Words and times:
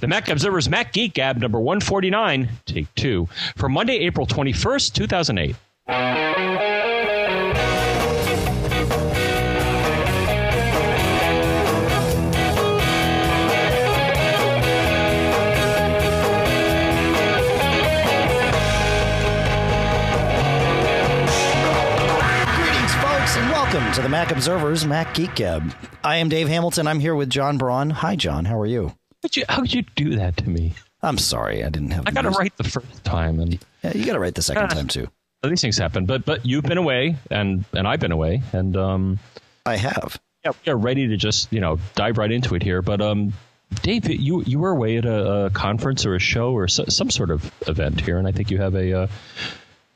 The 0.00 0.08
Mac 0.08 0.30
Observer's 0.30 0.66
Mac 0.66 0.94
Geek 0.94 1.12
Gab 1.12 1.36
number 1.36 1.60
149, 1.60 2.48
take 2.64 2.94
two, 2.94 3.28
for 3.54 3.68
Monday, 3.68 3.98
April 3.98 4.26
21st, 4.26 4.94
2008. 4.94 5.56
Greetings, 22.56 22.94
folks, 22.94 23.36
and 23.36 23.50
welcome 23.50 23.92
to 23.92 24.00
the 24.00 24.08
Mac 24.08 24.32
Observer's 24.32 24.86
Mac 24.86 25.12
Geek 25.12 25.34
Gab. 25.34 25.74
I 26.02 26.16
am 26.16 26.30
Dave 26.30 26.48
Hamilton. 26.48 26.86
I'm 26.86 27.00
here 27.00 27.14
with 27.14 27.28
John 27.28 27.58
Braun. 27.58 27.90
Hi, 27.90 28.16
John. 28.16 28.46
How 28.46 28.58
are 28.58 28.64
you? 28.64 28.94
You, 29.32 29.44
how'd 29.48 29.72
you 29.72 29.82
do 29.96 30.16
that 30.16 30.36
to 30.38 30.48
me? 30.48 30.74
I'm 31.02 31.18
sorry, 31.18 31.62
I 31.64 31.68
didn't 31.70 31.90
have. 31.90 32.04
I 32.06 32.10
got 32.10 32.24
it 32.26 32.30
right 32.30 32.54
the 32.56 32.64
first 32.64 33.04
time, 33.04 33.40
and 33.40 33.58
Yeah, 33.82 33.92
you 33.94 34.04
got 34.06 34.16
it 34.16 34.18
right 34.18 34.34
the 34.34 34.42
second 34.42 34.64
Ah. 34.64 34.68
time 34.68 34.86
too. 34.88 35.08
these 35.42 35.60
things 35.60 35.78
happen. 35.78 36.04
But 36.06 36.24
but 36.24 36.44
you've 36.44 36.64
been 36.64 36.78
away, 36.78 37.16
and 37.30 37.64
and 37.72 37.86
I've 37.88 38.00
been 38.00 38.12
away, 38.12 38.42
and 38.52 38.76
um, 38.76 39.18
I 39.66 39.76
have. 39.76 40.18
yeah, 40.44 40.52
we 40.66 40.72
are 40.72 40.76
ready 40.76 41.08
to 41.08 41.16
just 41.16 41.52
you 41.52 41.60
know 41.60 41.78
dive 41.94 42.18
right 42.18 42.30
into 42.30 42.54
it 42.54 42.62
here. 42.62 42.82
But 42.82 43.00
um, 43.00 43.32
Dave, 43.82 44.08
you 44.10 44.42
you 44.46 44.58
were 44.58 44.70
away 44.70 44.96
at 44.98 45.04
a, 45.06 45.44
a 45.46 45.50
conference 45.50 46.04
or 46.06 46.14
a 46.14 46.18
show 46.18 46.52
or 46.52 46.66
so, 46.68 46.84
some 46.88 47.08
sort 47.10 47.30
of 47.30 47.50
event 47.68 48.00
here, 48.00 48.18
and 48.18 48.26
I 48.26 48.32
think 48.32 48.50
you 48.50 48.58
have 48.58 48.74
a 48.74 49.02
uh, 49.02 49.06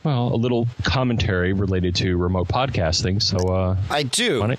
well 0.05 0.35
a 0.35 0.37
little 0.37 0.69
commentary 0.83 1.53
related 1.53 1.95
to 1.97 2.17
remote 2.17 2.49
podcasting. 2.49 3.21
So 3.23 3.37
uh, 3.49 3.77
I 3.91 4.05
do. 4.05 4.55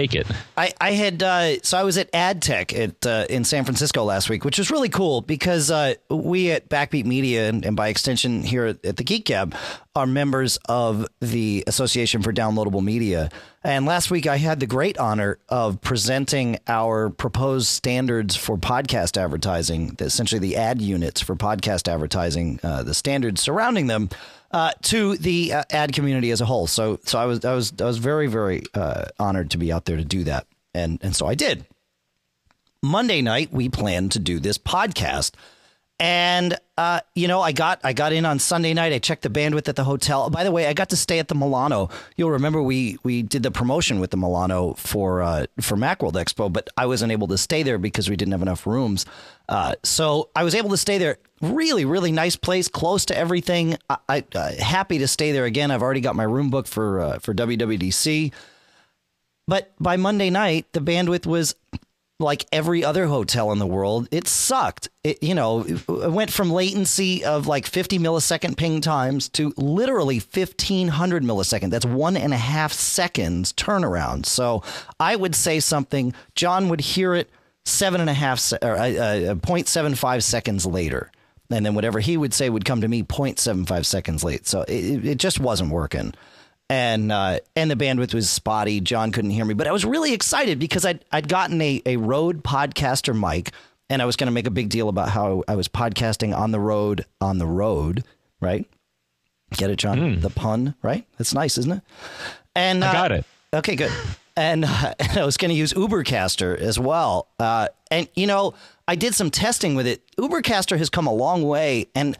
Take 0.00 0.14
it? 0.14 0.26
I, 0.56 0.72
I 0.80 0.92
had 0.92 1.22
uh, 1.22 1.60
so 1.62 1.78
I 1.78 1.82
was 1.82 1.98
at 1.98 2.10
AdTech 2.12 2.78
at 2.78 3.06
uh, 3.06 3.26
in 3.28 3.44
San 3.44 3.64
Francisco 3.64 4.04
last 4.04 4.28
week, 4.30 4.44
which 4.44 4.58
was 4.58 4.70
really 4.70 4.88
cool 4.88 5.20
because 5.20 5.70
uh, 5.70 5.94
we 6.08 6.50
at 6.50 6.68
Backbeat 6.68 7.04
Media 7.04 7.48
and, 7.48 7.64
and 7.64 7.76
by 7.76 7.88
extension 7.88 8.42
here 8.42 8.66
at, 8.66 8.84
at 8.84 8.96
the 8.96 9.04
Geek 9.04 9.26
Gab 9.26 9.54
are 9.94 10.06
members 10.06 10.58
of 10.68 11.06
the 11.20 11.64
Association 11.66 12.22
for 12.22 12.32
Downloadable 12.32 12.82
Media. 12.82 13.28
And 13.62 13.84
last 13.84 14.10
week 14.10 14.26
I 14.26 14.38
had 14.38 14.60
the 14.60 14.66
great 14.66 14.96
honor 14.98 15.38
of 15.48 15.80
presenting 15.80 16.58
our 16.66 17.10
proposed 17.10 17.66
standards 17.66 18.36
for 18.36 18.56
podcast 18.56 19.16
advertising, 19.16 19.96
essentially 19.98 20.38
the 20.38 20.56
ad 20.56 20.80
units 20.80 21.20
for 21.20 21.36
podcast 21.36 21.88
advertising, 21.88 22.60
uh, 22.62 22.82
the 22.82 22.94
standards 22.94 23.40
surrounding 23.40 23.88
them. 23.88 24.08
Uh, 24.52 24.72
to 24.82 25.16
the 25.16 25.52
uh, 25.52 25.62
ad 25.70 25.92
community 25.92 26.32
as 26.32 26.40
a 26.40 26.44
whole, 26.44 26.66
so 26.66 26.98
so 27.04 27.18
I 27.20 27.26
was 27.26 27.44
I 27.44 27.54
was 27.54 27.72
I 27.80 27.84
was 27.84 27.98
very 27.98 28.26
very 28.26 28.64
uh, 28.74 29.04
honored 29.18 29.52
to 29.52 29.58
be 29.58 29.72
out 29.72 29.84
there 29.84 29.96
to 29.96 30.04
do 30.04 30.24
that, 30.24 30.46
and 30.74 30.98
and 31.02 31.14
so 31.14 31.26
I 31.26 31.36
did. 31.36 31.66
Monday 32.82 33.22
night 33.22 33.52
we 33.52 33.68
planned 33.68 34.10
to 34.12 34.18
do 34.18 34.40
this 34.40 34.58
podcast, 34.58 35.34
and 36.00 36.58
uh, 36.78 37.00
you 37.14 37.28
know 37.28 37.42
I 37.42 37.52
got 37.52 37.78
I 37.84 37.92
got 37.92 38.14
in 38.14 38.24
on 38.24 38.38
Sunday 38.38 38.72
night. 38.72 38.92
I 38.94 38.98
checked 38.98 39.22
the 39.22 39.28
bandwidth 39.28 39.68
at 39.68 39.76
the 39.76 39.84
hotel. 39.84 40.30
By 40.30 40.44
the 40.44 40.50
way, 40.50 40.66
I 40.66 40.72
got 40.72 40.88
to 40.88 40.96
stay 40.96 41.18
at 41.18 41.28
the 41.28 41.34
Milano. 41.34 41.90
You'll 42.16 42.30
remember 42.30 42.62
we 42.62 42.96
we 43.02 43.22
did 43.22 43.42
the 43.42 43.50
promotion 43.50 44.00
with 44.00 44.10
the 44.10 44.16
Milano 44.16 44.72
for 44.74 45.20
uh, 45.20 45.44
for 45.60 45.76
MacWorld 45.76 46.14
Expo, 46.14 46.50
but 46.50 46.68
I 46.78 46.86
wasn't 46.86 47.12
able 47.12 47.28
to 47.28 47.38
stay 47.38 47.62
there 47.62 47.76
because 47.76 48.08
we 48.08 48.16
didn't 48.16 48.32
have 48.32 48.42
enough 48.42 48.66
rooms. 48.66 49.04
Uh, 49.46 49.74
so 49.82 50.30
I 50.34 50.42
was 50.42 50.54
able 50.54 50.70
to 50.70 50.78
stay 50.78 50.96
there. 50.96 51.18
Really, 51.42 51.84
really 51.84 52.12
nice 52.12 52.36
place, 52.36 52.68
close 52.68 53.04
to 53.06 53.16
everything. 53.16 53.76
I, 53.90 53.98
I 54.08 54.24
uh, 54.34 54.52
happy 54.54 54.98
to 54.98 55.08
stay 55.08 55.32
there 55.32 55.44
again. 55.44 55.70
I've 55.70 55.82
already 55.82 56.00
got 56.00 56.16
my 56.16 56.24
room 56.24 56.48
booked 56.48 56.68
for 56.68 57.00
uh, 57.00 57.18
for 57.18 57.34
WWDC. 57.34 58.32
But 59.46 59.72
by 59.80 59.96
Monday 59.96 60.30
night, 60.30 60.72
the 60.72 60.80
bandwidth 60.80 61.26
was 61.26 61.56
like 62.20 62.46
every 62.52 62.84
other 62.84 63.06
hotel 63.06 63.50
in 63.52 63.58
the 63.58 63.66
world. 63.66 64.08
It 64.10 64.28
sucked. 64.28 64.88
It, 65.02 65.22
you 65.22 65.34
know, 65.34 65.64
it 65.64 65.88
went 65.88 66.32
from 66.32 66.52
latency 66.52 67.24
of 67.24 67.46
like 67.46 67.66
50 67.66 67.98
millisecond 67.98 68.56
ping 68.56 68.80
times 68.80 69.28
to 69.30 69.52
literally 69.56 70.18
1500 70.18 71.22
millisecond. 71.24 71.70
That's 71.70 71.86
one 71.86 72.16
and 72.16 72.32
a 72.32 72.38
half 72.38 72.72
seconds 72.72 73.52
turnaround. 73.52 74.26
So 74.26 74.62
I 74.98 75.16
would 75.16 75.34
say 75.34 75.60
something, 75.60 76.12
John 76.34 76.68
would 76.68 76.80
hear 76.80 77.14
it 77.14 77.30
seven 77.64 78.00
and 78.00 78.10
a 78.10 78.14
half 78.14 78.52
or 78.62 78.76
uh, 78.76 78.90
uh, 78.90 79.34
0.75 79.34 80.22
seconds 80.22 80.66
later. 80.66 81.10
And 81.50 81.66
then 81.66 81.74
whatever 81.74 81.98
he 81.98 82.16
would 82.16 82.32
say 82.32 82.48
would 82.48 82.64
come 82.64 82.80
to 82.82 82.88
me 82.88 83.02
0.75 83.02 83.84
seconds 83.84 84.22
late. 84.22 84.46
So 84.46 84.62
it, 84.62 85.04
it 85.04 85.18
just 85.18 85.40
wasn't 85.40 85.70
working 85.70 86.14
and 86.70 87.10
uh, 87.10 87.40
and 87.56 87.70
the 87.70 87.76
bandwidth 87.76 88.14
was 88.14 88.30
spotty. 88.30 88.80
John 88.80 89.10
couldn't 89.10 89.32
hear 89.32 89.44
me, 89.44 89.54
but 89.54 89.66
I 89.66 89.72
was 89.72 89.84
really 89.84 90.14
excited 90.14 90.58
because 90.58 90.86
I'd 90.86 91.04
I'd 91.12 91.28
gotten 91.28 91.60
a 91.60 91.82
a 91.84 91.96
Rode 91.96 92.44
podcaster 92.44 93.12
mic, 93.12 93.50
and 93.90 94.00
I 94.00 94.06
was 94.06 94.16
going 94.16 94.28
to 94.28 94.32
make 94.32 94.46
a 94.46 94.52
big 94.52 94.70
deal 94.70 94.88
about 94.88 95.10
how 95.10 95.42
I 95.48 95.56
was 95.56 95.68
podcasting 95.68 96.34
on 96.34 96.52
the 96.52 96.60
road 96.60 97.04
on 97.20 97.38
the 97.38 97.46
road, 97.46 98.04
right? 98.40 98.64
Get 99.56 99.68
it, 99.68 99.76
John? 99.76 100.20
The 100.20 100.30
pun, 100.30 100.76
right? 100.80 101.04
That's 101.18 101.34
nice, 101.34 101.58
isn't 101.58 101.72
it? 101.72 101.82
And 102.54 102.84
I 102.84 102.88
uh, 102.88 102.92
got 102.92 103.12
it. 103.12 103.24
Okay, 103.52 103.74
good. 103.74 103.90
And, 104.36 104.64
uh, 104.64 104.94
and 105.00 105.18
I 105.18 105.24
was 105.24 105.36
going 105.36 105.48
to 105.48 105.56
use 105.56 105.72
Ubercaster 105.72 106.56
as 106.56 106.78
well. 106.78 107.26
Uh, 107.40 107.66
and 107.90 108.08
you 108.14 108.28
know, 108.28 108.54
I 108.86 108.94
did 108.94 109.16
some 109.16 109.28
testing 109.28 109.74
with 109.74 109.88
it. 109.88 110.02
Ubercaster 110.16 110.78
has 110.78 110.88
come 110.88 111.08
a 111.08 111.12
long 111.12 111.42
way, 111.42 111.88
and 111.96 112.16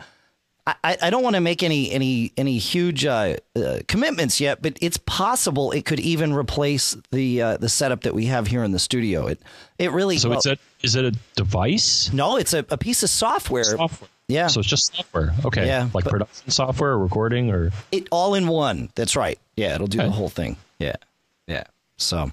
I, 0.85 0.97
I 1.03 1.11
don't 1.11 1.23
want 1.23 1.37
to 1.37 1.41
make 1.41 1.63
any 1.63 1.91
any 1.91 2.33
any 2.37 2.59
huge 2.59 3.05
uh, 3.07 3.37
uh, 3.57 3.79
commitments 3.89 4.41
yet, 4.41 4.63
but 4.63 4.77
it's 4.81 4.97
possible 4.99 5.73
it 5.73 5.85
could 5.85 6.01
even 6.01 6.33
replace 6.33 6.97
the 7.11 7.43
uh, 7.43 7.57
the 7.57 7.69
setup 7.69 8.03
that 8.03 8.15
we 8.15 8.27
have 8.27 8.47
here 8.47 8.63
in 8.65 8.73
the 8.73 8.79
studio. 8.79 9.27
It 9.27 9.41
it 9.79 9.91
really 9.93 10.19
So 10.19 10.29
well, 10.31 10.39
it's 10.39 10.47
a 10.47 10.57
is 10.83 10.97
it 10.97 11.05
a 11.05 11.13
device? 11.37 12.13
no, 12.13 12.37
it's 12.37 12.53
a, 12.55 12.65
a 12.71 12.77
piece 12.79 13.03
of 13.03 13.11
software. 13.11 13.65
Software. 13.65 14.09
Yeah. 14.29 14.47
So 14.47 14.61
it's 14.61 14.69
just 14.69 14.95
software. 14.95 15.35
Okay. 15.45 15.67
Yeah, 15.67 15.89
Like 15.93 16.05
but- 16.05 16.11
production 16.11 16.51
software, 16.51 16.91
or 16.93 16.99
recording, 16.99 17.51
or 17.51 17.73
It 17.91 18.07
all 18.13 18.35
in 18.35 18.47
one. 18.47 18.91
That's 18.95 19.17
right. 19.17 19.39
Yeah, 19.57 19.75
it'll 19.75 19.89
do 19.89 19.99
the 19.99 20.11
whole 20.11 20.29
thing. 20.29 20.57
Yeah, 20.79 20.95
yeah. 21.47 21.65
So, 21.97 22.31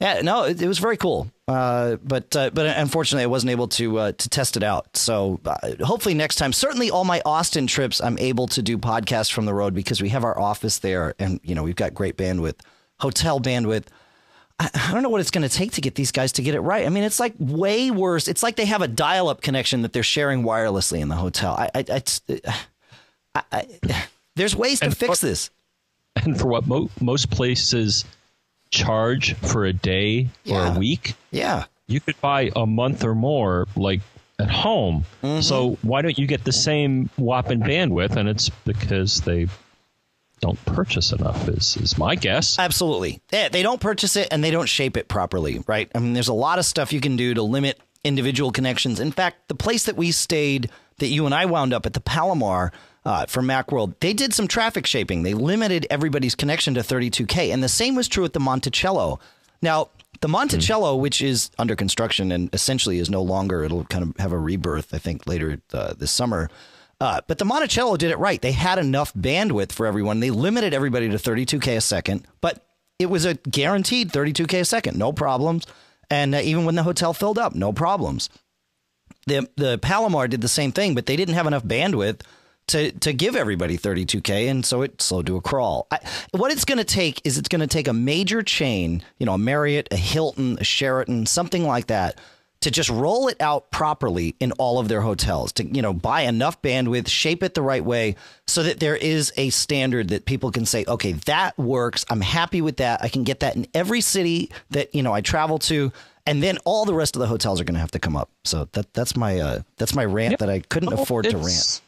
yeah, 0.00 0.20
no, 0.22 0.44
it, 0.44 0.60
it 0.62 0.66
was 0.68 0.78
very 0.78 0.96
cool. 0.96 1.30
Uh, 1.46 1.96
but 2.02 2.34
uh, 2.36 2.50
but 2.54 2.66
unfortunately, 2.78 3.24
I 3.24 3.26
wasn't 3.26 3.50
able 3.50 3.68
to 3.68 3.98
uh, 3.98 4.12
to 4.12 4.28
test 4.28 4.56
it 4.56 4.62
out. 4.62 4.96
So 4.96 5.40
uh, 5.44 5.84
hopefully 5.84 6.14
next 6.14 6.36
time. 6.36 6.52
Certainly, 6.52 6.90
all 6.90 7.04
my 7.04 7.20
Austin 7.26 7.66
trips, 7.66 8.00
I'm 8.00 8.18
able 8.18 8.46
to 8.48 8.62
do 8.62 8.78
podcasts 8.78 9.32
from 9.32 9.44
the 9.46 9.52
road 9.54 9.74
because 9.74 10.00
we 10.00 10.08
have 10.10 10.24
our 10.24 10.38
office 10.38 10.78
there, 10.78 11.14
and 11.18 11.40
you 11.42 11.54
know 11.54 11.62
we've 11.62 11.76
got 11.76 11.92
great 11.94 12.16
bandwidth, 12.16 12.60
hotel 13.00 13.40
bandwidth. 13.40 13.84
I, 14.60 14.70
I 14.74 14.92
don't 14.92 15.02
know 15.02 15.08
what 15.08 15.20
it's 15.20 15.30
going 15.30 15.48
to 15.48 15.54
take 15.54 15.72
to 15.72 15.80
get 15.80 15.94
these 15.96 16.12
guys 16.12 16.32
to 16.32 16.42
get 16.42 16.54
it 16.54 16.60
right. 16.60 16.86
I 16.86 16.88
mean, 16.88 17.02
it's 17.04 17.18
like 17.18 17.34
way 17.38 17.90
worse. 17.90 18.28
It's 18.28 18.42
like 18.42 18.56
they 18.56 18.66
have 18.66 18.82
a 18.82 18.88
dial-up 18.88 19.40
connection 19.42 19.82
that 19.82 19.92
they're 19.92 20.02
sharing 20.02 20.42
wirelessly 20.44 21.00
in 21.00 21.08
the 21.08 21.16
hotel. 21.16 21.54
I, 21.58 21.70
I, 21.74 22.02
I, 23.34 23.42
I 23.52 23.66
there's 24.36 24.54
ways 24.54 24.80
to 24.80 24.86
And 24.86 24.96
fix 24.96 25.20
for- 25.20 25.26
this. 25.26 25.50
and 26.24 26.38
for 26.38 26.46
what 26.48 26.66
mo- 26.66 26.90
most 27.00 27.30
places 27.30 28.04
charge 28.70 29.34
for 29.34 29.64
a 29.64 29.72
day 29.72 30.28
or 30.50 30.66
a 30.66 30.78
week, 30.78 31.14
Yeah. 31.30 31.64
you 31.86 32.00
could 32.00 32.20
buy 32.20 32.50
a 32.54 32.66
month 32.66 33.04
or 33.04 33.14
more 33.14 33.66
like 33.76 34.00
at 34.38 34.50
home. 34.50 35.04
Mm-hmm. 35.22 35.40
So 35.42 35.76
why 35.82 36.02
don't 36.02 36.18
you 36.18 36.26
get 36.26 36.44
the 36.44 36.52
same 36.52 37.10
whopping 37.16 37.60
bandwidth? 37.60 38.16
And 38.16 38.28
it's 38.28 38.48
because 38.48 39.20
they 39.22 39.48
don't 40.40 40.62
purchase 40.64 41.12
enough. 41.12 41.48
Is 41.48 41.76
is 41.76 41.98
my 41.98 42.14
guess? 42.14 42.58
Absolutely. 42.58 43.20
They, 43.28 43.48
they 43.52 43.62
don't 43.62 43.80
purchase 43.80 44.16
it 44.16 44.28
and 44.30 44.42
they 44.42 44.50
don't 44.50 44.68
shape 44.68 44.96
it 44.96 45.08
properly, 45.08 45.62
right? 45.66 45.90
I 45.94 45.98
mean, 45.98 46.14
there's 46.14 46.28
a 46.28 46.32
lot 46.32 46.58
of 46.58 46.64
stuff 46.64 46.92
you 46.92 47.00
can 47.00 47.16
do 47.16 47.34
to 47.34 47.42
limit 47.42 47.78
individual 48.04 48.50
connections. 48.50 49.00
In 49.00 49.12
fact, 49.12 49.48
the 49.48 49.54
place 49.54 49.84
that 49.84 49.96
we 49.96 50.10
stayed, 50.12 50.70
that 50.98 51.08
you 51.08 51.26
and 51.26 51.34
I 51.34 51.44
wound 51.44 51.74
up 51.74 51.84
at, 51.84 51.92
the 51.92 52.00
Palomar 52.00 52.72
uh, 53.04 53.26
for 53.26 53.42
Macworld, 53.42 53.94
they 54.00 54.12
did 54.12 54.34
some 54.34 54.46
traffic 54.46 54.86
shaping. 54.86 55.22
They 55.22 55.34
limited 55.34 55.86
everybody's 55.90 56.34
connection 56.34 56.74
to 56.74 56.80
32K. 56.80 57.52
And 57.52 57.62
the 57.62 57.68
same 57.68 57.94
was 57.94 58.08
true 58.08 58.24
at 58.24 58.32
the 58.32 58.40
Monticello. 58.40 59.18
Now, 59.62 59.88
the 60.20 60.28
Monticello, 60.28 60.96
which 60.96 61.22
is 61.22 61.50
under 61.58 61.74
construction 61.74 62.30
and 62.30 62.52
essentially 62.54 62.98
is 62.98 63.08
no 63.08 63.22
longer, 63.22 63.64
it'll 63.64 63.84
kind 63.84 64.04
of 64.04 64.16
have 64.18 64.32
a 64.32 64.38
rebirth, 64.38 64.92
I 64.92 64.98
think, 64.98 65.26
later 65.26 65.60
uh, 65.72 65.94
this 65.94 66.10
summer. 66.10 66.50
Uh, 67.00 67.20
but 67.26 67.38
the 67.38 67.46
Monticello 67.46 67.96
did 67.96 68.10
it 68.10 68.18
right. 68.18 68.42
They 68.42 68.52
had 68.52 68.78
enough 68.78 69.14
bandwidth 69.14 69.72
for 69.72 69.86
everyone. 69.86 70.20
They 70.20 70.30
limited 70.30 70.74
everybody 70.74 71.08
to 71.08 71.16
32K 71.16 71.76
a 71.76 71.80
second, 71.80 72.26
but 72.42 72.66
it 72.98 73.06
was 73.06 73.24
a 73.24 73.34
guaranteed 73.34 74.12
32K 74.12 74.60
a 74.60 74.64
second, 74.66 74.98
no 74.98 75.10
problems. 75.10 75.66
And 76.10 76.34
uh, 76.34 76.40
even 76.42 76.66
when 76.66 76.74
the 76.74 76.82
hotel 76.82 77.14
filled 77.14 77.38
up, 77.38 77.54
no 77.54 77.72
problems. 77.72 78.28
The, 79.26 79.48
the 79.56 79.78
Palomar 79.78 80.28
did 80.28 80.42
the 80.42 80.48
same 80.48 80.72
thing, 80.72 80.94
but 80.94 81.06
they 81.06 81.16
didn't 81.16 81.34
have 81.34 81.46
enough 81.46 81.64
bandwidth 81.64 82.20
to, 82.70 82.92
to 82.92 83.12
give 83.12 83.36
everybody 83.36 83.76
32K, 83.78 84.50
and 84.50 84.64
so 84.64 84.82
it 84.82 85.00
slowed 85.00 85.26
to 85.26 85.36
a 85.36 85.40
crawl. 85.40 85.86
I, 85.90 85.98
what 86.32 86.52
it's 86.52 86.64
going 86.64 86.78
to 86.78 86.84
take 86.84 87.20
is 87.24 87.38
it's 87.38 87.48
going 87.48 87.60
to 87.60 87.66
take 87.66 87.88
a 87.88 87.92
major 87.92 88.42
chain, 88.42 89.02
you 89.18 89.26
know, 89.26 89.34
a 89.34 89.38
Marriott, 89.38 89.88
a 89.90 89.96
Hilton, 89.96 90.58
a 90.60 90.64
Sheraton, 90.64 91.26
something 91.26 91.66
like 91.66 91.88
that, 91.88 92.18
to 92.60 92.70
just 92.70 92.90
roll 92.90 93.28
it 93.28 93.40
out 93.40 93.70
properly 93.70 94.36
in 94.38 94.52
all 94.52 94.78
of 94.78 94.88
their 94.88 95.00
hotels 95.00 95.50
to 95.50 95.64
you 95.64 95.80
know 95.80 95.94
buy 95.94 96.20
enough 96.22 96.60
bandwidth 96.60 97.08
shape 97.08 97.42
it 97.42 97.54
the 97.54 97.62
right 97.62 97.82
way 97.82 98.16
so 98.46 98.62
that 98.62 98.78
there 98.80 98.96
is 98.96 99.32
a 99.38 99.48
standard 99.48 100.08
that 100.08 100.26
people 100.26 100.50
can 100.50 100.66
say 100.66 100.84
okay 100.86 101.12
that 101.12 101.56
works 101.56 102.04
i'm 102.10 102.20
happy 102.20 102.60
with 102.60 102.76
that 102.76 103.02
i 103.02 103.08
can 103.08 103.24
get 103.24 103.40
that 103.40 103.56
in 103.56 103.66
every 103.72 104.02
city 104.02 104.50
that 104.68 104.94
you 104.94 105.02
know 105.02 105.10
i 105.10 105.22
travel 105.22 105.58
to 105.58 105.90
and 106.26 106.42
then 106.42 106.58
all 106.64 106.84
the 106.84 106.94
rest 106.94 107.16
of 107.16 107.20
the 107.20 107.26
hotels 107.26 107.60
are 107.60 107.64
going 107.64 107.74
to 107.74 107.80
have 107.80 107.90
to 107.92 107.98
come 107.98 108.16
up. 108.16 108.30
So 108.44 108.68
that 108.72 108.92
that's 108.94 109.16
my 109.16 109.40
uh, 109.40 109.62
that's 109.78 109.94
my 109.94 110.04
rant 110.04 110.38
that 110.38 110.50
I 110.50 110.60
couldn't 110.60 110.92
afford 110.92 111.24
to 111.24 111.36
rant. 111.36 111.80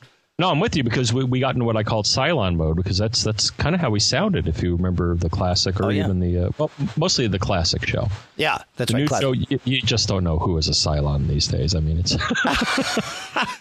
No, 0.43 0.51
I'm 0.51 0.59
with 0.59 0.75
you 0.75 0.83
because 0.83 1.13
we, 1.13 1.23
we 1.23 1.39
got 1.39 1.55
into 1.55 1.65
what 1.65 1.77
I 1.77 1.85
called 1.85 2.05
Cylon 2.05 2.57
mode 2.57 2.75
because 2.77 2.99
that's 2.99 3.23
that's 3.23 3.49
kind 3.51 3.77
of 3.77 3.81
how 3.81 3.91
we 3.91 4.01
sounded 4.01 4.49
if 4.49 4.61
you 4.61 4.75
remember 4.75 5.15
the 5.15 5.29
classic 5.31 5.79
or 5.79 5.85
Oh, 5.85 5.89
yeah. 5.91 6.03
even 6.05 6.19
the 6.19 6.47
uh, 6.47 6.51
well 6.59 6.69
mostly 6.97 7.29
the 7.29 7.39
classic 7.39 7.87
show. 7.87 8.09
Yeah, 8.37 8.59
that's 8.77 8.91
The 8.91 8.95
right. 8.97 9.01
new 9.03 9.07
Class- 9.07 9.21
show 9.21 9.31
you, 9.31 9.61
you 9.65 9.81
just 9.83 10.09
don't 10.09 10.25
know 10.25 10.41
who 10.41 10.59
is 10.59 10.67
a 10.67 10.73
Cylon 10.73 11.29
these 11.29 11.47
days. 11.47 11.77
I 11.77 11.79
mean 11.79 11.97
it's 12.01 12.17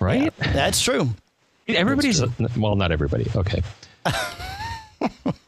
right. 0.00 0.30
That's 0.52 0.82
true. 0.82 1.08
Everybody's 1.66 2.20
a, 2.20 2.28
well, 2.58 2.76
not 2.76 2.92
everybody. 2.92 3.26
Okay. 3.34 3.62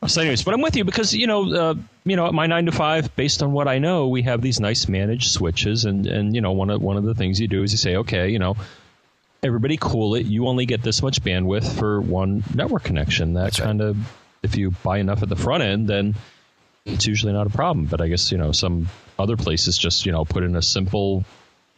so, 0.07 0.21
anyways, 0.23 0.43
but 0.45 0.55
I'm 0.55 0.63
with 0.63 0.77
you 0.77 0.85
because 0.85 1.13
you 1.13 1.27
know, 1.27 1.53
uh, 1.53 1.75
you 2.05 2.17
know, 2.17 2.27
at 2.27 2.33
my 2.33 2.47
nine 2.47 2.65
to 2.65 2.73
five, 2.73 3.15
based 3.17 3.43
on 3.43 3.53
what 3.53 3.69
I 3.69 3.79
know, 3.79 4.09
we 4.09 4.23
have 4.23 4.41
these 4.41 4.61
nice 4.61 4.89
managed 4.89 5.31
switches, 5.31 5.85
and 5.85 6.07
and 6.07 6.35
you 6.35 6.41
know, 6.41 6.53
one 6.53 6.71
of 6.71 6.81
one 6.81 6.97
of 6.97 7.05
the 7.05 7.15
things 7.15 7.39
you 7.39 7.49
do 7.49 7.63
is 7.63 7.73
you 7.73 7.79
say, 7.79 7.97
okay, 7.97 8.31
you 8.31 8.39
know, 8.39 8.57
everybody 9.43 9.77
cool 9.81 10.15
it. 10.15 10.27
You 10.27 10.47
only 10.47 10.67
get 10.67 10.83
this 10.83 11.03
much 11.03 11.23
bandwidth 11.23 11.79
for 11.79 12.01
one 12.01 12.45
network 12.55 12.85
connection. 12.85 13.35
That 13.35 13.45
That's 13.45 13.61
right. 13.61 13.67
kind 13.67 13.81
of, 13.81 13.97
if 14.43 14.57
you 14.57 14.71
buy 14.83 14.99
enough 14.99 15.23
at 15.23 15.29
the 15.29 15.37
front 15.37 15.63
end, 15.63 15.89
then 15.89 16.15
it's 16.85 17.07
usually 17.07 17.33
not 17.33 17.47
a 17.47 17.51
problem. 17.51 17.87
But 17.87 18.01
I 18.01 18.09
guess 18.09 18.33
you 18.33 18.39
know 18.39 18.53
some 18.53 18.89
other 19.19 19.37
places 19.37 19.77
just 19.79 20.07
you 20.07 20.13
know 20.13 20.25
put 20.25 20.43
in 20.43 20.57
a 20.57 20.63
simple 20.63 21.25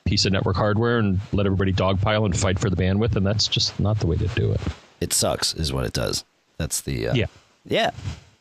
piece 0.05 0.27
of 0.27 0.33
network 0.33 0.57
hardware 0.57 0.99
and 0.99 1.21
let 1.33 1.47
everybody 1.47 1.73
dogpile 1.73 2.25
and 2.27 2.37
fight 2.39 2.59
for 2.59 2.69
the 2.71 2.77
bandwidth, 2.77 3.17
and 3.17 3.27
that's 3.27 3.49
just 3.49 3.79
not 3.81 3.99
the 4.01 4.07
way 4.07 4.17
to 4.17 4.29
do 4.29 4.53
it. 4.53 4.61
It 5.01 5.13
sucks, 5.13 5.55
is 5.55 5.73
what 5.73 5.85
it 5.85 5.93
does. 5.93 6.25
That's 6.59 6.83
the 6.83 7.09
uh, 7.09 7.15
Yeah. 7.15 7.27
yeah, 7.65 7.91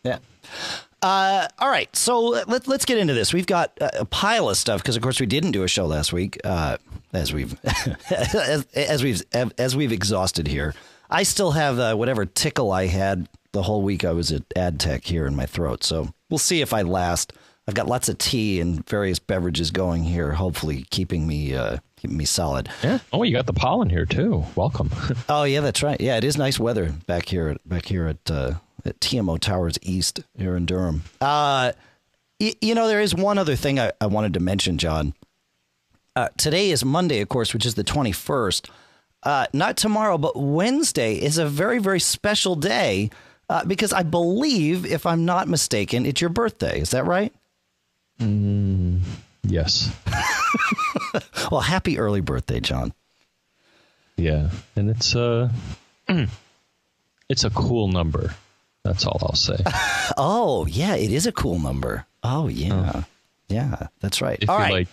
yeah. 0.03 0.19
Uh, 1.03 1.47
all 1.59 1.69
right, 1.69 1.93
so 1.95 2.21
let, 2.21 2.67
let's 2.67 2.85
get 2.85 2.97
into 2.97 3.13
this. 3.13 3.33
We've 3.33 3.45
got 3.45 3.77
a 3.81 4.01
a 4.01 4.05
pile 4.05 4.49
of 4.49 4.57
stuff 4.57 4.81
because, 4.81 4.95
of 4.95 5.03
course, 5.03 5.19
we 5.19 5.25
didn't 5.25 5.51
do 5.51 5.63
a 5.63 5.67
show 5.67 5.85
last 5.85 6.13
week, 6.13 6.39
uh, 6.45 6.77
as 7.11 7.33
we've 7.33 7.55
as, 8.09 8.65
as 8.73 9.03
we've 9.03 9.21
as 9.57 9.75
we've 9.75 9.91
exhausted 9.91 10.47
here. 10.47 10.73
I 11.09 11.23
still 11.23 11.51
have 11.51 11.77
uh, 11.77 11.95
whatever 11.95 12.25
tickle 12.25 12.71
I 12.71 12.87
had 12.87 13.27
the 13.51 13.63
whole 13.63 13.81
week 13.83 14.03
I 14.03 14.11
was 14.11 14.31
at 14.31 14.47
AdTech 14.49 15.03
here 15.05 15.27
in 15.27 15.35
my 15.35 15.45
throat. 15.45 15.83
So 15.83 16.13
we'll 16.29 16.37
see 16.39 16.61
if 16.61 16.73
I 16.73 16.81
last. 16.81 17.33
I've 17.67 17.75
got 17.75 17.87
lots 17.87 18.09
of 18.09 18.17
tea 18.17 18.59
and 18.59 18.87
various 18.89 19.19
beverages 19.19 19.71
going 19.71 20.03
here, 20.03 20.31
hopefully 20.33 20.85
keeping 20.89 21.27
me 21.27 21.53
uh, 21.53 21.77
keeping 21.97 22.17
me 22.17 22.25
solid. 22.25 22.69
Yeah. 22.81 22.99
Oh, 23.11 23.23
you 23.23 23.33
got 23.33 23.45
the 23.45 23.53
pollen 23.53 23.89
here 23.89 24.05
too. 24.05 24.45
Welcome. 24.55 24.89
Oh 25.29 25.43
yeah, 25.43 25.61
that's 25.61 25.83
right. 25.83 25.99
Yeah, 25.99 26.17
it 26.17 26.23
is 26.23 26.37
nice 26.37 26.59
weather 26.59 26.93
back 27.07 27.27
here 27.27 27.49
at 27.49 27.67
back 27.67 27.85
here 27.85 28.07
at, 28.07 28.31
uh, 28.31 28.53
at 28.85 28.99
TMO 28.99 29.39
Towers 29.39 29.77
East 29.81 30.21
here 30.37 30.55
in 30.55 30.65
Durham. 30.65 31.03
Uh, 31.21 31.71
y- 32.39 32.55
you 32.61 32.75
know, 32.75 32.87
there 32.87 33.01
is 33.01 33.13
one 33.15 33.37
other 33.37 33.55
thing 33.55 33.79
I, 33.79 33.91
I 34.01 34.07
wanted 34.07 34.33
to 34.35 34.39
mention, 34.39 34.77
John. 34.77 35.13
Uh, 36.15 36.29
today 36.37 36.69
is 36.71 36.85
Monday, 36.85 37.21
of 37.21 37.29
course, 37.29 37.53
which 37.53 37.65
is 37.65 37.75
the 37.75 37.83
twenty 37.83 38.11
first. 38.11 38.69
Uh, 39.23 39.47
not 39.53 39.77
tomorrow, 39.77 40.17
but 40.17 40.35
Wednesday 40.35 41.15
is 41.15 41.37
a 41.37 41.45
very 41.47 41.79
very 41.79 41.99
special 41.99 42.55
day 42.55 43.09
uh, 43.49 43.63
because 43.65 43.93
I 43.93 44.03
believe, 44.03 44.85
if 44.85 45.05
I'm 45.05 45.25
not 45.25 45.47
mistaken, 45.47 46.05
it's 46.05 46.21
your 46.21 46.29
birthday. 46.29 46.79
Is 46.81 46.91
that 46.91 47.05
right? 47.05 47.33
yes. 48.19 49.89
Well, 51.51 51.61
happy 51.61 51.99
early 51.99 52.21
birthday, 52.21 52.59
John. 52.59 52.93
Yeah. 54.17 54.49
And 54.75 54.89
it's 54.89 55.15
uh 55.15 55.49
it's 57.29 57.43
a 57.43 57.49
cool 57.51 57.87
number. 57.87 58.33
That's 58.83 59.05
all 59.05 59.17
I'll 59.21 59.35
say. 59.35 59.57
Oh 60.17 60.65
yeah, 60.67 60.95
it 60.95 61.11
is 61.11 61.25
a 61.25 61.31
cool 61.31 61.57
number. 61.59 62.05
Oh 62.23 62.47
yeah, 62.49 63.03
yeah, 63.47 63.87
that's 64.01 64.21
right. 64.21 64.37
If 64.41 64.49
All 64.49 64.57
you 64.57 64.63
right. 64.63 64.71
like 64.73 64.87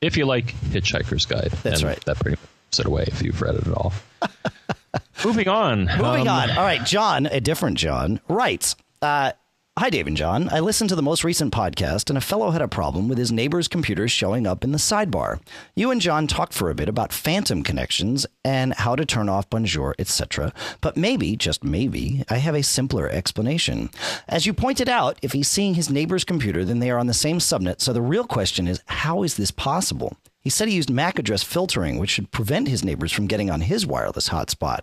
if 0.00 0.16
you 0.16 0.26
like 0.26 0.54
Hitchhiker's 0.70 1.24
Guide. 1.26 1.52
That's 1.62 1.82
right. 1.82 1.98
That 2.04 2.16
pretty 2.18 2.36
much 2.40 2.48
gives 2.70 2.80
it 2.80 2.86
away 2.86 3.04
if 3.06 3.22
you've 3.22 3.40
read 3.40 3.54
it 3.54 3.66
at 3.66 3.72
all. 3.72 3.92
Moving 5.24 5.48
on. 5.48 5.86
Moving 5.86 6.28
Um, 6.28 6.28
on. 6.28 6.50
All 6.50 6.64
right, 6.64 6.84
John, 6.84 7.26
a 7.26 7.40
different 7.40 7.78
John, 7.78 8.20
writes 8.28 8.76
uh, 9.02 9.32
Hi, 9.78 9.90
Dave 9.90 10.08
and 10.08 10.16
John. 10.16 10.48
I 10.48 10.58
listened 10.58 10.90
to 10.90 10.96
the 10.96 11.04
most 11.04 11.22
recent 11.22 11.54
podcast, 11.54 12.10
and 12.10 12.18
a 12.18 12.20
fellow 12.20 12.50
had 12.50 12.60
a 12.60 12.66
problem 12.66 13.06
with 13.06 13.16
his 13.16 13.30
neighbor's 13.30 13.68
computers 13.68 14.10
showing 14.10 14.44
up 14.44 14.64
in 14.64 14.72
the 14.72 14.76
sidebar. 14.76 15.38
You 15.76 15.92
and 15.92 16.00
John 16.00 16.26
talked 16.26 16.52
for 16.52 16.68
a 16.68 16.74
bit 16.74 16.88
about 16.88 17.12
phantom 17.12 17.62
connections 17.62 18.26
and 18.44 18.74
how 18.74 18.96
to 18.96 19.06
turn 19.06 19.28
off 19.28 19.48
Bonjour, 19.48 19.94
etc. 19.96 20.52
But 20.80 20.96
maybe, 20.96 21.36
just 21.36 21.62
maybe, 21.62 22.24
I 22.28 22.38
have 22.38 22.56
a 22.56 22.62
simpler 22.64 23.08
explanation. 23.08 23.90
As 24.26 24.46
you 24.46 24.52
pointed 24.52 24.88
out, 24.88 25.16
if 25.22 25.30
he's 25.30 25.46
seeing 25.46 25.74
his 25.74 25.88
neighbor's 25.88 26.24
computer, 26.24 26.64
then 26.64 26.80
they 26.80 26.90
are 26.90 26.98
on 26.98 27.06
the 27.06 27.14
same 27.14 27.38
subnet. 27.38 27.80
So 27.80 27.92
the 27.92 28.02
real 28.02 28.24
question 28.24 28.66
is, 28.66 28.82
how 28.86 29.22
is 29.22 29.36
this 29.36 29.52
possible? 29.52 30.16
He 30.40 30.50
said 30.50 30.66
he 30.66 30.74
used 30.74 30.90
MAC 30.90 31.20
address 31.20 31.44
filtering, 31.44 32.00
which 32.00 32.10
should 32.10 32.32
prevent 32.32 32.66
his 32.66 32.84
neighbors 32.84 33.12
from 33.12 33.28
getting 33.28 33.48
on 33.48 33.60
his 33.60 33.86
wireless 33.86 34.30
hotspot. 34.30 34.80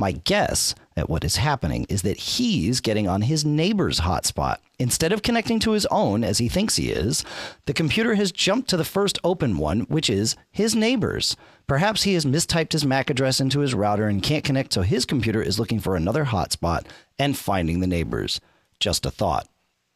My 0.00 0.12
guess 0.12 0.76
at 0.96 1.10
what 1.10 1.24
is 1.24 1.36
happening 1.36 1.84
is 1.88 2.02
that 2.02 2.18
he's 2.18 2.80
getting 2.80 3.08
on 3.08 3.22
his 3.22 3.44
neighbor's 3.44 4.00
hotspot. 4.00 4.58
Instead 4.78 5.12
of 5.12 5.22
connecting 5.22 5.58
to 5.58 5.72
his 5.72 5.86
own, 5.86 6.22
as 6.22 6.38
he 6.38 6.48
thinks 6.48 6.76
he 6.76 6.90
is, 6.90 7.24
the 7.66 7.72
computer 7.72 8.14
has 8.14 8.30
jumped 8.30 8.70
to 8.70 8.76
the 8.76 8.84
first 8.84 9.18
open 9.24 9.58
one, 9.58 9.80
which 9.82 10.08
is 10.08 10.36
his 10.52 10.76
neighbor's. 10.76 11.36
Perhaps 11.66 12.04
he 12.04 12.14
has 12.14 12.24
mistyped 12.24 12.70
his 12.72 12.86
MAC 12.86 13.10
address 13.10 13.40
into 13.40 13.58
his 13.58 13.74
router 13.74 14.06
and 14.06 14.22
can't 14.22 14.44
connect, 14.44 14.72
so 14.72 14.82
his 14.82 15.04
computer 15.04 15.42
is 15.42 15.58
looking 15.58 15.80
for 15.80 15.96
another 15.96 16.26
hotspot 16.26 16.86
and 17.18 17.36
finding 17.36 17.80
the 17.80 17.88
neighbor's. 17.88 18.40
Just 18.78 19.04
a 19.04 19.10
thought. 19.10 19.48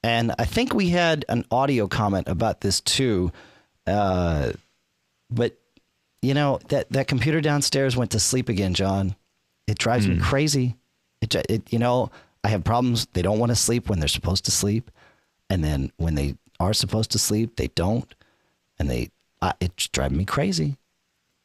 And 0.02 0.34
I 0.37 0.46
think 0.46 0.75
we 0.75 0.88
had 0.90 1.25
an 1.28 1.44
audio 1.52 1.87
comment 1.87 2.26
about 2.26 2.60
this 2.60 2.81
too. 2.81 3.31
Uh, 3.87 4.50
but 5.31 5.56
you 6.22 6.34
know 6.34 6.58
that 6.69 6.90
that 6.90 7.06
computer 7.06 7.40
downstairs 7.40 7.96
went 7.96 8.10
to 8.10 8.19
sleep 8.19 8.48
again, 8.48 8.75
John. 8.75 9.14
It 9.66 9.78
drives 9.78 10.06
me 10.08 10.18
crazy. 10.18 10.76
It, 11.20 11.34
it, 11.34 11.72
you 11.72 11.78
know, 11.78 12.10
I 12.44 12.48
have 12.48 12.64
problems. 12.64 13.06
They 13.12 13.22
don't 13.22 13.38
want 13.38 13.50
to 13.50 13.56
sleep 13.56 13.88
when 13.88 14.00
they're 14.00 14.08
supposed 14.08 14.44
to 14.46 14.50
sleep, 14.50 14.90
and 15.48 15.62
then 15.62 15.92
when 15.96 16.14
they 16.16 16.34
are 16.58 16.72
supposed 16.72 17.10
to 17.12 17.18
sleep, 17.18 17.56
they 17.56 17.68
don't, 17.68 18.12
and 18.78 18.90
they. 18.90 19.10
Uh, 19.40 19.52
it's 19.60 19.88
driving 19.88 20.18
me 20.18 20.24
crazy. 20.24 20.76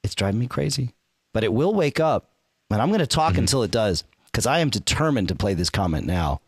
It's 0.04 0.14
driving 0.16 0.40
me 0.40 0.48
crazy. 0.48 0.94
But 1.34 1.44
it 1.44 1.54
will 1.54 1.74
wake 1.74 2.00
up, 2.00 2.30
and 2.70 2.82
I'm 2.82 2.90
going 2.90 3.00
to 3.00 3.08
talk 3.08 3.38
until 3.38 3.64
it 3.64 3.72
does, 3.72 4.04
because 4.26 4.46
I 4.46 4.60
am 4.60 4.70
determined 4.70 5.28
to 5.30 5.36
play 5.36 5.54
this 5.54 5.70
comment 5.70 6.06
now. 6.06 6.42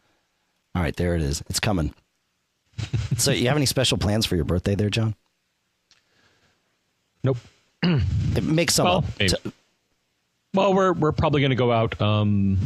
All 0.76 0.82
right, 0.82 0.96
there 0.96 1.16
it 1.16 1.22
is. 1.22 1.44
It's 1.50 1.60
coming. 1.60 1.94
so, 3.18 3.32
you 3.32 3.48
have 3.48 3.58
any 3.58 3.66
special 3.66 3.98
plans 3.98 4.26
for 4.26 4.36
your 4.36 4.46
birthday, 4.46 4.76
there, 4.76 4.90
John? 4.90 5.16
Nope. 7.24 7.38
Make 8.42 8.72
some 8.72 8.86
Well, 8.86 8.98
up. 8.98 9.06
T- 9.18 9.36
Well, 10.54 10.74
we're 10.74 10.94
we're 10.94 11.12
probably 11.12 11.42
going 11.42 11.52
to 11.52 11.56
go 11.56 11.72
out. 11.72 12.00
Um, 12.02 12.58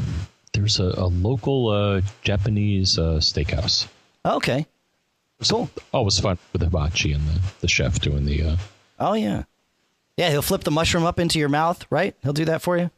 there's 0.53 0.79
a, 0.79 0.85
a 0.97 1.07
local 1.07 1.69
uh, 1.69 2.01
Japanese 2.21 2.97
uh, 2.97 3.17
steakhouse. 3.19 3.87
okay. 4.25 4.65
Cool. 5.49 5.69
Always 5.91 6.17
fun 6.19 6.37
with 6.53 6.61
the 6.61 6.67
hibachi 6.67 7.11
and 7.11 7.27
the, 7.27 7.41
the 7.61 7.67
chef 7.67 7.99
doing 7.99 8.25
the. 8.25 8.43
Uh, 8.43 8.57
Oh 8.99 9.13
yeah, 9.13 9.43
yeah. 10.15 10.29
He'll 10.29 10.41
flip 10.43 10.63
the 10.63 10.71
mushroom 10.71 11.03
up 11.03 11.19
into 11.19 11.37
your 11.39 11.49
mouth, 11.49 11.85
right? 11.89 12.15
He'll 12.23 12.31
do 12.31 12.45
that 12.45 12.61
for 12.61 12.77
you. 12.77 12.89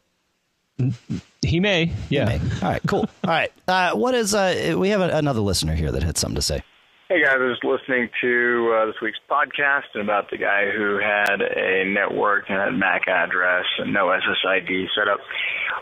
he 1.42 1.60
may, 1.60 1.92
yeah. 2.10 2.26
May. 2.26 2.40
All 2.62 2.70
right. 2.70 2.82
Cool. 2.86 3.10
All 3.24 3.30
right. 3.32 3.52
Uh, 3.68 3.94
what 3.94 4.14
is? 4.14 4.36
Uh, 4.36 4.76
we 4.78 4.90
have 4.90 5.02
a, 5.02 5.10
another 5.18 5.40
listener 5.40 5.74
here 5.74 5.92
that 5.92 6.04
had 6.04 6.18
something 6.18 6.36
to 6.36 6.42
say. 6.44 6.62
Hey 7.08 7.22
guys, 7.22 7.38
I 7.38 7.46
was 7.46 7.60
listening 7.62 8.10
to 8.22 8.74
uh, 8.74 8.86
this 8.88 8.96
week's 9.00 9.22
podcast 9.30 9.94
and 9.94 10.02
about 10.02 10.32
the 10.32 10.40
guy 10.42 10.72
who 10.76 10.98
had 10.98 11.38
a 11.40 11.86
network 11.86 12.46
and 12.50 12.58
a 12.58 12.72
MAC 12.72 13.08
address 13.08 13.66
and 13.78 13.94
no 13.94 14.08
SSID 14.08 14.88
set 14.98 15.08
up. 15.08 15.20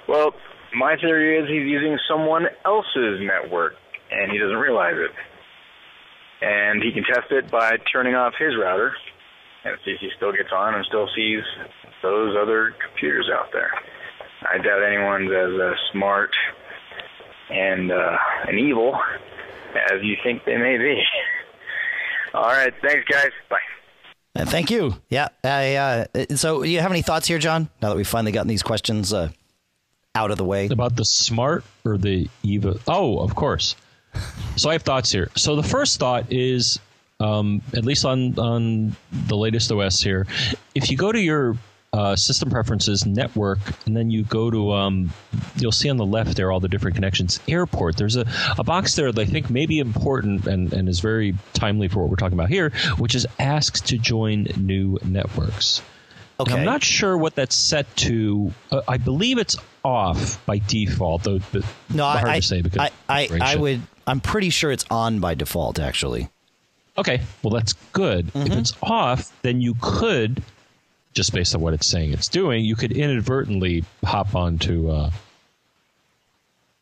Well, 0.05 0.35
my 0.75 0.97
theory 0.97 1.39
is 1.39 1.47
he's 1.47 1.63
using 1.63 1.97
someone 2.09 2.47
else's 2.65 3.21
network 3.23 3.75
and 4.11 4.33
he 4.33 4.37
doesn't 4.37 4.57
realize 4.57 4.97
it. 4.97 5.11
And 6.45 6.83
he 6.83 6.91
can 6.91 7.05
test 7.05 7.31
it 7.31 7.49
by 7.49 7.77
turning 7.89 8.15
off 8.15 8.33
his 8.37 8.51
router 8.59 8.91
and 9.63 9.77
see 9.85 9.91
if 9.91 10.01
he 10.01 10.09
still 10.17 10.33
gets 10.33 10.51
on 10.53 10.75
and 10.75 10.83
still 10.89 11.07
sees 11.15 11.43
those 12.01 12.35
other 12.35 12.75
computers 12.85 13.29
out 13.33 13.47
there. 13.53 13.71
I 14.43 14.57
doubt 14.57 14.83
anyone's 14.83 15.31
as 15.31 15.55
uh, 15.57 15.71
smart 15.93 16.31
and 17.49 17.93
uh, 17.93 18.17
and 18.49 18.59
evil 18.59 18.99
as 19.75 20.01
you 20.01 20.15
think 20.23 20.43
they 20.45 20.57
may 20.57 20.77
be. 20.77 21.01
All 22.33 22.43
right, 22.43 22.73
thanks, 22.81 23.05
guys. 23.09 23.31
Bye. 23.49 23.57
Uh, 24.35 24.45
thank 24.45 24.71
you. 24.71 24.95
Yeah. 25.09 25.27
I, 25.43 25.75
uh, 25.75 26.05
so, 26.35 26.63
do 26.63 26.69
you 26.69 26.79
have 26.79 26.91
any 26.91 27.03
thoughts 27.03 27.27
here, 27.27 27.37
John? 27.37 27.69
Now 27.81 27.89
that 27.89 27.95
we've 27.95 28.07
finally 28.07 28.31
gotten 28.31 28.47
these 28.47 28.63
questions 28.63 29.13
uh, 29.13 29.29
out 30.15 30.31
of 30.31 30.37
the 30.37 30.45
way. 30.45 30.67
About 30.67 30.95
the 30.95 31.05
smart 31.05 31.63
or 31.85 31.97
the 31.97 32.27
Eva? 32.41 32.79
Oh, 32.87 33.19
of 33.19 33.35
course. 33.35 33.75
So 34.55 34.69
I 34.69 34.73
have 34.73 34.83
thoughts 34.83 35.11
here. 35.11 35.29
So 35.35 35.55
the 35.55 35.63
first 35.63 35.99
thought 35.99 36.31
is, 36.31 36.79
um, 37.19 37.61
at 37.75 37.85
least 37.85 38.05
on 38.05 38.37
on 38.37 38.95
the 39.27 39.35
latest 39.35 39.71
OS 39.71 40.01
here, 40.01 40.27
if 40.75 40.91
you 40.91 40.97
go 40.97 41.11
to 41.11 41.19
your 41.19 41.57
uh, 41.93 42.15
system 42.15 42.49
preferences, 42.49 43.05
network, 43.05 43.59
and 43.85 43.95
then 43.95 44.09
you 44.09 44.23
go 44.23 44.49
to, 44.49 44.71
um, 44.73 45.11
you'll 45.55 45.71
see 45.71 45.89
on 45.89 45.97
the 45.97 46.05
left 46.05 46.35
there 46.35 46.51
all 46.51 46.59
the 46.59 46.67
different 46.67 46.95
connections. 46.95 47.39
Airport, 47.47 47.97
there's 47.97 48.15
a, 48.15 48.25
a 48.57 48.63
box 48.63 48.95
there 48.95 49.11
that 49.11 49.21
I 49.21 49.25
think 49.25 49.49
may 49.49 49.65
be 49.67 49.79
important 49.79 50.47
and, 50.47 50.73
and 50.73 50.89
is 50.89 50.99
very 50.99 51.35
timely 51.53 51.87
for 51.87 51.99
what 51.99 52.09
we're 52.09 52.15
talking 52.15 52.37
about 52.37 52.49
here, 52.49 52.71
which 52.97 53.13
is 53.13 53.27
ask 53.39 53.85
to 53.85 53.97
join 53.97 54.47
new 54.57 54.97
networks. 55.05 55.81
Okay. 56.39 56.53
I'm 56.53 56.65
not 56.65 56.83
sure 56.83 57.15
what 57.15 57.35
that's 57.35 57.55
set 57.55 57.95
to. 57.97 58.51
Uh, 58.71 58.81
I 58.87 58.97
believe 58.97 59.37
it's 59.37 59.55
off 59.85 60.43
by 60.47 60.57
default, 60.57 61.23
though. 61.23 61.39
But 61.51 61.63
no, 61.93 62.05
hard 62.05 62.27
I, 62.27 62.39
to 62.39 62.41
say 62.41 62.61
because 62.61 62.81
I, 62.81 62.91
I, 63.07 63.39
I 63.39 63.55
would. 63.55 63.81
I'm 64.07 64.19
pretty 64.19 64.49
sure 64.49 64.71
it's 64.71 64.85
on 64.89 65.19
by 65.19 65.35
default. 65.35 65.79
Actually, 65.79 66.29
Okay, 66.97 67.21
well 67.41 67.53
that's 67.53 67.73
good. 67.91 68.27
Mm-hmm. 68.27 68.51
If 68.51 68.57
it's 68.59 68.73
off, 68.81 69.31
then 69.41 69.61
you 69.61 69.75
could, 69.81 70.43
just 71.13 71.33
based 71.33 71.55
on 71.55 71.61
what 71.61 71.73
it's 71.73 71.87
saying 71.87 72.13
it's 72.13 72.27
doing, 72.27 72.65
you 72.65 72.75
could 72.75 72.91
inadvertently 72.91 73.83
hop 74.03 74.35
onto 74.35 74.89
uh, 74.89 75.11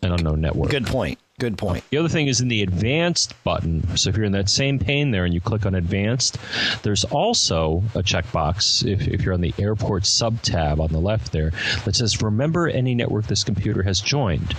an 0.01 0.11
unknown 0.11 0.41
network. 0.41 0.71
good 0.71 0.88
point. 0.88 1.19
Good 1.39 1.57
point. 1.57 1.83
The 1.89 1.97
other 1.97 2.09
thing 2.09 2.27
is 2.27 2.39
in 2.39 2.50
the 2.50 2.61
advanced 2.61 3.33
button. 3.43 3.97
So 3.97 4.11
if 4.11 4.15
you're 4.15 4.25
in 4.25 4.31
that 4.33 4.47
same 4.47 4.77
pane 4.77 5.09
there 5.09 5.25
and 5.25 5.33
you 5.33 5.41
click 5.41 5.65
on 5.65 5.73
advanced, 5.73 6.38
there's 6.83 7.03
also 7.05 7.81
a 7.95 8.03
checkbox 8.03 8.85
if, 8.85 9.07
if 9.07 9.23
you're 9.23 9.33
on 9.33 9.41
the 9.41 9.53
airport 9.57 10.05
sub 10.05 10.39
tab 10.43 10.79
on 10.79 10.89
the 10.91 11.00
left 11.00 11.31
there 11.31 11.51
that 11.85 11.95
says 11.95 12.21
remember 12.21 12.67
any 12.67 12.93
network 12.93 13.25
this 13.25 13.43
computer 13.43 13.81
has 13.81 14.00
joined. 14.01 14.55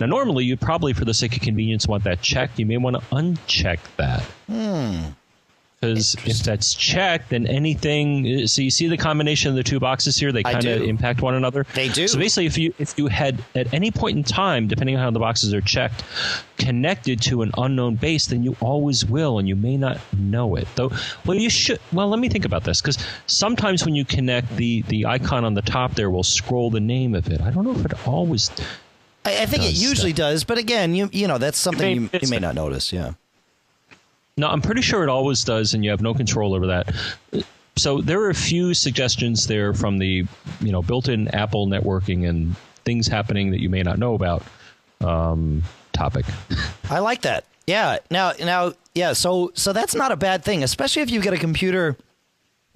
Now, 0.00 0.06
normally 0.06 0.44
you'd 0.44 0.60
probably, 0.60 0.92
for 0.92 1.06
the 1.06 1.14
sake 1.14 1.34
of 1.34 1.40
convenience, 1.40 1.88
want 1.88 2.04
that 2.04 2.20
checked. 2.20 2.58
You 2.58 2.66
may 2.66 2.76
want 2.76 2.96
to 2.96 3.02
uncheck 3.14 3.78
that. 3.96 4.22
Because 5.80 6.16
if 6.24 6.40
that's 6.40 6.74
checked, 6.74 7.30
then 7.30 7.46
anything. 7.46 8.42
Uh, 8.42 8.46
so 8.48 8.62
you 8.62 8.70
see 8.70 8.88
the 8.88 8.96
combination 8.96 9.50
of 9.50 9.54
the 9.54 9.62
two 9.62 9.78
boxes 9.78 10.16
here; 10.16 10.32
they 10.32 10.42
kind 10.42 10.64
of 10.64 10.82
impact 10.82 11.22
one 11.22 11.34
another. 11.34 11.66
They 11.74 11.88
do. 11.88 12.08
So 12.08 12.18
basically, 12.18 12.46
if 12.46 12.58
you 12.58 12.74
if 12.78 12.98
you 12.98 13.06
had 13.06 13.40
at 13.54 13.72
any 13.72 13.92
point 13.92 14.16
in 14.16 14.24
time, 14.24 14.66
depending 14.66 14.96
on 14.96 15.02
how 15.02 15.12
the 15.12 15.20
boxes 15.20 15.54
are 15.54 15.60
checked, 15.60 16.02
connected 16.56 17.22
to 17.22 17.42
an 17.42 17.52
unknown 17.56 17.94
base, 17.94 18.26
then 18.26 18.42
you 18.42 18.56
always 18.60 19.04
will, 19.04 19.38
and 19.38 19.46
you 19.46 19.54
may 19.54 19.76
not 19.76 20.00
know 20.18 20.56
it. 20.56 20.66
Though, 20.74 20.90
well, 21.24 21.36
you 21.36 21.48
should. 21.48 21.78
Well, 21.92 22.08
let 22.08 22.18
me 22.18 22.28
think 22.28 22.44
about 22.44 22.64
this 22.64 22.80
because 22.80 22.98
sometimes 23.28 23.84
when 23.84 23.94
you 23.94 24.04
connect, 24.04 24.56
the 24.56 24.82
the 24.82 25.06
icon 25.06 25.44
on 25.44 25.54
the 25.54 25.62
top 25.62 25.94
there 25.94 26.10
will 26.10 26.24
scroll 26.24 26.70
the 26.70 26.80
name 26.80 27.14
of 27.14 27.28
it. 27.28 27.40
I 27.40 27.50
don't 27.52 27.64
know 27.64 27.72
if 27.72 27.84
it 27.84 28.08
always. 28.08 28.50
I, 29.24 29.42
I 29.42 29.46
think 29.46 29.62
it 29.62 29.74
usually 29.74 30.10
that. 30.10 30.16
does, 30.16 30.42
but 30.42 30.58
again, 30.58 30.96
you 30.96 31.08
you 31.12 31.28
know 31.28 31.38
that's 31.38 31.58
something 31.58 32.10
may 32.12 32.18
you, 32.18 32.20
you 32.22 32.28
may 32.28 32.40
not 32.40 32.56
notice. 32.56 32.92
Yeah. 32.92 33.12
No, 34.38 34.48
I'm 34.48 34.62
pretty 34.62 34.82
sure 34.82 35.02
it 35.02 35.08
always 35.08 35.44
does, 35.44 35.74
and 35.74 35.84
you 35.84 35.90
have 35.90 36.00
no 36.00 36.14
control 36.14 36.54
over 36.54 36.68
that. 36.68 36.94
So 37.76 38.00
there 38.00 38.20
are 38.22 38.30
a 38.30 38.34
few 38.34 38.72
suggestions 38.74 39.46
there 39.46 39.74
from 39.74 39.98
the 39.98 40.24
you 40.60 40.72
know 40.72 40.80
built-in 40.82 41.28
Apple 41.28 41.66
networking 41.66 42.28
and 42.28 42.56
things 42.84 43.06
happening 43.06 43.50
that 43.50 43.60
you 43.60 43.68
may 43.68 43.82
not 43.82 43.98
know 43.98 44.14
about. 44.14 44.42
Um, 45.00 45.62
topic. 45.92 46.24
I 46.90 47.00
like 47.00 47.22
that. 47.22 47.44
Yeah. 47.66 47.98
Now, 48.10 48.32
now, 48.40 48.72
yeah. 48.94 49.12
So, 49.12 49.50
so 49.54 49.72
that's 49.72 49.94
not 49.94 50.10
a 50.10 50.16
bad 50.16 50.44
thing, 50.44 50.62
especially 50.64 51.02
if 51.02 51.10
you've 51.10 51.22
got 51.24 51.34
a 51.34 51.38
computer 51.38 51.96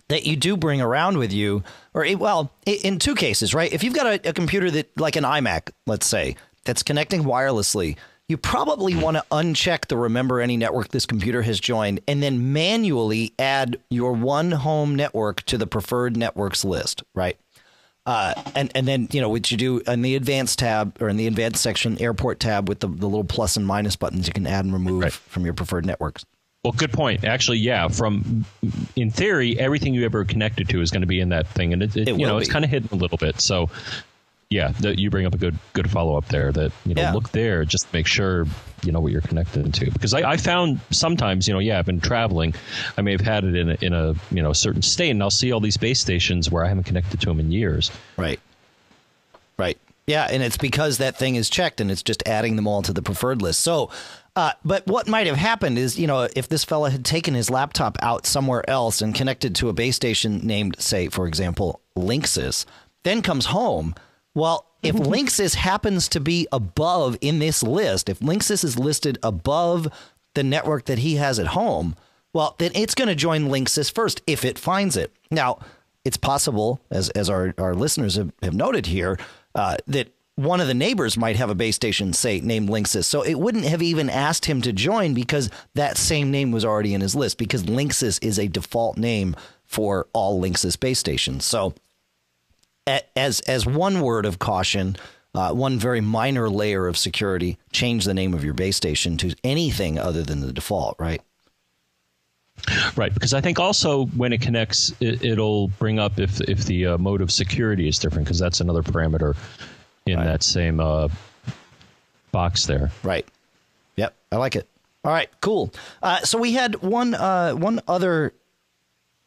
that 0.09 0.27
you 0.27 0.37
do 0.37 0.57
bring 0.57 0.81
around 0.81 1.17
with 1.17 1.33
you, 1.33 1.63
or 1.95 2.05
it- 2.05 2.19
well, 2.19 2.53
in 2.67 2.99
two 2.99 3.15
cases, 3.15 3.55
right? 3.55 3.73
If 3.73 3.83
you've 3.83 3.95
got 3.95 4.07
a, 4.07 4.29
a 4.29 4.33
computer 4.33 4.71
that, 4.73 4.91
like 5.01 5.17
an 5.17 5.25
iMac, 5.25 5.71
let's 5.87 6.07
say, 6.07 6.37
that's 6.65 6.83
connecting 6.83 7.25
wirelessly, 7.25 7.97
you 8.29 8.37
probably 8.37 8.95
want 8.97 9.17
to 9.17 9.25
uncheck 9.31 9.87
the 9.89 9.97
remember 9.97 10.41
any 10.41 10.57
network 10.57 10.89
this 10.89 11.07
computer 11.07 11.43
has 11.43 11.61
joined, 11.61 12.01
and 12.09 12.23
then 12.23 12.53
manually 12.53 13.33
add 13.39 13.79
your 13.91 14.13
one 14.13 14.53
home 14.53 14.95
network 14.95 15.43
to 15.45 15.59
the 15.59 15.67
preferred 15.67 16.17
networks 16.17 16.65
list, 16.65 17.03
right? 17.15 17.37
Uh, 18.05 18.35
and 18.57 18.73
and 18.75 18.89
then 18.89 19.07
you 19.13 19.21
know 19.21 19.29
what 19.29 19.51
you 19.51 19.57
do 19.57 19.79
in 19.87 20.03
the 20.03 20.17
advanced 20.17 20.59
tab 20.59 21.01
or 21.01 21.09
in 21.09 21.17
the 21.17 21.27
advanced 21.29 21.63
section 21.63 22.01
airport 22.03 22.41
tab 22.41 22.69
with 22.69 22.81
the, 22.81 22.89
the 22.89 23.07
little 23.07 23.23
plus 23.23 23.57
and 23.57 23.65
minus 23.65 23.95
buttons 23.95 24.27
you 24.27 24.33
can 24.33 24.45
add 24.47 24.65
and 24.65 24.73
remove 24.73 25.03
Right. 25.03 25.13
from 25.13 25.45
your 25.45 25.55
preferred 25.55 25.87
networks. 25.87 26.25
Well, 26.65 26.73
good 26.73 26.93
point. 26.93 27.25
Actually, 27.25 27.59
yeah. 27.59 27.87
From 27.89 28.45
in 28.97 29.11
theory, 29.11 29.59
everything 29.59 29.95
you 29.95 30.05
ever 30.05 30.25
connected 30.25 30.69
to 30.71 30.81
is 30.81 30.91
going 30.91 31.01
to 31.03 31.07
be 31.07 31.21
in 31.21 31.29
that 31.29 31.47
thing, 31.49 31.73
and 31.73 31.83
it, 31.83 31.95
it, 31.97 32.09
It 32.09 32.19
you 32.19 32.27
know 32.27 32.35
will 32.35 32.41
it's 32.41 32.51
kind 32.51 32.65
of 32.65 32.71
hidden 32.73 32.89
a 32.93 32.97
little 32.97 33.19
bit. 33.19 33.41
So, 33.41 33.69
yeah, 34.53 34.69
that 34.81 34.99
you 34.99 35.11
bring 35.11 35.27
up 35.27 35.35
a 35.35 35.39
good 35.39 35.59
good 35.73 35.91
follow 35.91 36.17
up 36.17 36.27
there. 36.29 36.53
That 36.53 36.73
you 36.85 36.95
know, 36.95 37.03
Yeah. 37.03 37.13
look 37.13 37.31
there, 37.31 37.65
just 37.65 37.93
make 37.93 38.07
sure 38.07 38.47
you 38.85 38.93
know 38.93 39.01
what 39.01 39.13
you're 39.13 39.21
connected 39.23 39.73
to. 39.73 39.91
Because 39.91 40.13
I, 40.13 40.33
I 40.33 40.37
found 40.37 40.81
sometimes, 40.91 41.49
you 41.49 41.55
know, 41.55 41.61
yeah, 41.61 41.79
I've 41.79 41.87
been 41.87 42.01
traveling. 42.01 42.55
I 42.99 43.03
may 43.03 43.13
have 43.13 43.21
had 43.21 43.45
it 43.45 43.55
in 43.57 43.71
a, 43.71 43.77
in 43.81 43.93
a 43.93 44.15
you 44.31 44.43
know 44.43 44.53
certain 44.53 44.83
state, 44.83 45.11
and 45.11 45.23
I'll 45.23 45.31
see 45.31 45.53
all 45.53 45.61
these 45.61 45.77
base 45.77 46.01
stations 46.01 46.51
where 46.51 46.65
I 46.65 46.69
haven't 46.69 46.85
connected 46.85 47.21
to 47.21 47.27
them 47.27 47.41
in 47.41 47.51
years. 47.51 47.91
Right. 48.17 48.41
Right. 49.59 49.79
Yeah, 50.07 50.27
and 50.31 50.43
it's 50.43 50.57
because 50.57 50.99
that 50.99 51.17
thing 51.17 51.37
is 51.37 51.49
checked 51.49 51.81
and 51.81 51.91
it's 51.91 52.03
just 52.03 52.27
adding 52.27 52.57
them 52.57 52.67
all 52.67 52.83
to 52.83 52.93
the 52.93 53.03
preferred 53.03 53.41
list. 53.41 53.61
So, 53.61 53.91
uh, 54.35 54.53
but 54.65 54.85
what 54.87 55.07
might 55.07 55.29
have 55.29 55.37
happened 55.37 55.79
is, 55.79 55.97
you 55.97 56.09
know, 56.09 56.27
if 56.35 56.49
this 56.49 56.65
fella 56.65 56.91
had 56.91 57.05
taken 57.05 57.35
his 57.35 57.51
laptop 57.51 57.97
out 58.03 58.27
somewhere 58.27 58.69
else 58.69 59.01
and 59.01 59.15
connected 59.15 59.55
to 59.57 59.69
a 59.69 59.73
base 59.73 59.95
station 59.95 60.41
named, 60.45 60.75
say, 60.81 61.09
for 61.09 61.29
example, 61.29 61.81
Linksys, 61.97 62.65
then 63.05 63.23
comes 63.23 63.47
home. 63.47 63.95
Well, 64.35 64.67
if 64.83 64.95
Linksys 64.95 65.55
happens 65.55 66.09
to 66.09 66.21
be 66.21 66.47
above 66.53 67.17
in 67.21 67.39
this 67.39 67.63
list, 67.63 68.09
if 68.09 68.21
Linksys 68.21 68.65
is 68.65 68.79
listed 68.79 69.19
above 69.23 69.89
the 70.35 70.43
network 70.43 70.87
that 70.87 70.99
he 70.99 71.17
has 71.17 71.39
at 71.39 71.49
home, 71.49 71.95
well, 72.33 72.57
then 72.59 72.71
it's 72.75 72.95
going 72.95 73.09
to 73.09 73.15
join 73.15 73.49
Linksys 73.49 73.93
first 73.93 74.23
if 74.27 74.45
it 74.45 74.59
finds 74.59 74.97
it. 74.97 75.13
Now, 75.31 75.59
it's 76.05 76.17
possible, 76.17 76.81
as 76.91 77.11
as 77.11 77.31
our, 77.31 77.55
our 77.59 77.75
listeners 77.75 78.17
have, 78.17 78.33
have 78.43 78.55
noted 78.55 78.87
here, 78.87 79.19
uh, 79.55 79.77
that 79.87 80.13
one 80.37 80.61
of 80.61 80.67
the 80.67 80.75
neighbors 80.75 81.17
might 81.17 81.37
have 81.37 81.51
a 81.51 81.55
base 81.55 81.77
station, 81.77 82.13
say, 82.13 82.41
named 82.41 82.69
Linksys. 82.69 83.05
So 83.05 83.23
it 83.23 83.39
wouldn't 83.39 83.65
have 83.65 83.83
even 83.83 84.09
asked 84.09 84.47
him 84.47 84.63
to 84.63 84.73
join 84.73 85.15
because 85.15 85.51
that 85.75 85.99
same 85.99 86.31
name 86.31 86.53
was 86.53 86.65
already 86.65 86.95
in 86.95 87.03
his 87.03 87.15
list 87.15 87.37
because 87.39 87.65
Linksys 87.65 88.19
is 88.23 88.39
a 88.39 88.49
default 88.49 88.97
name 88.97 89.37
for 89.67 90.07
all 90.13 90.41
Linksys 90.41 90.81
base 90.81 90.99
stations. 90.99 91.45
So 91.45 91.75
as 92.87 93.41
as 93.41 93.67
one 93.67 94.01
word 94.01 94.27
of 94.27 94.39
caution, 94.39 94.97
uh, 95.35 95.53
one 95.53 95.79
very 95.79 96.01
minor 96.01 96.49
layer 96.51 96.87
of 96.87 96.97
security, 96.97 97.59
change 97.73 98.05
the 98.05 98.15
name 98.15 98.35
of 98.35 98.45
your 98.45 98.55
base 98.55 98.77
station 98.77 99.17
to 99.19 99.35
anything 99.45 99.99
other 99.99 100.23
than 100.23 100.41
the 100.41 100.53
default, 100.53 100.97
right? 100.99 101.21
Right, 102.97 103.13
because 103.13 103.35
I 103.35 103.41
think 103.41 103.59
also 103.59 104.07
when 104.07 104.33
it 104.33 104.41
connects, 104.41 104.93
it, 105.01 105.25
it'll 105.25 105.69
bring 105.69 105.99
up 105.99 106.19
if 106.21 106.41
if 106.43 106.65
the 106.65 106.87
uh, 106.89 106.99
mode 106.99 107.21
of 107.21 107.31
security 107.31 107.89
is 107.89 107.99
different, 107.99 108.27
because 108.27 108.39
that's 108.39 108.61
another 108.61 108.83
parameter 108.83 109.37
in 110.07 110.17
Right. 110.19 110.25
that 110.25 110.43
same 110.43 110.79
uh, 110.79 111.09
box 112.31 112.67
there. 112.67 112.91
Right. 113.03 113.27
Yep, 113.97 114.15
I 114.33 114.37
like 114.37 114.55
it. 114.57 114.69
All 115.05 115.13
right, 115.13 115.29
cool. 115.41 115.73
Uh, 116.03 116.21
so 116.21 116.39
we 116.39 116.53
had 116.53 116.77
one 116.83 117.15
uh, 117.15 117.53
one 117.55 117.81
other 117.89 118.33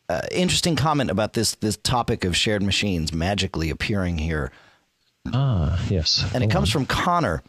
uh, 0.09 0.21
interesting 0.31 0.75
comment 0.75 1.09
about 1.09 1.33
this 1.33 1.55
this 1.55 1.77
topic 1.77 2.25
of 2.25 2.35
shared 2.35 2.63
machines 2.63 3.13
magically 3.13 3.69
appearing 3.69 4.17
here. 4.17 4.51
Ah, 5.33 5.79
yes, 5.89 6.29
and 6.33 6.43
it 6.43 6.49
comes 6.49 6.69
on. 6.69 6.71
from 6.71 6.85
Connor. 6.85 7.43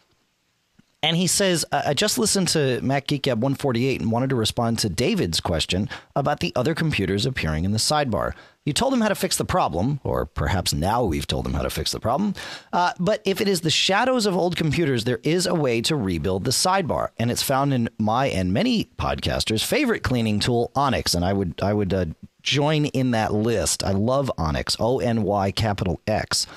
And 1.03 1.15
he 1.15 1.27
says, 1.27 1.63
I 1.71 1.93
just 1.93 2.17
listened 2.17 2.47
to 2.49 2.81
Mac 2.81 3.05
Geek 3.05 3.21
Gab 3.21 3.37
148 3.37 4.01
and 4.01 4.11
wanted 4.11 4.31
to 4.31 4.35
respond 4.35 4.79
to 4.79 4.89
David's 4.89 5.39
question 5.39 5.89
about 6.15 6.39
the 6.39 6.51
other 6.55 6.73
computers 6.73 7.27
appearing 7.27 7.65
in 7.65 7.71
the 7.71 7.77
sidebar. 7.77 8.33
You 8.65 8.73
told 8.73 8.93
him 8.93 8.99
how 8.99 9.07
to 9.07 9.15
fix 9.15 9.37
the 9.37 9.45
problem, 9.45 10.01
or 10.03 10.25
perhaps 10.25 10.73
now 10.73 11.03
we've 11.03 11.27
told 11.27 11.45
him 11.45 11.53
how 11.53 11.61
to 11.61 11.69
fix 11.69 11.91
the 11.91 12.01
problem. 12.01 12.33
Uh, 12.73 12.91
but 12.99 13.21
if 13.23 13.39
it 13.39 13.47
is 13.47 13.61
the 13.61 13.69
shadows 13.69 14.25
of 14.25 14.35
old 14.35 14.57
computers, 14.57 15.05
there 15.05 15.21
is 15.23 15.45
a 15.45 15.55
way 15.55 15.79
to 15.81 15.95
rebuild 15.95 16.43
the 16.43 16.51
sidebar, 16.51 17.11
and 17.17 17.31
it's 17.31 17.43
found 17.43 17.73
in 17.73 17.87
my 17.97 18.27
and 18.27 18.51
many 18.51 18.89
podcasters' 18.97 19.63
favorite 19.63 20.03
cleaning 20.03 20.41
tool, 20.41 20.71
OnyX. 20.75 21.15
And 21.15 21.23
I 21.23 21.31
would 21.31 21.61
I 21.61 21.73
would 21.73 21.93
uh, 21.93 22.05
join 22.47 22.85
in 22.85 23.11
that 23.11 23.33
list. 23.33 23.83
I 23.83 23.91
love 23.91 24.31
OnyX, 24.37 24.77
O 24.79 24.99
N 24.99 25.23
Y 25.23 25.51
capital 25.51 25.99
X. 26.07 26.47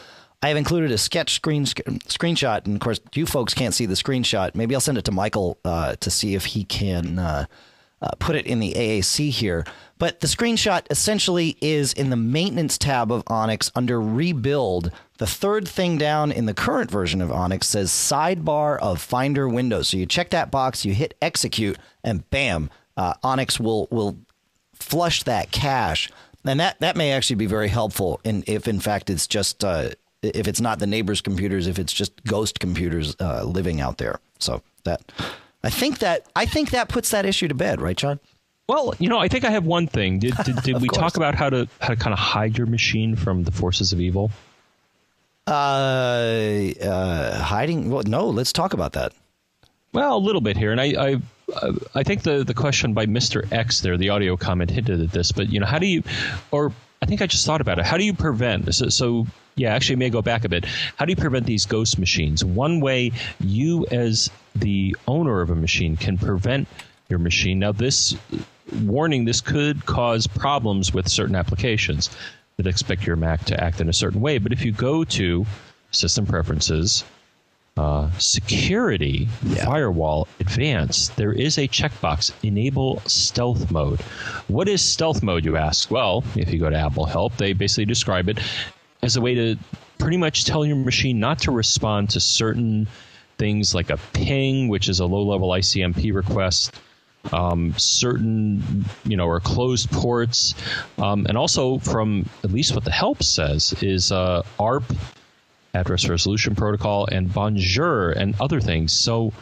I 0.42 0.48
have 0.48 0.56
included 0.56 0.90
a 0.90 0.96
sketch 0.98 1.34
screen 1.34 1.66
sc- 1.66 1.82
screenshot, 2.06 2.64
and 2.64 2.76
of 2.76 2.80
course, 2.80 3.00
you 3.14 3.26
folks 3.26 3.52
can't 3.52 3.74
see 3.74 3.86
the 3.86 3.94
screenshot. 3.94 4.54
Maybe 4.54 4.74
I'll 4.74 4.80
send 4.80 4.96
it 4.96 5.04
to 5.06 5.12
Michael 5.12 5.58
uh, 5.64 5.96
to 5.96 6.10
see 6.10 6.34
if 6.34 6.46
he 6.46 6.64
can 6.64 7.18
uh, 7.18 7.46
uh, 8.00 8.10
put 8.18 8.36
it 8.36 8.46
in 8.46 8.60
the 8.60 8.72
AAC 8.72 9.30
here. 9.30 9.66
But 9.98 10.20
the 10.20 10.28
screenshot 10.28 10.86
essentially 10.88 11.58
is 11.60 11.92
in 11.92 12.08
the 12.08 12.16
maintenance 12.16 12.78
tab 12.78 13.12
of 13.12 13.22
OnyX 13.26 13.70
under 13.74 14.00
rebuild. 14.00 14.92
The 15.18 15.26
third 15.26 15.68
thing 15.68 15.98
down 15.98 16.32
in 16.32 16.46
the 16.46 16.54
current 16.54 16.90
version 16.90 17.20
of 17.20 17.28
OnyX 17.28 17.64
says 17.64 17.90
sidebar 17.90 18.78
of 18.78 19.02
Finder 19.02 19.46
Windows. 19.46 19.88
So 19.88 19.98
you 19.98 20.06
check 20.06 20.30
that 20.30 20.50
box, 20.50 20.86
you 20.86 20.94
hit 20.94 21.14
execute, 21.20 21.76
and 22.02 22.28
bam, 22.30 22.70
uh, 22.96 23.14
OnyX 23.22 23.60
will 23.60 23.88
will 23.90 24.16
flush 24.90 25.22
that 25.22 25.50
cache, 25.50 26.10
and 26.44 26.60
that 26.60 26.80
that 26.80 26.96
may 26.96 27.12
actually 27.12 27.36
be 27.36 27.46
very 27.46 27.68
helpful. 27.68 28.20
In 28.24 28.44
if 28.46 28.66
in 28.68 28.80
fact 28.80 29.08
it's 29.08 29.26
just 29.26 29.64
uh, 29.64 29.90
if 30.22 30.48
it's 30.48 30.60
not 30.60 30.80
the 30.80 30.86
neighbor's 30.86 31.20
computers, 31.20 31.66
if 31.66 31.78
it's 31.78 31.92
just 31.92 32.22
ghost 32.24 32.60
computers 32.60 33.16
uh, 33.20 33.44
living 33.44 33.80
out 33.80 33.98
there. 33.98 34.20
So 34.38 34.62
that 34.84 35.00
I 35.62 35.70
think 35.70 36.00
that 36.00 36.26
I 36.34 36.46
think 36.46 36.70
that 36.70 36.88
puts 36.88 37.10
that 37.10 37.24
issue 37.24 37.48
to 37.48 37.54
bed, 37.54 37.80
right, 37.80 37.96
John? 37.96 38.20
Well, 38.68 38.94
you 38.98 39.08
know, 39.08 39.18
I 39.18 39.28
think 39.28 39.44
I 39.44 39.50
have 39.50 39.64
one 39.64 39.86
thing. 39.86 40.18
Did 40.18 40.34
did, 40.44 40.56
did 40.62 40.76
we 40.82 40.88
course. 40.88 40.98
talk 40.98 41.16
about 41.16 41.34
how 41.34 41.50
to 41.50 41.68
how 41.80 41.88
to 41.88 41.96
kind 41.96 42.12
of 42.12 42.18
hide 42.18 42.58
your 42.58 42.66
machine 42.66 43.16
from 43.16 43.44
the 43.44 43.52
forces 43.52 43.92
of 43.92 44.00
evil? 44.00 44.30
Uh, 45.46 46.70
uh, 46.82 47.42
hiding. 47.42 47.90
Well, 47.90 48.02
no. 48.06 48.28
Let's 48.28 48.52
talk 48.52 48.72
about 48.72 48.92
that. 48.92 49.12
Well, 49.92 50.16
a 50.16 50.18
little 50.18 50.40
bit 50.40 50.56
here, 50.56 50.70
and 50.70 50.80
I, 50.80 50.84
I, 50.84 51.16
uh, 51.54 51.72
I 51.94 52.02
think 52.02 52.22
the 52.22 52.44
the 52.44 52.54
question 52.54 52.94
by 52.94 53.06
Mister 53.06 53.44
X 53.50 53.80
there, 53.80 53.96
the 53.96 54.10
audio 54.10 54.36
comment 54.36 54.70
hinted 54.70 55.00
at 55.00 55.12
this, 55.12 55.32
but 55.32 55.48
you 55.48 55.60
know, 55.60 55.66
how 55.66 55.78
do 55.78 55.86
you, 55.86 56.02
or 56.50 56.72
I 57.02 57.06
think 57.06 57.22
I 57.22 57.26
just 57.26 57.46
thought 57.46 57.60
about 57.60 57.78
it. 57.78 57.86
How 57.86 57.96
do 57.96 58.04
you 58.04 58.14
prevent? 58.14 58.74
So, 58.74 58.88
so 58.88 59.26
yeah, 59.56 59.74
actually, 59.74 59.94
it 59.94 59.98
may 59.98 60.10
go 60.10 60.22
back 60.22 60.44
a 60.44 60.48
bit. 60.48 60.64
How 60.96 61.04
do 61.04 61.12
you 61.12 61.16
prevent 61.16 61.46
these 61.46 61.66
ghost 61.66 61.98
machines? 61.98 62.44
One 62.44 62.80
way 62.80 63.12
you, 63.40 63.86
as 63.90 64.30
the 64.54 64.96
owner 65.06 65.40
of 65.40 65.50
a 65.50 65.54
machine, 65.54 65.96
can 65.96 66.18
prevent 66.18 66.68
your 67.08 67.18
machine. 67.18 67.58
Now, 67.58 67.72
this 67.72 68.16
warning: 68.84 69.24
this 69.24 69.40
could 69.40 69.86
cause 69.86 70.26
problems 70.26 70.92
with 70.92 71.08
certain 71.08 71.36
applications 71.36 72.10
that 72.56 72.66
expect 72.66 73.06
your 73.06 73.16
Mac 73.16 73.44
to 73.46 73.62
act 73.62 73.80
in 73.80 73.88
a 73.88 73.92
certain 73.92 74.20
way. 74.20 74.38
But 74.38 74.52
if 74.52 74.64
you 74.64 74.72
go 74.72 75.04
to 75.04 75.46
System 75.90 76.26
Preferences 76.26 77.04
uh, 77.80 78.10
security 78.18 79.26
firewall 79.64 80.28
advanced, 80.38 81.16
there 81.16 81.32
is 81.32 81.56
a 81.56 81.66
checkbox 81.66 82.30
enable 82.42 83.00
stealth 83.06 83.70
mode. 83.70 84.02
What 84.48 84.68
is 84.68 84.82
stealth 84.82 85.22
mode, 85.22 85.46
you 85.46 85.56
ask? 85.56 85.90
Well, 85.90 86.22
if 86.36 86.52
you 86.52 86.58
go 86.58 86.68
to 86.68 86.76
Apple 86.76 87.06
Help, 87.06 87.38
they 87.38 87.54
basically 87.54 87.86
describe 87.86 88.28
it 88.28 88.38
as 89.02 89.16
a 89.16 89.22
way 89.22 89.34
to 89.34 89.56
pretty 89.96 90.18
much 90.18 90.44
tell 90.44 90.66
your 90.66 90.76
machine 90.76 91.20
not 91.20 91.38
to 91.38 91.52
respond 91.52 92.10
to 92.10 92.20
certain 92.20 92.86
things 93.38 93.74
like 93.74 93.88
a 93.88 93.96
ping, 94.12 94.68
which 94.68 94.90
is 94.90 95.00
a 95.00 95.06
low 95.06 95.22
level 95.22 95.48
ICMP 95.48 96.12
request. 96.12 96.74
Um, 97.32 97.74
certain, 97.78 98.84
you 99.04 99.16
know, 99.16 99.26
or 99.26 99.40
closed 99.40 99.90
ports, 99.90 100.54
um, 100.98 101.26
and 101.26 101.36
also 101.36 101.78
from 101.78 102.28
at 102.44 102.50
least 102.50 102.74
what 102.74 102.84
the 102.84 102.90
help 102.90 103.22
says 103.22 103.74
is 103.82 104.10
uh, 104.10 104.42
ARP 104.58 104.84
address 105.74 106.08
resolution 106.08 106.54
protocol 106.54 107.06
and 107.10 107.32
bonjour 107.32 108.10
and 108.10 108.34
other 108.40 108.60
things. 108.60 108.92
So 108.92 109.32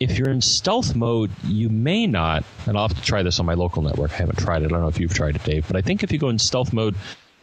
if 0.00 0.16
you're 0.16 0.30
in 0.30 0.40
stealth 0.40 0.94
mode 0.94 1.30
you 1.44 1.68
may 1.68 2.06
not 2.06 2.44
and 2.66 2.76
i'll 2.76 2.86
have 2.86 2.96
to 2.96 3.02
try 3.02 3.22
this 3.24 3.40
on 3.40 3.46
my 3.46 3.54
local 3.54 3.82
network. 3.82 4.12
I 4.12 4.16
haven't 4.16 4.38
tried 4.38 4.62
it. 4.62 4.66
I 4.66 4.68
don't 4.68 4.80
know 4.80 4.88
if 4.88 5.00
you've 5.00 5.14
tried 5.14 5.34
it 5.36 5.44
dave. 5.44 5.66
But 5.66 5.76
i 5.76 5.80
think 5.80 6.02
if 6.02 6.12
you 6.12 6.18
go 6.18 6.28
in 6.28 6.38
stealth 6.38 6.72
mode 6.72 6.94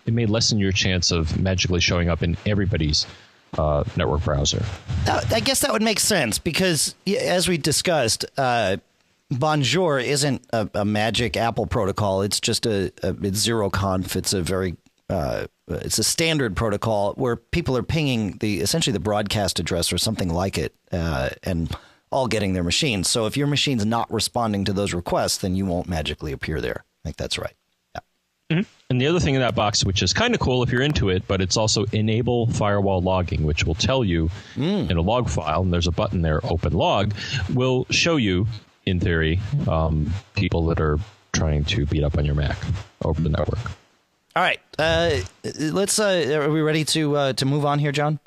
it 0.06 0.14
may 0.14 0.26
lessen 0.26 0.60
your 0.60 0.72
chance 0.72 1.12
of 1.12 1.40
magically 1.40 1.82
showing 1.82 2.10
up 2.10 2.24
in 2.24 2.38
everybody's 2.46 3.06
uh, 3.58 3.84
network 3.96 4.24
browser. 4.24 4.64
I 5.08 5.40
guess 5.40 5.62
that 5.62 5.72
would 5.72 5.82
make 5.82 6.00
sense 6.00 6.40
because, 6.40 6.96
as 7.08 7.48
we 7.48 7.58
discussed, 7.58 8.26
uh, 8.38 8.78
Bonjour 9.32 9.98
isn't 9.98 10.46
a, 10.54 10.70
a 10.76 10.86
magic 10.86 11.36
Apple 11.36 11.66
protocol. 11.66 12.22
It's 12.22 12.40
just 12.40 12.68
a, 12.68 12.92
a 13.02 13.16
it's 13.24 13.40
zero 13.40 13.72
conf. 13.72 14.16
It's 14.16 14.34
a 14.34 14.42
very 14.42 14.76
uh, 15.10 15.46
it's 15.68 16.00
a 16.00 16.04
standard 16.04 16.56
protocol 16.56 17.14
where 17.14 17.36
people 17.36 17.78
are 17.78 17.84
pinging 17.84 18.38
the 18.40 18.62
essentially 18.62 18.94
the 18.94 19.00
broadcast 19.00 19.60
address 19.60 19.92
or 19.94 19.98
something 19.98 20.30
like 20.30 20.58
it, 20.58 20.74
uh, 20.92 21.30
and 21.44 21.76
all 22.12 22.28
getting 22.28 22.54
their 22.54 22.64
machines. 22.64 23.10
So 23.10 23.26
if 23.26 23.36
your 23.36 23.48
machine's 23.48 23.86
not 23.86 24.12
responding 24.12 24.66
to 24.66 24.74
those 24.74 24.94
requests, 24.94 25.38
then 25.38 25.56
you 25.56 25.66
won't 25.66 25.90
magically 25.90 26.32
appear 26.32 26.62
there. 26.62 26.86
I 27.04 27.10
think 27.10 27.18
that's 27.18 27.38
right. 27.38 27.54
Yeah. 28.50 28.62
And 28.90 29.02
the 29.02 29.08
other 29.08 29.20
thing 29.20 29.36
in 29.36 29.42
that 29.42 29.56
box, 29.56 29.84
which 29.84 30.04
is 30.04 30.14
kind 30.14 30.34
of 30.34 30.40
cool 30.40 30.62
if 30.64 30.72
you're 30.72 30.84
into 30.84 31.10
it, 31.10 31.28
but 31.28 31.42
it's 31.42 31.58
also 31.58 31.86
enable 31.92 32.48
firewall 32.52 33.02
logging, 33.02 33.44
which 33.44 33.66
will 33.66 33.76
tell 33.76 34.04
you 34.04 34.30
in 34.56 34.98
a 34.98 35.02
log 35.02 35.30
file, 35.30 35.62
and 35.64 35.74
there's 35.74 35.88
a 35.88 35.92
button 35.92 36.22
there, 36.22 36.40
open 36.46 36.74
log, 36.74 37.14
will 37.54 37.86
show 37.90 38.16
you, 38.18 38.48
in 38.86 39.00
theory, 39.00 39.40
um, 39.68 40.14
people 40.36 40.68
that 40.68 40.80
are 40.80 41.00
trying 41.34 41.66
to 41.66 41.86
beat 41.88 42.04
up 42.04 42.18
on 42.18 42.24
your 42.24 42.36
Mac 42.36 42.58
over 43.04 43.20
the 43.20 43.30
network. 43.30 43.72
All 44.36 44.44
right. 44.44 44.60
Uh, 44.78 45.20
let's. 45.60 45.98
Uh, 45.98 46.42
are 46.44 46.52
we 46.52 46.62
ready 46.62 46.84
to 46.86 47.16
uh, 47.16 47.34
to 47.34 47.46
move 47.46 47.66
on 47.66 47.80
here, 47.80 47.94
John? 47.94 48.20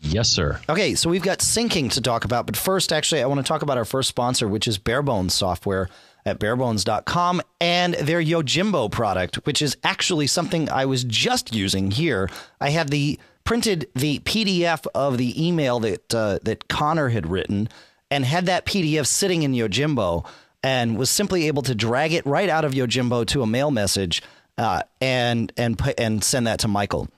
Yes, 0.00 0.28
sir. 0.28 0.60
Okay, 0.68 0.94
so 0.94 1.08
we've 1.08 1.22
got 1.22 1.38
syncing 1.38 1.90
to 1.92 2.00
talk 2.00 2.24
about, 2.24 2.46
but 2.46 2.56
first, 2.56 2.92
actually, 2.92 3.22
I 3.22 3.26
want 3.26 3.40
to 3.40 3.48
talk 3.48 3.62
about 3.62 3.78
our 3.78 3.84
first 3.84 4.08
sponsor, 4.08 4.46
which 4.46 4.68
is 4.68 4.78
Barebones 4.78 5.30
Software 5.30 5.88
at 6.26 6.38
barebones.com 6.38 7.42
and 7.60 7.94
their 7.94 8.22
Yojimbo 8.22 8.90
product, 8.90 9.36
which 9.46 9.62
is 9.62 9.76
actually 9.84 10.26
something 10.26 10.68
I 10.68 10.86
was 10.86 11.04
just 11.04 11.54
using 11.54 11.90
here. 11.90 12.28
I 12.60 12.70
had 12.70 12.88
the 12.88 13.18
printed 13.44 13.88
the 13.94 14.20
PDF 14.20 14.86
of 14.94 15.18
the 15.18 15.46
email 15.46 15.80
that 15.80 16.14
uh, 16.14 16.38
that 16.42 16.68
Connor 16.68 17.10
had 17.10 17.26
written 17.26 17.68
and 18.10 18.24
had 18.24 18.46
that 18.46 18.64
PDF 18.64 19.06
sitting 19.06 19.42
in 19.42 19.52
Yojimbo 19.52 20.26
and 20.62 20.96
was 20.96 21.10
simply 21.10 21.46
able 21.46 21.62
to 21.62 21.74
drag 21.74 22.12
it 22.12 22.24
right 22.24 22.48
out 22.48 22.64
of 22.64 22.72
Yojimbo 22.72 23.26
to 23.26 23.42
a 23.42 23.46
mail 23.46 23.70
message 23.70 24.22
uh, 24.58 24.82
and 25.00 25.52
and 25.56 25.78
put, 25.78 25.98
and 25.98 26.22
send 26.22 26.46
that 26.46 26.60
to 26.60 26.68
Michael 26.68 27.08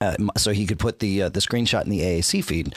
uh, 0.00 0.16
so 0.36 0.52
he 0.52 0.66
could 0.66 0.78
put 0.78 0.98
the 0.98 1.22
uh, 1.22 1.28
the 1.28 1.40
screenshot 1.40 1.84
in 1.84 1.90
the 1.90 2.00
AAC 2.00 2.44
feed. 2.44 2.74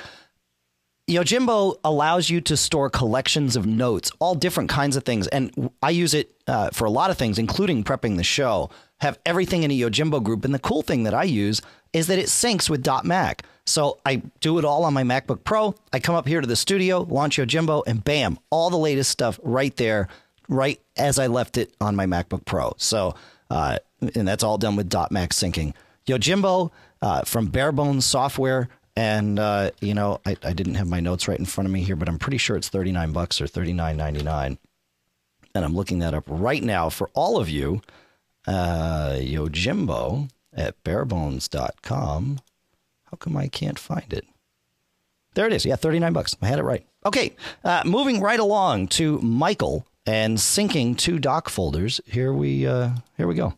Yojimbo 1.09 1.77
allows 1.83 2.29
you 2.29 2.39
to 2.41 2.55
store 2.55 2.89
collections 2.89 3.55
of 3.55 3.65
notes, 3.65 4.11
all 4.19 4.35
different 4.35 4.69
kinds 4.69 4.95
of 4.95 5.03
things, 5.03 5.27
and 5.27 5.71
I 5.81 5.89
use 5.89 6.13
it 6.13 6.31
uh, 6.47 6.69
for 6.69 6.85
a 6.85 6.91
lot 6.91 7.09
of 7.09 7.17
things, 7.17 7.37
including 7.37 7.83
prepping 7.83 8.17
the 8.17 8.23
show. 8.23 8.69
Have 9.01 9.19
everything 9.25 9.63
in 9.63 9.71
a 9.71 9.77
Yojimbo 9.77 10.23
group, 10.23 10.45
and 10.45 10.53
the 10.53 10.59
cool 10.59 10.83
thing 10.83 11.03
that 11.03 11.13
I 11.13 11.23
use 11.23 11.61
is 11.91 12.07
that 12.07 12.19
it 12.19 12.27
syncs 12.27 12.69
with 12.69 12.87
.Mac. 13.03 13.43
So 13.65 13.99
I 14.05 14.21
do 14.39 14.57
it 14.57 14.65
all 14.65 14.85
on 14.85 14.93
my 14.93 15.03
MacBook 15.03 15.43
Pro. 15.43 15.75
I 15.91 15.99
come 15.99 16.15
up 16.15 16.27
here 16.27 16.39
to 16.39 16.47
the 16.47 16.55
studio, 16.55 17.01
launch 17.01 17.37
Yojimbo, 17.37 17.83
and 17.87 18.03
bam, 18.03 18.37
all 18.49 18.69
the 18.69 18.77
latest 18.77 19.11
stuff 19.11 19.39
right 19.43 19.75
there, 19.75 20.07
right 20.47 20.79
as 20.97 21.19
I 21.19 21.27
left 21.27 21.57
it 21.57 21.73
on 21.81 21.95
my 21.95 22.05
MacBook 22.05 22.45
Pro. 22.45 22.73
So, 22.77 23.15
uh, 23.51 23.77
and 24.15 24.27
that's 24.27 24.43
all 24.43 24.57
done 24.57 24.77
with 24.77 24.87
dot 24.89 25.11
.Mac 25.11 25.31
syncing. 25.31 25.73
Yojimbo 26.07 26.71
uh, 27.01 27.23
from 27.23 27.49
Barebones 27.51 28.03
Software. 28.03 28.69
And 28.95 29.39
uh, 29.39 29.71
you 29.81 29.93
know, 29.93 30.21
I, 30.25 30.35
I 30.43 30.53
didn't 30.53 30.75
have 30.75 30.87
my 30.87 30.99
notes 30.99 31.27
right 31.27 31.37
in 31.39 31.45
front 31.45 31.65
of 31.67 31.71
me 31.71 31.81
here, 31.81 31.95
but 31.95 32.09
I'm 32.09 32.19
pretty 32.19 32.37
sure 32.37 32.55
it's 32.55 32.69
39 32.69 33.11
bucks 33.11 33.41
or 33.41 33.45
39.99. 33.45 34.57
And 35.53 35.65
I'm 35.65 35.75
looking 35.75 35.99
that 35.99 36.13
up 36.13 36.23
right 36.27 36.63
now 36.63 36.89
for 36.89 37.09
all 37.13 37.37
of 37.37 37.49
you. 37.49 37.81
Uh, 38.47 39.17
Yojimbo 39.19 40.29
at 40.53 40.81
barebones.com. 40.83 42.39
How 43.03 43.17
come 43.17 43.37
I 43.37 43.47
can't 43.47 43.79
find 43.79 44.11
it? 44.13 44.25
There 45.33 45.47
it 45.47 45.53
is. 45.53 45.65
Yeah, 45.65 45.75
39 45.75 46.13
bucks. 46.13 46.35
I 46.41 46.47
had 46.47 46.59
it 46.59 46.63
right. 46.63 46.85
Okay, 47.05 47.35
uh, 47.63 47.83
moving 47.85 48.21
right 48.21 48.39
along 48.39 48.87
to 48.89 49.19
Michael 49.19 49.85
and 50.05 50.37
syncing 50.37 50.97
two 50.97 51.19
doc 51.19 51.49
folders. 51.49 52.01
Here 52.05 52.33
we 52.33 52.65
uh, 52.65 52.91
here 53.17 53.27
we 53.27 53.35
go. 53.35 53.53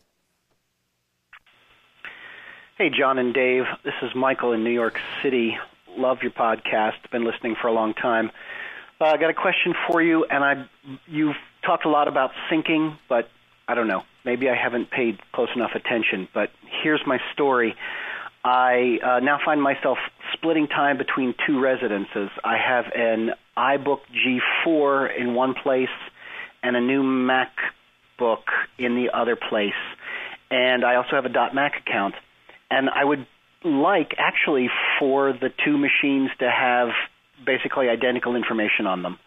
Hey, 2.76 2.90
John 2.90 3.18
and 3.18 3.32
Dave. 3.32 3.64
This 3.84 3.94
is 4.02 4.10
Michael 4.14 4.52
in 4.52 4.64
New 4.64 4.72
York 4.72 4.98
City. 5.22 5.56
Love 5.96 6.18
your 6.22 6.32
podcast. 6.32 6.94
Been 7.12 7.24
listening 7.24 7.54
for 7.60 7.68
a 7.68 7.72
long 7.72 7.94
time. 7.94 8.30
Uh, 9.00 9.06
I 9.06 9.16
got 9.16 9.30
a 9.30 9.34
question 9.34 9.74
for 9.88 10.02
you, 10.02 10.24
and 10.24 10.44
I 10.44 10.66
you've 11.06 11.36
talked 11.64 11.84
a 11.84 11.88
lot 11.88 12.08
about 12.08 12.32
syncing, 12.50 12.98
but 13.08 13.28
I 13.68 13.74
don't 13.74 13.88
know. 13.88 14.02
Maybe 14.24 14.48
I 14.48 14.54
haven't 14.54 14.90
paid 14.90 15.20
close 15.32 15.50
enough 15.54 15.72
attention. 15.74 16.28
But 16.34 16.50
here's 16.82 17.02
my 17.06 17.18
story. 17.32 17.74
I 18.44 18.98
uh, 19.02 19.20
now 19.20 19.38
find 19.42 19.62
myself 19.62 19.96
splitting 20.34 20.66
time 20.66 20.98
between 20.98 21.34
two 21.46 21.60
residences. 21.60 22.28
I 22.42 22.58
have 22.58 22.86
an 22.94 23.30
iBook 23.56 24.00
G4 24.66 25.18
in 25.18 25.34
one 25.34 25.54
place 25.54 25.88
and 26.64 26.76
a 26.76 26.80
new 26.80 27.02
MacBook 27.02 28.42
in 28.78 28.96
the 28.96 29.10
other 29.14 29.36
place. 29.36 29.72
And 30.50 30.84
I 30.84 30.96
also 30.96 31.10
have 31.12 31.26
a 31.26 31.54
.Mac 31.54 31.74
account. 31.86 32.14
And 32.70 32.88
I 32.90 33.04
would 33.04 33.26
like 33.64 34.14
actually 34.18 34.68
for 34.98 35.32
the 35.32 35.50
two 35.64 35.78
machines 35.78 36.30
to 36.40 36.50
have 36.50 36.88
basically 37.44 37.88
identical 37.88 38.34
information 38.34 38.86
on 38.86 39.02
them. 39.02 39.18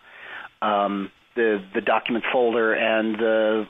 Um, 0.62 1.12
the 1.36 1.64
the 1.74 1.82
document 1.82 2.26
folder 2.32 2.74
and 2.74 3.16
the 3.16 3.68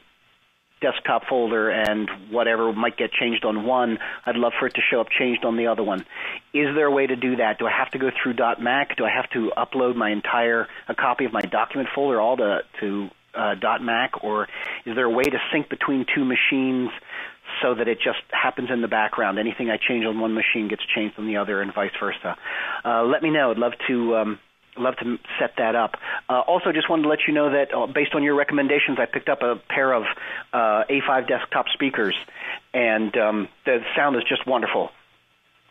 desktop 0.82 1.24
folder 1.28 1.70
and 1.70 2.10
whatever 2.30 2.72
might 2.72 2.98
get 2.98 3.12
changed 3.12 3.44
on 3.44 3.66
one, 3.66 3.98
I'd 4.26 4.36
love 4.36 4.54
for 4.60 4.68
it 4.68 4.76
to 4.76 4.82
show 4.90 5.02
up 5.02 5.08
changed 5.10 5.44
on 5.44 5.58
the 5.58 5.68
other 5.68 5.84
one. 5.84 6.02
Is 6.54 6.76
there 6.76 6.86
a 6.86 6.92
way 6.92 7.08
to 7.08 7.16
do 7.16 7.38
that? 7.38 7.60
Do 7.60 7.66
I 7.66 7.72
have 7.72 7.92
to 7.92 8.00
go 8.00 8.12
through 8.12 8.36
.Mac? 8.60 8.96
Do 8.96 9.06
I 9.06 9.10
have 9.10 9.30
to 9.32 9.52
upload 9.58 9.96
my 9.96 10.12
entire 10.12 10.68
a 10.88 10.96
copy 10.96 11.26
of 11.26 11.34
my 11.34 11.42
document 11.42 11.90
folder 11.94 12.22
all 12.22 12.38
to 12.38 12.60
to 12.80 13.10
uh, 13.38 13.56
dot 13.56 13.82
.Mac, 13.82 14.24
or 14.24 14.48
is 14.86 14.96
there 14.96 15.06
a 15.06 15.10
way 15.10 15.24
to 15.24 15.38
sync 15.52 15.70
between 15.70 16.06
two 16.14 16.26
machines 16.26 16.90
so 17.62 17.76
that 17.76 17.88
it 17.88 17.98
just 17.98 18.20
happens 18.32 18.70
in 18.72 18.82
the 18.82 18.88
background? 18.88 19.40
Anything 19.40 19.70
I 19.70 19.78
change 19.78 20.06
on 20.06 20.20
one 20.20 20.34
machine 20.34 20.68
gets 20.68 20.84
changed 20.96 21.18
on 21.18 21.28
the 21.28 21.38
other, 21.38 21.62
and 21.62 21.74
vice 21.74 21.92
versa. 22.00 22.38
Uh, 22.84 23.04
let 23.04 23.22
me 23.22 23.30
know. 23.30 23.52
I'd 23.52 23.58
love 23.58 23.74
to. 23.88 24.16
Um, 24.18 24.40
love 24.80 24.96
to 24.98 25.18
set 25.40 25.54
that 25.58 25.76
up. 25.76 25.96
Uh, 26.30 26.40
also, 26.42 26.72
just 26.72 26.90
wanted 26.90 27.04
to 27.04 27.10
let 27.10 27.20
you 27.28 27.34
know 27.34 27.52
that 27.52 27.74
uh, 27.74 27.88
based 27.88 28.14
on 28.14 28.24
your 28.24 28.36
recommendations, 28.36 29.00
I 29.00 29.06
picked 29.06 29.30
up 29.30 29.42
a 29.42 29.56
pair 29.56 29.92
of 29.92 30.04
uh, 30.54 30.84
A5 30.90 31.28
desktop 31.28 31.66
speakers, 31.74 32.16
and 32.76 33.16
um, 33.18 33.48
the 33.66 33.80
sound 33.96 34.16
is 34.18 34.24
just 34.28 34.46
wonderful. 34.46 34.92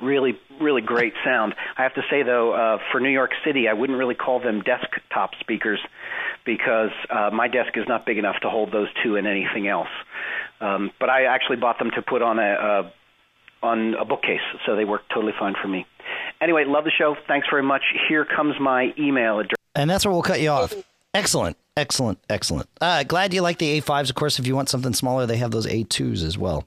Really, 0.00 0.38
really 0.60 0.82
great 0.82 1.14
sound. 1.24 1.54
I 1.78 1.82
have 1.82 1.94
to 1.94 2.02
say 2.10 2.22
though, 2.22 2.52
uh, 2.52 2.78
for 2.92 3.00
New 3.00 3.10
York 3.10 3.30
City, 3.46 3.66
I 3.66 3.72
wouldn't 3.72 3.98
really 3.98 4.14
call 4.14 4.40
them 4.40 4.60
desktop 4.60 5.30
speakers 5.40 5.80
because 6.46 6.90
uh, 7.10 7.30
my 7.32 7.48
desk 7.48 7.72
is 7.76 7.84
not 7.86 8.06
big 8.06 8.16
enough 8.16 8.36
to 8.42 8.48
hold 8.48 8.72
those 8.72 8.88
two 9.04 9.16
and 9.16 9.26
anything 9.26 9.68
else. 9.68 9.88
Um, 10.60 10.90
but 10.98 11.10
I 11.10 11.24
actually 11.24 11.56
bought 11.56 11.78
them 11.78 11.90
to 11.96 12.02
put 12.02 12.22
on 12.22 12.38
a, 12.38 12.42
a 12.42 12.92
on 13.62 13.94
a 13.94 14.04
bookcase, 14.04 14.40
so 14.64 14.76
they 14.76 14.84
work 14.84 15.02
totally 15.12 15.32
fine 15.38 15.54
for 15.60 15.68
me. 15.68 15.86
Anyway, 16.40 16.64
love 16.66 16.84
the 16.84 16.90
show. 16.90 17.16
Thanks 17.26 17.48
very 17.50 17.62
much. 17.62 17.82
Here 18.08 18.24
comes 18.24 18.54
my 18.60 18.94
email 18.98 19.40
address. 19.40 19.56
And 19.74 19.90
that's 19.90 20.04
where 20.04 20.12
we'll 20.12 20.22
cut 20.22 20.40
you 20.40 20.50
off. 20.50 20.72
Excellent, 21.12 21.56
excellent, 21.76 22.18
excellent. 22.28 22.68
Uh, 22.80 23.02
glad 23.02 23.34
you 23.34 23.40
like 23.40 23.58
the 23.58 23.80
A5s. 23.80 24.10
Of 24.10 24.14
course, 24.14 24.38
if 24.38 24.46
you 24.46 24.54
want 24.54 24.68
something 24.68 24.92
smaller, 24.92 25.26
they 25.26 25.38
have 25.38 25.50
those 25.50 25.66
A2s 25.66 26.22
as 26.22 26.38
well. 26.38 26.66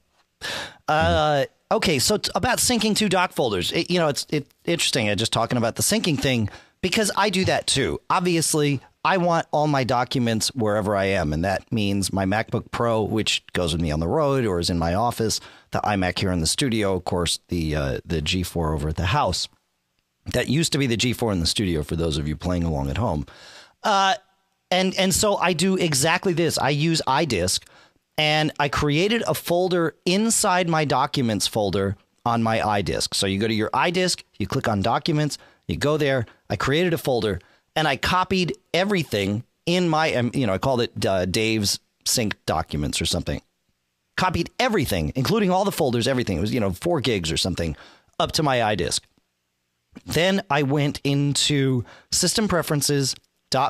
Uh, 0.87 1.45
okay, 1.71 1.99
so 1.99 2.17
t- 2.17 2.31
about 2.35 2.57
syncing 2.57 2.95
two 2.95 3.09
doc 3.09 3.31
folders. 3.31 3.71
It, 3.71 3.91
you 3.91 3.99
know, 3.99 4.07
it's 4.07 4.25
it, 4.29 4.47
interesting. 4.65 5.09
I 5.09 5.15
just 5.15 5.31
talking 5.31 5.57
about 5.57 5.75
the 5.75 5.83
syncing 5.83 6.19
thing 6.19 6.49
because 6.81 7.11
I 7.15 7.29
do 7.29 7.45
that 7.45 7.67
too. 7.67 8.01
Obviously, 8.09 8.81
I 9.03 9.17
want 9.17 9.47
all 9.51 9.67
my 9.67 9.85
documents 9.85 10.49
wherever 10.49 10.95
I 10.95 11.05
am, 11.05 11.31
and 11.31 11.45
that 11.45 11.71
means 11.71 12.11
my 12.11 12.25
MacBook 12.25 12.69
Pro, 12.71 13.01
which 13.01 13.43
goes 13.53 13.71
with 13.71 13.81
me 13.81 13.91
on 13.91 14.01
the 14.01 14.07
road 14.07 14.45
or 14.45 14.59
is 14.59 14.69
in 14.69 14.77
my 14.77 14.93
office, 14.93 15.39
the 15.71 15.79
iMac 15.79 16.19
here 16.19 16.31
in 16.31 16.41
the 16.41 16.47
studio, 16.47 16.95
of 16.95 17.05
course, 17.05 17.39
the 17.47 17.75
uh, 17.75 17.99
the 18.05 18.21
G4 18.21 18.73
over 18.73 18.89
at 18.89 18.97
the 18.97 19.07
house. 19.07 19.47
That 20.33 20.49
used 20.49 20.73
to 20.73 20.77
be 20.77 20.85
the 20.85 20.97
G4 20.97 21.31
in 21.31 21.39
the 21.39 21.47
studio 21.47 21.81
for 21.81 21.95
those 21.95 22.17
of 22.17 22.27
you 22.27 22.35
playing 22.35 22.63
along 22.63 22.89
at 22.89 22.97
home. 22.97 23.25
Uh, 23.83 24.15
and 24.69 24.93
and 24.95 25.15
so 25.15 25.37
I 25.37 25.53
do 25.53 25.77
exactly 25.77 26.33
this. 26.33 26.57
I 26.57 26.69
use 26.69 27.01
iDisk 27.07 27.63
and 28.17 28.51
I 28.59 28.67
created 28.67 29.23
a 29.27 29.33
folder 29.33 29.95
inside 30.05 30.67
my 30.67 30.83
documents 30.83 31.47
folder 31.47 31.95
on 32.25 32.43
my 32.43 32.59
iDisk. 32.59 33.15
So 33.15 33.27
you 33.27 33.39
go 33.39 33.47
to 33.47 33.53
your 33.53 33.69
iDisk, 33.69 34.23
you 34.37 34.45
click 34.45 34.67
on 34.67 34.81
documents, 34.81 35.37
you 35.67 35.77
go 35.77 35.95
there. 35.95 36.25
I 36.49 36.57
created 36.57 36.93
a 36.93 36.97
folder 36.97 37.39
and 37.79 37.87
I 37.87 37.95
copied 37.95 38.57
everything 38.73 39.45
in 39.65 39.87
my, 39.87 40.13
um, 40.13 40.31
you 40.33 40.45
know, 40.45 40.51
I 40.53 40.57
called 40.57 40.81
it 40.81 41.05
uh, 41.05 41.23
Dave's 41.23 41.79
sync 42.05 42.35
documents 42.45 43.01
or 43.01 43.05
something. 43.05 43.41
Copied 44.17 44.49
everything, 44.59 45.13
including 45.15 45.49
all 45.49 45.63
the 45.63 45.71
folders, 45.71 46.05
everything. 46.05 46.37
It 46.37 46.41
was, 46.41 46.53
you 46.53 46.59
know, 46.59 46.71
four 46.71 46.99
gigs 46.99 47.31
or 47.31 47.37
something 47.37 47.77
up 48.19 48.33
to 48.33 48.43
my 48.43 48.57
iDisk. 48.57 48.99
Then 50.05 50.43
I 50.49 50.63
went 50.63 50.99
into 51.05 51.85
System 52.11 52.49
Preferences, 52.49 53.15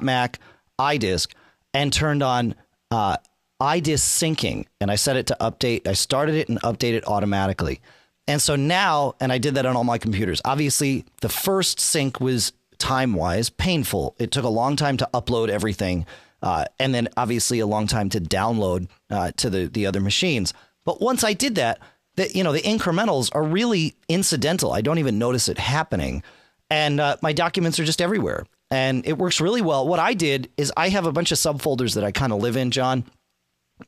.Mac, 0.02 0.40
iDisk, 0.80 1.32
and 1.76 1.94
turned 1.94 2.24
on 2.24 2.56
uh, 2.90 3.18
iDisk 3.62 4.00
syncing 4.00 4.66
and 4.82 4.90
I 4.90 4.96
set 4.96 5.18
it 5.18 5.28
to 5.28 5.38
update. 5.40 5.88
I 5.88 5.94
started 5.94 6.34
it 6.34 6.50
and 6.50 6.60
update 6.64 6.94
it 6.94 7.08
automatically. 7.08 7.80
And 8.28 8.42
so 8.42 8.56
now, 8.56 9.14
and 9.20 9.32
I 9.32 9.38
did 9.38 9.54
that 9.54 9.68
on 9.68 9.76
all 9.76 9.84
my 9.84 10.00
computers. 10.00 10.42
Obviously, 10.46 11.06
the 11.22 11.30
first 11.30 11.80
sync 11.80 12.20
was 12.20 12.54
time 12.80 13.14
wise 13.14 13.50
painful. 13.50 14.16
It 14.20 14.32
took 14.32 14.46
a 14.46 14.50
long 14.50 14.76
time 14.76 14.98
to 14.98 15.10
upload 15.14 15.50
everything, 15.50 16.06
uh, 16.42 16.66
and 16.80 16.94
then 16.94 17.10
obviously 17.18 17.60
a 17.60 17.68
long 17.68 17.88
time 17.88 18.10
to 18.10 18.20
download 18.20 18.88
uh, 19.10 19.32
to 19.38 19.50
the 19.50 19.68
the 19.68 19.86
other 19.86 20.00
machines. 20.00 20.54
But 20.86 21.02
once 21.02 21.24
I 21.24 21.34
did 21.34 21.56
that, 21.56 21.80
the 22.16 22.30
you 22.32 22.44
know 22.44 22.52
the 22.52 22.62
incrementals 22.62 23.30
are 23.34 23.44
really 23.44 23.96
incidental. 24.08 24.72
I 24.72 24.82
don't 24.82 25.00
even 25.00 25.20
notice 25.20 25.50
it 25.50 25.60
happening, 25.60 26.24
and 26.70 27.00
uh, 27.00 27.18
my 27.22 27.34
documents 27.34 27.80
are 27.80 27.86
just 27.86 28.02
everywhere, 28.02 28.46
and 28.72 29.06
it 29.06 29.18
works 29.18 29.40
really 29.40 29.62
well. 29.62 29.88
What 29.88 30.00
I 30.00 30.14
did 30.14 30.50
is 30.58 30.72
I 30.76 30.90
have 30.90 31.06
a 31.06 31.12
bunch 31.12 31.32
of 31.32 31.38
subfolders 31.38 31.96
that 31.96 32.04
I 32.04 32.12
kind 32.12 32.34
of 32.34 32.42
live 32.42 32.56
in, 32.58 32.72
John 32.72 33.06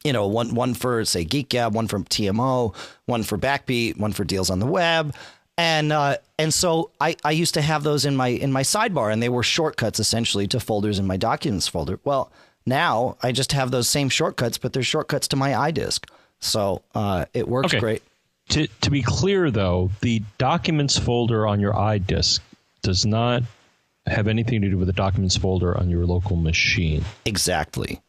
you 0.04 0.14
know, 0.14 0.28
one 0.28 0.56
one 0.56 0.74
for 0.74 1.04
say 1.06 1.24
Geek 1.24 1.50
Gab, 1.50 1.74
one 1.74 1.88
for 1.88 2.00
TMO, 2.00 2.76
one 3.06 3.24
for 3.24 3.38
Backbeat, 3.38 3.98
one 3.98 4.14
for 4.14 4.24
Deals 4.24 4.50
on 4.50 4.60
the 4.60 4.66
Web, 4.66 5.14
and 5.58 5.92
uh, 5.92 6.18
and 6.40 6.54
so 6.54 6.92
I, 7.00 7.16
I 7.24 7.32
used 7.32 7.54
to 7.56 7.62
have 7.62 7.84
those 7.84 8.06
in 8.06 8.16
my 8.16 8.30
in 8.30 8.52
my 8.52 8.64
sidebar, 8.64 9.12
and 9.12 9.22
they 9.22 9.30
were 9.30 9.44
shortcuts 9.44 10.00
essentially 10.00 10.48
to 10.48 10.60
folders 10.60 11.00
in 11.00 11.06
my 11.06 11.18
Documents 11.18 11.68
folder. 11.68 12.00
Well, 12.04 12.32
now 12.66 13.18
I 13.22 13.32
just 13.32 13.52
have 13.52 13.72
those 13.72 13.90
same 13.90 14.10
shortcuts, 14.10 14.58
but 14.58 14.74
they're 14.74 14.84
shortcuts 14.84 15.28
to 15.30 15.36
my 15.36 15.52
iDisk, 15.72 16.10
so 16.40 16.82
uh, 16.96 17.26
it 17.34 17.48
works 17.48 17.68
okay. 17.68 17.80
great. 17.80 18.04
To 18.50 18.68
to 18.68 18.90
be 18.90 19.02
clear, 19.02 19.52
though, 19.52 19.92
the 20.02 20.22
Documents 20.38 20.98
folder 20.98 21.48
on 21.48 21.60
your 21.60 21.74
iDisk 21.74 22.40
does 22.82 23.06
not 23.06 23.44
have 24.08 24.28
anything 24.28 24.62
to 24.62 24.70
do 24.70 24.78
with 24.78 24.88
the 24.88 24.94
Documents 24.94 25.38
folder 25.38 25.78
on 25.78 25.90
your 25.90 26.06
local 26.06 26.36
machine. 26.36 27.06
Exactly. 27.26 28.02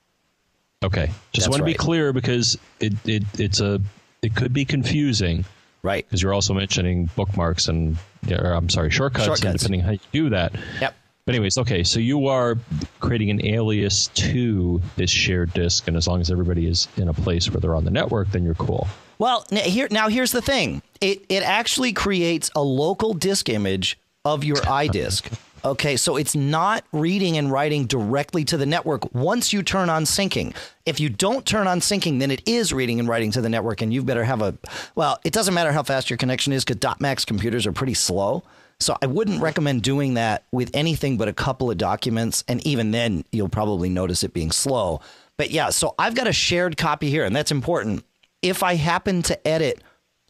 Okay, 0.83 1.07
just 1.33 1.47
That's 1.47 1.49
want 1.49 1.61
to 1.61 1.65
be 1.65 1.75
clear 1.75 2.13
because 2.13 2.59
it, 2.81 2.95
it 3.05 3.23
it's 3.39 3.61
a 3.61 3.81
it 4.23 4.35
could 4.35 4.53
be 4.53 4.65
confusing 4.65 5.45
Right. 5.83 6.07
because 6.07 6.23
you're 6.23 6.33
also 6.35 6.55
mentioning 6.55 7.11
bookmarks 7.17 7.69
and 7.69 7.97
or, 8.31 8.53
I'm 8.53 8.69
sorry 8.69 8.91
shortcuts, 8.91 9.43
and 9.43 9.59
depending 9.59 9.81
how 9.81 9.93
you 9.93 9.99
do 10.13 10.31
that. 10.31 10.55
Yep. 10.81 10.95
But 11.25 11.35
anyways, 11.37 11.59
okay, 11.59 11.85
so 11.85 12.01
you 12.01 12.27
are 12.27 12.59
creating 13.01 13.31
an 13.31 13.45
alias 13.47 14.09
to 14.09 14.81
this 14.97 15.11
shared 15.11 15.53
disk, 15.53 15.87
and 15.87 15.97
as 15.97 16.09
long 16.09 16.21
as 16.21 16.31
everybody 16.31 16.67
is 16.67 16.89
in 16.97 17.09
a 17.09 17.15
place 17.15 17.49
where 17.51 17.61
they're 17.61 17.77
on 17.77 17.85
the 17.85 17.93
network, 17.93 18.31
then 18.33 18.45
you're 18.45 18.55
cool. 18.55 18.89
Well, 19.19 19.47
here 19.53 19.87
now 19.91 20.09
here's 20.09 20.33
the 20.33 20.43
thing. 20.43 20.83
It 21.01 21.25
it 21.29 21.45
actually 21.45 21.93
creates 21.93 22.51
a 22.57 22.63
local 22.63 23.15
disk 23.15 23.49
image 23.49 23.99
of 24.25 24.43
your 24.43 24.57
iDisk. 24.83 25.33
Okay, 25.65 25.97
so 25.97 26.17
it's 26.17 26.35
not 26.35 26.85
reading 26.91 27.39
and 27.39 27.51
writing 27.51 27.87
directly 27.87 28.45
to 28.47 28.57
the 28.57 28.67
network 28.67 29.15
once 29.15 29.53
you 29.53 29.63
turn 29.63 29.89
on 29.89 30.05
syncing. 30.05 30.57
If 30.87 30.99
you 30.99 31.09
don't 31.09 31.47
turn 31.47 31.69
on 31.69 31.79
syncing, 31.79 32.19
then 32.19 32.33
it 32.33 32.43
is 32.49 32.73
reading 32.73 32.99
and 32.99 33.09
writing 33.09 33.31
to 33.33 33.41
the 33.41 33.49
network, 33.49 33.81
and 33.81 33.95
you 33.95 34.03
better 34.03 34.25
have 34.25 34.43
a. 34.43 34.57
Well, 34.97 35.21
it 35.25 35.33
doesn't 35.33 35.55
matter 35.55 35.71
how 35.71 35.85
fast 35.85 36.11
your 36.11 36.17
connection 36.17 36.53
is 36.53 36.65
because 36.65 37.01
.max 37.01 37.25
computers 37.25 37.65
are 37.67 37.73
pretty 37.73 37.95
slow. 37.95 38.43
So 38.81 38.97
I 39.01 39.07
wouldn't 39.07 39.41
recommend 39.41 39.83
doing 39.83 40.15
that 40.15 40.43
with 40.51 40.69
anything 40.75 41.17
but 41.17 41.29
a 41.29 41.33
couple 41.33 41.71
of 41.71 41.79
documents, 41.79 42.43
and 42.49 42.67
even 42.67 42.91
then, 42.91 43.25
you'll 43.31 43.49
probably 43.49 43.89
notice 43.89 44.25
it 44.25 44.33
being 44.33 44.51
slow. 44.51 45.01
But 45.37 45.53
yeah, 45.53 45.71
so 45.71 45.95
I've 45.97 46.17
got 46.17 46.27
a 46.27 46.33
shared 46.33 46.77
copy 46.77 47.09
here, 47.09 47.25
and 47.25 47.37
that's 47.37 47.53
important. 47.53 48.05
If 48.43 48.65
I 48.65 48.75
happen 48.75 49.23
to 49.23 49.47
edit 49.47 49.81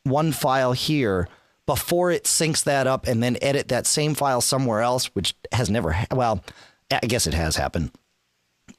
one 0.04 0.32
file 0.32 0.74
here 0.74 1.28
before 1.66 2.10
it 2.10 2.24
syncs 2.24 2.64
that 2.64 2.86
up 2.86 3.06
and 3.06 3.22
then 3.22 3.36
edit 3.40 3.68
that 3.68 3.86
same 3.86 4.14
file 4.14 4.40
somewhere 4.40 4.80
else, 4.80 5.06
which 5.14 5.34
has 5.52 5.70
never, 5.70 5.92
ha- 5.92 6.06
well, 6.10 6.44
I 6.90 7.06
guess 7.06 7.26
it 7.26 7.34
has 7.34 7.56
happened. 7.56 7.92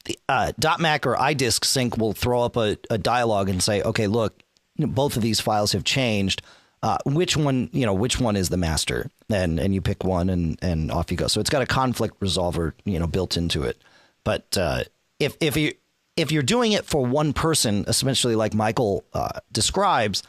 The 0.04 0.18
uh, 0.28 0.52
.mac 0.78 1.06
or 1.06 1.16
iDisk 1.16 1.64
sync 1.64 1.96
will 1.96 2.12
throw 2.12 2.42
up 2.42 2.56
a, 2.56 2.76
a 2.90 2.98
dialog 2.98 3.48
and 3.48 3.62
say, 3.62 3.82
okay, 3.82 4.06
look, 4.06 4.42
both 4.76 5.16
of 5.16 5.22
these 5.22 5.40
files 5.40 5.72
have 5.72 5.84
changed. 5.84 6.42
Uh, 6.82 6.98
which 7.06 7.36
one, 7.36 7.70
you 7.72 7.86
know, 7.86 7.94
which 7.94 8.20
one 8.20 8.36
is 8.36 8.50
the 8.50 8.58
master? 8.58 9.10
And 9.30 9.58
and 9.58 9.74
you 9.74 9.80
pick 9.80 10.04
one 10.04 10.28
and 10.28 10.58
and 10.60 10.90
off 10.90 11.10
you 11.10 11.16
go. 11.16 11.28
So 11.28 11.40
it's 11.40 11.48
got 11.48 11.62
a 11.62 11.66
conflict 11.66 12.20
resolver, 12.20 12.74
you 12.84 12.98
know, 12.98 13.06
built 13.06 13.38
into 13.38 13.62
it. 13.62 13.80
But 14.22 14.58
uh, 14.58 14.84
if 15.18 15.34
if 15.40 15.56
you 15.56 15.72
if 16.16 16.30
you're 16.30 16.42
doing 16.42 16.72
it 16.72 16.84
for 16.84 17.06
one 17.06 17.32
person, 17.32 17.84
especially 17.86 18.36
like 18.36 18.52
Michael 18.52 19.04
uh, 19.14 19.40
describes, 19.50 20.22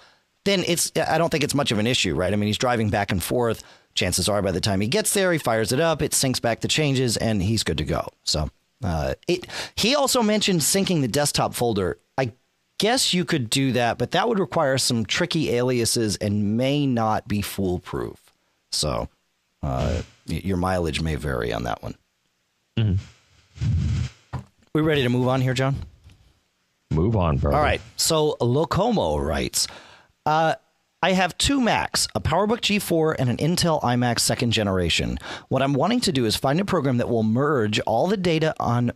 then 0.46 0.64
it's 0.66 0.92
I 0.96 1.18
don't 1.18 1.30
think 1.30 1.44
it's 1.44 1.54
much 1.54 1.72
of 1.72 1.80
an 1.80 1.88
issue, 1.88 2.16
right? 2.16 2.32
I 2.32 2.36
mean, 2.36 2.48
he's 2.48 2.58
driving 2.58 2.90
back 2.90 3.12
and 3.12 3.22
forth. 3.22 3.64
Chances 3.94 4.28
are, 4.28 4.42
by 4.42 4.52
the 4.52 4.62
time 4.62 4.82
he 4.82 4.88
gets 4.88 5.14
there, 5.14 5.32
he 5.32 5.38
fires 5.38 5.72
it 5.72 5.80
up, 5.80 6.02
it 6.02 6.12
syncs 6.12 6.42
back 6.42 6.62
the 6.62 6.68
changes, 6.68 7.18
and 7.18 7.42
he's 7.42 7.64
good 7.64 7.78
to 7.78 7.86
go. 7.86 8.08
So, 8.24 8.50
uh, 8.84 9.16
it. 9.28 9.48
He 9.76 9.96
also 9.96 10.22
mentioned 10.22 10.62
syncing 10.62 11.02
the 11.02 11.08
desktop 11.08 11.54
folder. 11.54 11.98
I 12.18 12.34
guess 12.78 13.14
you 13.14 13.24
could 13.24 13.50
do 13.50 13.72
that, 13.74 13.98
but 13.98 14.12
that 14.12 14.28
would 14.28 14.40
require 14.40 14.78
some 14.78 15.06
tricky 15.06 15.52
aliases 15.52 16.18
and 16.18 16.58
may 16.58 16.86
not 16.86 17.28
be 17.28 17.42
foolproof. 17.42 18.20
So, 18.72 19.08
uh, 19.64 20.02
your 20.26 20.58
mileage 20.58 21.02
may 21.02 21.16
vary 21.16 21.54
on 21.54 21.64
that 21.64 21.82
one. 21.82 21.96
We 24.74 24.82
ready 24.82 25.04
to 25.04 25.10
move 25.10 25.30
on 25.30 25.40
here, 25.40 25.54
John? 25.54 25.78
Move 26.92 27.16
on, 27.16 27.38
bro. 27.38 27.54
All 27.56 27.62
right. 27.62 27.82
So 27.96 28.36
Locomo 28.42 29.26
writes, 29.26 29.68
uh, 30.26 30.56
I 31.02 31.12
have 31.12 31.38
two 31.38 31.62
Macs, 31.62 32.08
a 32.16 32.20
PowerBook 32.20 32.62
G4 32.62 33.18
and 33.20 33.30
an 33.30 33.38
Intel 33.38 33.82
iMac 33.84 34.20
second 34.20 34.52
generation. 34.52 35.20
What 35.50 35.62
I'm 35.62 35.74
wanting 35.74 36.00
to 36.02 36.12
do 36.12 36.26
is 36.26 36.36
find 36.36 36.60
a 36.60 36.66
program 36.66 36.98
that 36.98 37.10
will 37.10 37.22
merge 37.22 37.80
all 37.82 38.08
the 38.08 38.18
data 38.18 38.56
on 38.60 38.92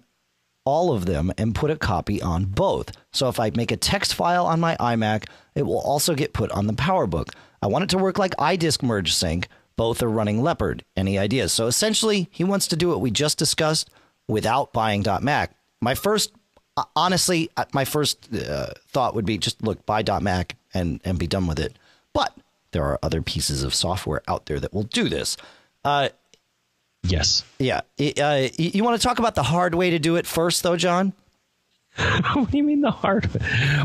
all 0.65 0.91
of 0.91 1.05
them 1.05 1.31
and 1.37 1.53
put 1.53 1.71
a 1.71 1.75
copy 1.75 2.21
on 2.21 2.45
both. 2.45 2.91
So 3.13 3.29
if 3.29 3.39
I 3.39 3.51
make 3.53 3.71
a 3.71 3.77
text 3.77 4.15
file 4.15 4.45
on 4.45 4.59
my 4.59 4.75
iMac, 4.77 5.25
it 5.55 5.63
will 5.63 5.79
also 5.79 6.15
get 6.15 6.33
put 6.33 6.51
on 6.51 6.67
the 6.67 6.73
PowerBook. 6.73 7.29
I 7.61 7.67
want 7.67 7.83
it 7.83 7.89
to 7.91 7.97
work 7.97 8.17
like 8.17 8.35
iDisk 8.37 8.81
merge 8.81 9.13
sync. 9.13 9.47
Both 9.75 10.01
are 10.01 10.09
running 10.09 10.41
Leopard. 10.41 10.83
Any 10.97 11.17
ideas? 11.17 11.53
So 11.53 11.67
essentially, 11.67 12.27
he 12.31 12.43
wants 12.43 12.67
to 12.67 12.75
do 12.75 12.89
what 12.89 13.01
we 13.01 13.11
just 13.11 13.37
discussed 13.37 13.89
without 14.27 14.73
buying 14.73 15.05
.mac. 15.21 15.55
My 15.79 15.95
first, 15.95 16.33
uh, 16.75 16.83
honestly, 16.95 17.49
uh, 17.55 17.65
my 17.73 17.85
first 17.85 18.33
uh, 18.33 18.71
thought 18.87 19.15
would 19.15 19.25
be 19.25 19.37
just 19.37 19.61
look 19.61 19.85
buy 19.85 20.03
.mac 20.21 20.55
and 20.73 20.99
and 21.05 21.17
be 21.17 21.27
done 21.27 21.47
with 21.47 21.59
it. 21.59 21.75
But 22.13 22.35
there 22.71 22.83
are 22.83 22.99
other 23.01 23.21
pieces 23.21 23.63
of 23.63 23.73
software 23.73 24.21
out 24.27 24.45
there 24.45 24.59
that 24.59 24.73
will 24.73 24.83
do 24.83 25.09
this. 25.09 25.37
Uh, 25.83 26.09
Yes. 27.03 27.43
yeah, 27.59 27.79
uh, 27.97 28.49
you, 28.57 28.83
want 28.83 28.99
to 28.99 29.07
talk 29.07 29.19
about 29.19 29.33
the 29.33 29.41
hard 29.41 29.73
way 29.73 29.91
to 29.91 29.99
do 29.99 30.17
it 30.17 30.27
first, 30.27 30.63
though, 30.63 30.75
John? 30.75 31.13
what 32.33 32.51
do 32.51 32.57
you 32.57 32.63
mean 32.63 32.81
the 32.81 32.91
hard 32.91 33.33
way? 33.33 33.39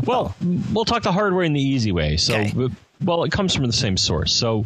Well, 0.05 0.35
we'll 0.73 0.83
talk 0.83 1.03
the 1.03 1.13
hard 1.13 1.33
way 1.33 1.45
and 1.45 1.55
the 1.55 1.61
easy 1.61 1.93
way. 1.93 2.17
So, 2.17 2.35
Okay. 2.35 2.67
well, 3.01 3.23
it 3.23 3.31
comes 3.31 3.55
from 3.55 3.67
the 3.67 3.73
same 3.73 3.95
source. 3.95 4.33
So, 4.33 4.65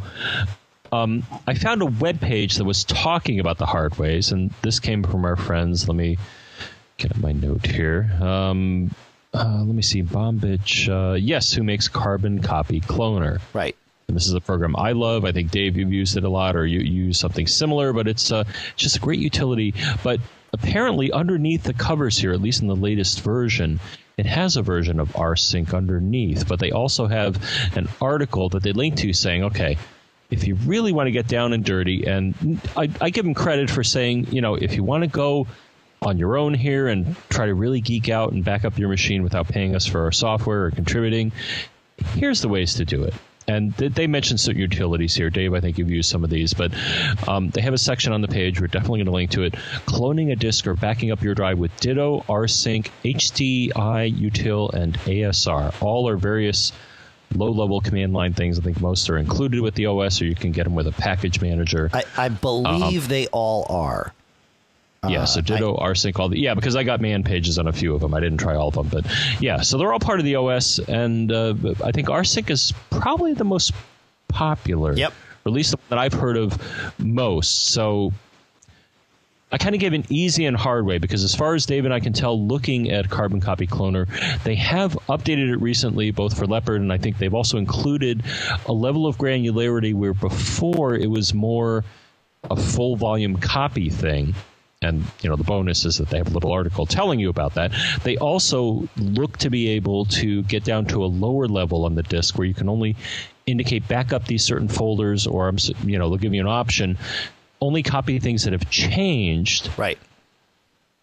um, 0.91 1.21
I 1.45 1.53
found 1.53 1.83
a 1.83 1.85
web 1.85 2.19
page 2.21 2.55
that 2.55 2.63
was 2.65 2.83
talking 2.85 3.39
about 3.39 3.59
the 3.59 3.67
hard 3.67 3.99
ways, 3.99 4.31
and 4.31 4.51
this 4.63 4.79
came 4.79 5.03
from 5.03 5.25
our 5.25 5.35
friends. 5.35 5.87
Let 5.87 5.95
me 5.95 6.17
Get 6.97 7.15
my 7.17 7.31
note 7.31 7.65
here. 7.65 8.11
Um, 8.19 8.93
uh, 9.33 9.63
let 9.63 9.75
me 9.75 9.81
see. 9.81 10.01
Bombich, 10.01 10.89
uh, 10.89 11.15
yes, 11.15 11.53
who 11.53 11.63
makes 11.63 11.87
Carbon 11.87 12.41
Copy 12.41 12.81
Cloner. 12.81 13.39
Right. 13.53 13.75
And 14.07 14.15
this 14.15 14.25
is 14.25 14.33
a 14.33 14.41
program 14.41 14.75
I 14.75 14.93
love. 14.93 15.23
I 15.23 15.31
think 15.31 15.51
Dave, 15.51 15.77
you've 15.77 15.93
used 15.93 16.17
it 16.17 16.23
a 16.23 16.29
lot, 16.29 16.55
or 16.55 16.65
you 16.65 16.79
use 16.79 17.19
something 17.19 17.45
similar. 17.45 17.93
But 17.93 18.07
it's 18.07 18.31
uh, 18.31 18.43
just 18.75 18.97
a 18.97 18.99
great 18.99 19.19
utility. 19.19 19.75
But 20.03 20.19
apparently, 20.51 21.11
underneath 21.11 21.63
the 21.63 21.75
covers 21.75 22.17
here, 22.17 22.33
at 22.33 22.41
least 22.41 22.61
in 22.61 22.67
the 22.67 22.75
latest 22.75 23.21
version, 23.21 23.79
it 24.17 24.25
has 24.25 24.57
a 24.57 24.63
version 24.63 24.99
of 24.99 25.13
rsync 25.13 25.75
underneath. 25.75 26.47
But 26.47 26.59
they 26.59 26.71
also 26.71 27.05
have 27.05 27.37
an 27.75 27.87
article 28.01 28.49
that 28.49 28.63
they 28.63 28.71
link 28.71 28.97
to 28.97 29.13
saying, 29.13 29.43
okay, 29.43 29.77
if 30.31 30.47
you 30.47 30.55
really 30.55 30.91
want 30.91 31.07
to 31.07 31.11
get 31.11 31.27
down 31.27 31.53
and 31.53 31.63
dirty, 31.63 32.05
and 32.05 32.59
I, 32.75 32.89
I 32.99 33.09
give 33.11 33.25
them 33.25 33.35
credit 33.35 33.69
for 33.69 33.83
saying, 33.83 34.27
you 34.31 34.41
know, 34.41 34.55
if 34.55 34.75
you 34.75 34.83
want 34.83 35.03
to 35.03 35.09
go 35.09 35.47
on 36.01 36.17
your 36.17 36.37
own 36.37 36.53
here 36.53 36.87
and 36.87 37.15
try 37.29 37.45
to 37.45 37.53
really 37.53 37.81
geek 37.81 38.09
out 38.09 38.31
and 38.31 38.43
back 38.43 38.65
up 38.65 38.77
your 38.77 38.89
machine 38.89 39.23
without 39.23 39.47
paying 39.47 39.75
us 39.75 39.85
for 39.85 40.03
our 40.03 40.11
software 40.11 40.65
or 40.65 40.71
contributing, 40.71 41.31
here's 42.15 42.41
the 42.41 42.49
ways 42.49 42.75
to 42.75 42.85
do 42.85 43.03
it. 43.03 43.13
And 43.47 43.73
they 43.73 44.05
mentioned 44.05 44.39
certain 44.39 44.61
utilities 44.61 45.15
here. 45.15 45.31
Dave, 45.31 45.55
I 45.55 45.59
think 45.59 45.79
you've 45.79 45.89
used 45.89 46.07
some 46.07 46.23
of 46.23 46.29
these, 46.29 46.53
but 46.53 46.71
um, 47.27 47.49
they 47.49 47.61
have 47.61 47.73
a 47.73 47.79
section 47.79 48.13
on 48.13 48.21
the 48.21 48.27
page. 48.27 48.61
We're 48.61 48.67
definitely 48.67 48.99
going 48.99 49.05
to 49.07 49.11
link 49.11 49.31
to 49.31 49.41
it. 49.41 49.53
Cloning 49.87 50.31
a 50.31 50.35
disk 50.35 50.67
or 50.67 50.75
backing 50.75 51.09
up 51.11 51.23
your 51.23 51.33
drive 51.33 51.57
with 51.57 51.75
Ditto, 51.79 52.23
rsync, 52.29 52.89
HDI, 53.03 53.71
Util, 54.15 54.71
and 54.71 54.93
ASR. 54.99 55.81
All 55.81 56.07
are 56.07 56.15
various 56.15 56.73
low 57.33 57.49
level 57.49 57.81
command 57.81 58.13
line 58.13 58.35
things. 58.35 58.59
I 58.59 58.61
think 58.61 58.79
most 58.81 59.09
are 59.09 59.17
included 59.17 59.61
with 59.61 59.73
the 59.73 59.87
OS, 59.87 60.21
or 60.21 60.25
you 60.25 60.35
can 60.35 60.51
get 60.51 60.65
them 60.65 60.75
with 60.75 60.85
a 60.85 60.91
package 60.91 61.41
manager. 61.41 61.89
I, 61.91 62.03
I 62.17 62.29
believe 62.29 63.03
um, 63.03 63.09
they 63.09 63.25
all 63.27 63.65
are. 63.67 64.13
Yeah, 65.07 65.25
so 65.25 65.39
uh, 65.39 65.43
Ditto, 65.43 65.77
I, 65.77 65.89
rsync, 65.89 66.19
all 66.19 66.29
the 66.29 66.39
yeah, 66.39 66.55
because 66.55 66.75
I 66.75 66.83
got 66.83 66.99
man 66.99 67.23
pages 67.23 67.57
on 67.57 67.67
a 67.67 67.73
few 67.73 67.95
of 67.95 68.01
them. 68.01 68.13
I 68.13 68.19
didn't 68.19 68.39
try 68.39 68.55
all 68.55 68.67
of 68.67 68.73
them, 68.73 68.89
but 68.89 69.05
yeah, 69.39 69.61
so 69.61 69.77
they're 69.77 69.93
all 69.93 69.99
part 69.99 70.19
of 70.19 70.25
the 70.25 70.35
OS, 70.35 70.79
and 70.79 71.31
uh, 71.31 71.53
I 71.83 71.91
think 71.91 72.09
rsync 72.09 72.49
is 72.49 72.73
probably 72.89 73.33
the 73.33 73.45
most 73.45 73.71
popular. 74.27 74.93
Yep. 74.93 75.13
Or 75.45 75.49
at 75.49 75.53
least 75.53 75.75
that 75.87 75.97
I've 75.97 76.13
heard 76.13 76.35
of 76.35 76.61
most. 76.99 77.67
So 77.67 78.11
I 79.51 79.57
kind 79.57 79.73
of 79.73 79.79
gave 79.79 79.93
an 79.93 80.05
easy 80.09 80.45
and 80.45 80.55
hard 80.57 80.85
way 80.85 80.97
because, 80.97 81.23
as 81.23 81.33
far 81.33 81.55
as 81.55 81.65
Dave 81.65 81.85
and 81.85 81.93
I 81.93 82.01
can 82.01 82.11
tell, 82.11 82.39
looking 82.39 82.91
at 82.91 83.09
Carbon 83.09 83.39
Copy 83.39 83.67
Cloner, 83.67 84.05
they 84.43 84.55
have 84.55 84.93
updated 85.07 85.49
it 85.49 85.61
recently, 85.61 86.11
both 86.11 86.37
for 86.37 86.45
Leopard 86.45 86.81
and 86.81 86.91
I 86.91 86.97
think 86.97 87.17
they've 87.17 87.33
also 87.33 87.57
included 87.57 88.23
a 88.67 88.73
level 88.73 89.07
of 89.07 89.17
granularity 89.17 89.93
where 89.93 90.13
before 90.13 90.93
it 90.93 91.09
was 91.09 91.33
more 91.33 91.85
a 92.49 92.55
full 92.55 92.95
volume 92.95 93.37
copy 93.37 93.89
thing 93.89 94.35
and 94.81 95.03
you 95.21 95.29
know 95.29 95.35
the 95.35 95.43
bonus 95.43 95.85
is 95.85 95.97
that 95.97 96.09
they 96.09 96.17
have 96.17 96.27
a 96.27 96.31
little 96.31 96.51
article 96.51 96.85
telling 96.85 97.19
you 97.19 97.29
about 97.29 97.55
that. 97.55 97.73
They 98.03 98.17
also 98.17 98.87
look 98.97 99.37
to 99.39 99.49
be 99.49 99.69
able 99.69 100.05
to 100.05 100.43
get 100.43 100.63
down 100.63 100.85
to 100.87 101.03
a 101.03 101.07
lower 101.07 101.47
level 101.47 101.85
on 101.85 101.95
the 101.95 102.03
disk 102.03 102.37
where 102.37 102.47
you 102.47 102.53
can 102.53 102.69
only 102.69 102.95
indicate 103.45 103.87
back 103.87 104.13
up 104.13 104.25
these 104.25 104.45
certain 104.45 104.67
folders, 104.67 105.27
or 105.27 105.51
you 105.83 105.99
know 105.99 106.09
they'll 106.09 106.17
give 106.17 106.33
you 106.33 106.41
an 106.41 106.47
option 106.47 106.97
only 107.61 107.83
copy 107.83 108.19
things 108.19 108.43
that 108.43 108.53
have 108.53 108.69
changed. 108.69 109.69
Right. 109.77 109.99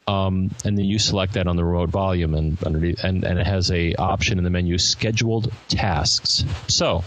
Um, 0.07 0.55
and 0.65 0.79
then 0.79 0.85
you 0.85 0.99
select 0.99 1.33
that 1.33 1.49
on 1.49 1.57
the 1.57 1.65
remote 1.65 1.91
volume 1.91 2.35
and 2.35 2.62
underneath, 2.62 3.03
and, 3.03 3.25
and 3.25 3.39
it 3.41 3.47
has 3.47 3.71
a 3.73 3.95
option 3.95 4.39
in 4.39 4.45
the 4.45 4.51
menu 4.51 4.79
scheduled 4.79 5.53
tasks. 5.69 6.45
So 6.69 7.03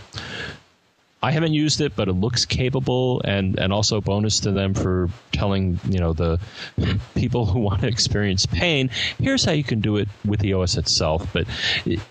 I 1.21 1.31
haven't 1.31 1.53
used 1.53 1.81
it, 1.81 1.95
but 1.97 2.07
it 2.07 2.13
looks 2.13 2.45
capable, 2.45 3.21
and 3.25 3.59
and 3.59 3.73
also 3.73 3.99
bonus 3.99 4.39
to 4.41 4.51
them 4.51 4.73
for 4.73 5.09
telling 5.33 5.79
you 5.89 5.99
know 5.99 6.13
the 6.13 6.39
people 7.15 7.45
who 7.45 7.59
want 7.59 7.81
to 7.81 7.87
experience 7.87 8.45
pain. 8.45 8.89
Here's 9.19 9.43
how 9.43 9.51
you 9.51 9.63
can 9.63 9.81
do 9.81 9.97
it 9.97 10.07
with 10.23 10.39
the 10.39 10.53
OS 10.53 10.77
itself, 10.77 11.27
but 11.33 11.45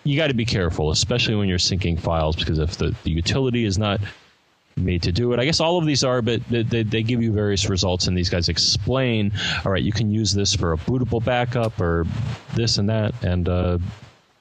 you 0.05 0.17
got 0.17 0.27
to 0.27 0.35
be 0.35 0.45
careful, 0.45 0.91
especially 0.91 1.37
when 1.37 1.49
you're 1.49 1.59
syncing 1.59 1.99
files, 1.99 2.37
because 2.37 2.59
if 2.59 2.77
the, 2.77 2.95
the 3.05 3.11
utility 3.11 3.65
is 3.65 3.79
not 3.79 4.01
made 4.77 5.03
to 5.03 5.13
do 5.13 5.33
it. 5.33 5.41
I 5.41 5.45
guess 5.45 5.59
all 5.59 5.79
of 5.79 5.87
these 5.87 6.05
are, 6.05 6.23
but 6.23 6.47
they, 6.49 6.63
they, 6.63 6.83
they, 6.85 7.03
give 7.03 7.23
you 7.23 7.33
various 7.33 7.69
results, 7.69 8.07
and 8.07 8.17
these 8.17 8.31
guys 8.31 8.49
explain. 8.49 9.33
All 9.65 9.73
right, 9.73 9.83
you 9.83 9.93
can 9.93 10.13
use 10.13 10.33
this 10.33 10.55
for 10.55 10.73
a 10.73 10.77
bootable 10.77 11.25
backup 11.25 11.81
or 11.81 12.07
this 12.55 12.79
and 12.79 12.89
that. 12.89 13.13
And 13.25 13.49
uh, 13.49 13.79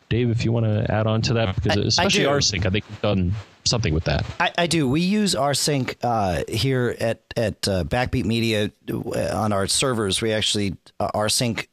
Dave, 0.09 0.29
if 0.29 0.45
you 0.45 0.51
want 0.51 0.65
to 0.65 0.91
add 0.91 1.07
on 1.07 1.21
to 1.23 1.33
that, 1.35 1.55
because 1.55 1.77
especially 1.77 2.27
I 2.27 2.29
rsync, 2.29 2.65
I 2.65 2.69
think 2.69 2.85
we've 2.87 3.01
done 3.01 3.33
something 3.67 3.93
with 3.93 4.05
that. 4.05 4.25
I, 4.39 4.51
I 4.57 4.67
do. 4.67 4.89
We 4.89 5.01
use 5.01 5.35
rsync 5.35 5.95
uh, 6.01 6.43
here 6.47 6.95
at 6.99 7.21
at 7.35 7.67
uh, 7.67 7.83
Backbeat 7.83 8.25
Media 8.25 8.71
uh, 8.91 9.31
on 9.33 9.53
our 9.53 9.67
servers. 9.67 10.21
We 10.21 10.33
actually 10.33 10.75
uh, 10.99 11.11
rsync 11.13 11.67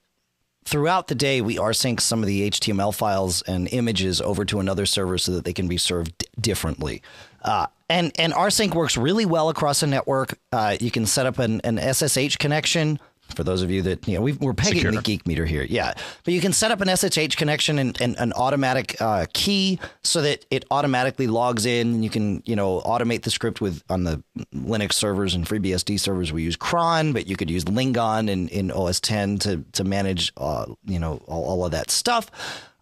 throughout 0.64 1.08
the 1.08 1.14
day. 1.14 1.40
We 1.40 1.56
rsync 1.56 2.00
some 2.00 2.22
of 2.22 2.26
the 2.26 2.50
HTML 2.50 2.94
files 2.94 3.42
and 3.42 3.68
images 3.72 4.20
over 4.20 4.44
to 4.46 4.60
another 4.60 4.86
server 4.86 5.18
so 5.18 5.32
that 5.32 5.44
they 5.44 5.52
can 5.52 5.68
be 5.68 5.76
served 5.76 6.24
differently. 6.40 7.02
Uh, 7.42 7.66
and 7.88 8.12
and 8.18 8.32
rsync 8.32 8.74
works 8.74 8.96
really 8.96 9.26
well 9.26 9.48
across 9.48 9.82
a 9.82 9.86
network. 9.86 10.38
Uh, 10.52 10.76
you 10.80 10.90
can 10.90 11.06
set 11.06 11.26
up 11.26 11.38
an, 11.38 11.60
an 11.62 11.78
SSH 11.78 12.36
connection 12.36 12.98
for 13.34 13.42
those 13.44 13.62
of 13.62 13.70
you 13.70 13.82
that 13.82 14.06
you 14.06 14.14
know 14.14 14.20
we 14.20 14.32
are 14.32 14.54
pegging 14.54 14.74
Secure. 14.74 14.92
the 14.92 15.02
geek 15.02 15.26
meter 15.26 15.44
here. 15.44 15.66
Yeah. 15.68 15.94
But 16.24 16.34
you 16.34 16.40
can 16.40 16.52
set 16.52 16.70
up 16.70 16.80
an 16.80 16.88
ssh 16.88 17.34
connection 17.36 17.78
and, 17.78 18.00
and 18.00 18.16
an 18.18 18.32
automatic 18.34 19.00
uh, 19.00 19.26
key 19.32 19.78
so 20.02 20.22
that 20.22 20.44
it 20.50 20.64
automatically 20.70 21.26
logs 21.26 21.66
in. 21.66 21.94
And 21.94 22.04
you 22.04 22.10
can 22.10 22.42
you 22.46 22.56
know 22.56 22.80
automate 22.80 23.22
the 23.22 23.30
script 23.30 23.60
with 23.60 23.82
on 23.88 24.04
the 24.04 24.22
linux 24.54 24.94
servers 24.94 25.34
and 25.34 25.46
freebsd 25.46 25.98
servers. 26.00 26.32
We 26.32 26.42
use 26.42 26.56
cron 26.56 27.12
but 27.12 27.26
you 27.26 27.36
could 27.36 27.50
use 27.50 27.64
lingon 27.64 28.28
in, 28.28 28.48
in 28.48 28.70
os 28.70 29.00
10 29.00 29.38
to, 29.40 29.64
to 29.72 29.84
manage 29.84 30.32
uh, 30.36 30.66
you 30.84 30.98
know 30.98 31.22
all, 31.26 31.44
all 31.44 31.64
of 31.64 31.72
that 31.72 31.90
stuff. 31.90 32.30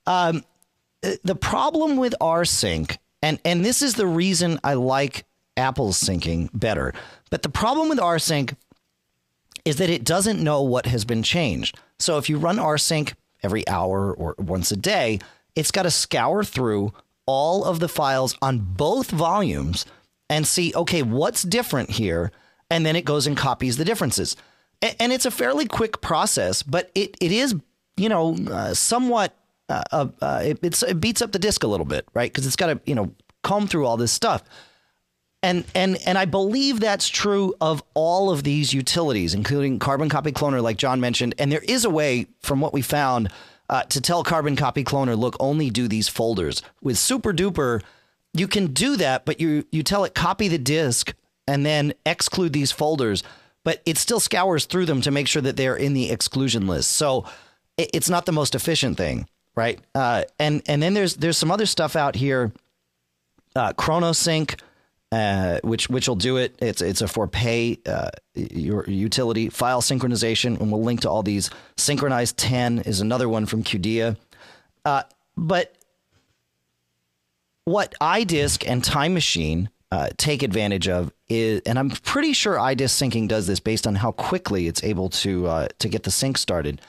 Um, 0.06 0.44
the 1.22 1.34
problem 1.34 1.96
with 1.96 2.14
rsync 2.20 2.96
and 3.22 3.40
and 3.44 3.64
this 3.64 3.82
is 3.82 3.94
the 3.94 4.06
reason 4.06 4.58
i 4.62 4.74
like 4.74 5.24
apple's 5.56 6.00
syncing 6.00 6.48
better 6.54 6.94
but 7.30 7.42
the 7.42 7.48
problem 7.48 7.88
with 7.88 7.98
rsync 7.98 8.54
is 9.64 9.76
that 9.76 9.90
it 9.90 10.04
doesn't 10.04 10.42
know 10.42 10.62
what 10.62 10.86
has 10.86 11.04
been 11.04 11.22
changed. 11.22 11.78
So 11.98 12.18
if 12.18 12.28
you 12.28 12.38
run 12.38 12.56
rsync 12.56 13.12
every 13.42 13.66
hour 13.68 14.12
or 14.12 14.34
once 14.38 14.72
a 14.72 14.76
day, 14.76 15.20
it's 15.54 15.70
got 15.70 15.82
to 15.82 15.90
scour 15.90 16.44
through 16.44 16.92
all 17.26 17.64
of 17.64 17.80
the 17.80 17.88
files 17.88 18.36
on 18.42 18.58
both 18.58 19.10
volumes 19.10 19.86
and 20.28 20.46
see, 20.46 20.72
okay, 20.74 21.02
what's 21.02 21.42
different 21.42 21.90
here? 21.90 22.32
And 22.70 22.84
then 22.84 22.96
it 22.96 23.04
goes 23.04 23.26
and 23.26 23.36
copies 23.36 23.76
the 23.76 23.84
differences. 23.84 24.36
And 24.98 25.12
it's 25.12 25.26
a 25.26 25.30
fairly 25.30 25.66
quick 25.66 26.00
process, 26.00 26.62
but 26.62 26.90
it, 26.94 27.16
it 27.20 27.30
is, 27.30 27.54
you 27.96 28.08
know, 28.08 28.36
uh, 28.50 28.74
somewhat, 28.74 29.36
uh, 29.68 29.82
uh, 29.92 30.08
uh 30.20 30.42
it, 30.44 30.82
it 30.82 31.00
beats 31.00 31.22
up 31.22 31.30
the 31.30 31.38
disk 31.38 31.62
a 31.62 31.68
little 31.68 31.86
bit, 31.86 32.06
right? 32.14 32.32
Because 32.32 32.46
it's 32.46 32.56
got 32.56 32.66
to, 32.66 32.80
you 32.84 32.96
know, 32.96 33.14
comb 33.42 33.68
through 33.68 33.86
all 33.86 33.96
this 33.96 34.10
stuff. 34.10 34.42
And 35.42 35.64
and 35.74 35.98
and 36.06 36.16
I 36.16 36.24
believe 36.24 36.78
that's 36.78 37.08
true 37.08 37.54
of 37.60 37.82
all 37.94 38.30
of 38.30 38.44
these 38.44 38.72
utilities, 38.72 39.34
including 39.34 39.80
Carbon 39.80 40.08
Copy 40.08 40.30
Cloner, 40.30 40.62
like 40.62 40.76
John 40.76 41.00
mentioned. 41.00 41.34
And 41.38 41.50
there 41.50 41.64
is 41.66 41.84
a 41.84 41.90
way, 41.90 42.28
from 42.42 42.60
what 42.60 42.72
we 42.72 42.80
found, 42.80 43.28
uh, 43.68 43.82
to 43.84 44.00
tell 44.00 44.22
Carbon 44.22 44.54
Copy 44.54 44.84
Cloner, 44.84 45.18
look, 45.18 45.36
only 45.40 45.68
do 45.68 45.88
these 45.88 46.06
folders. 46.06 46.62
With 46.80 46.96
SuperDuper, 46.96 47.82
you 48.34 48.46
can 48.46 48.68
do 48.68 48.96
that, 48.96 49.24
but 49.24 49.40
you 49.40 49.66
you 49.72 49.82
tell 49.82 50.04
it 50.04 50.14
copy 50.14 50.46
the 50.46 50.58
disk 50.58 51.14
and 51.48 51.66
then 51.66 51.92
exclude 52.06 52.52
these 52.52 52.70
folders, 52.70 53.24
but 53.64 53.82
it 53.84 53.98
still 53.98 54.20
scours 54.20 54.66
through 54.66 54.86
them 54.86 55.00
to 55.00 55.10
make 55.10 55.26
sure 55.26 55.42
that 55.42 55.56
they're 55.56 55.76
in 55.76 55.92
the 55.92 56.10
exclusion 56.10 56.68
list. 56.68 56.92
So 56.92 57.24
it, 57.76 57.90
it's 57.92 58.08
not 58.08 58.26
the 58.26 58.32
most 58.32 58.54
efficient 58.54 58.96
thing, 58.96 59.26
right? 59.56 59.80
Uh, 59.94 60.22
and 60.38 60.62
and 60.66 60.80
then 60.80 60.94
there's 60.94 61.16
there's 61.16 61.36
some 61.36 61.50
other 61.50 61.66
stuff 61.66 61.96
out 61.96 62.14
here, 62.14 62.52
uh, 63.56 63.72
ChronoSync 63.72 64.58
uh, 65.12 65.60
which 65.62 65.90
which 65.90 66.08
will 66.08 66.16
do 66.16 66.38
it. 66.38 66.56
It's 66.60 66.80
it's 66.80 67.02
a 67.02 67.06
for 67.06 67.28
pay 67.28 67.78
uh, 67.84 68.08
your 68.34 68.88
utility 68.88 69.50
file 69.50 69.82
synchronization, 69.82 70.58
and 70.58 70.72
we'll 70.72 70.82
link 70.82 71.02
to 71.02 71.10
all 71.10 71.22
these. 71.22 71.50
Synchronize 71.76 72.32
10 72.32 72.80
is 72.80 73.02
another 73.02 73.28
one 73.28 73.44
from 73.44 73.62
Qdea. 73.62 74.16
Uh, 74.86 75.02
but 75.36 75.76
what 77.66 77.94
iDisk 78.00 78.64
and 78.66 78.82
Time 78.82 79.12
Machine 79.12 79.68
uh, 79.90 80.08
take 80.16 80.42
advantage 80.42 80.88
of 80.88 81.12
is, 81.28 81.60
and 81.66 81.78
I'm 81.78 81.90
pretty 81.90 82.32
sure 82.32 82.56
iDisk 82.56 83.10
syncing 83.10 83.28
does 83.28 83.46
this 83.46 83.60
based 83.60 83.86
on 83.86 83.96
how 83.96 84.12
quickly 84.12 84.66
it's 84.66 84.82
able 84.82 85.10
to 85.10 85.46
uh, 85.46 85.68
to 85.78 85.88
get 85.90 86.04
the 86.04 86.10
sync 86.10 86.38
started. 86.38 86.80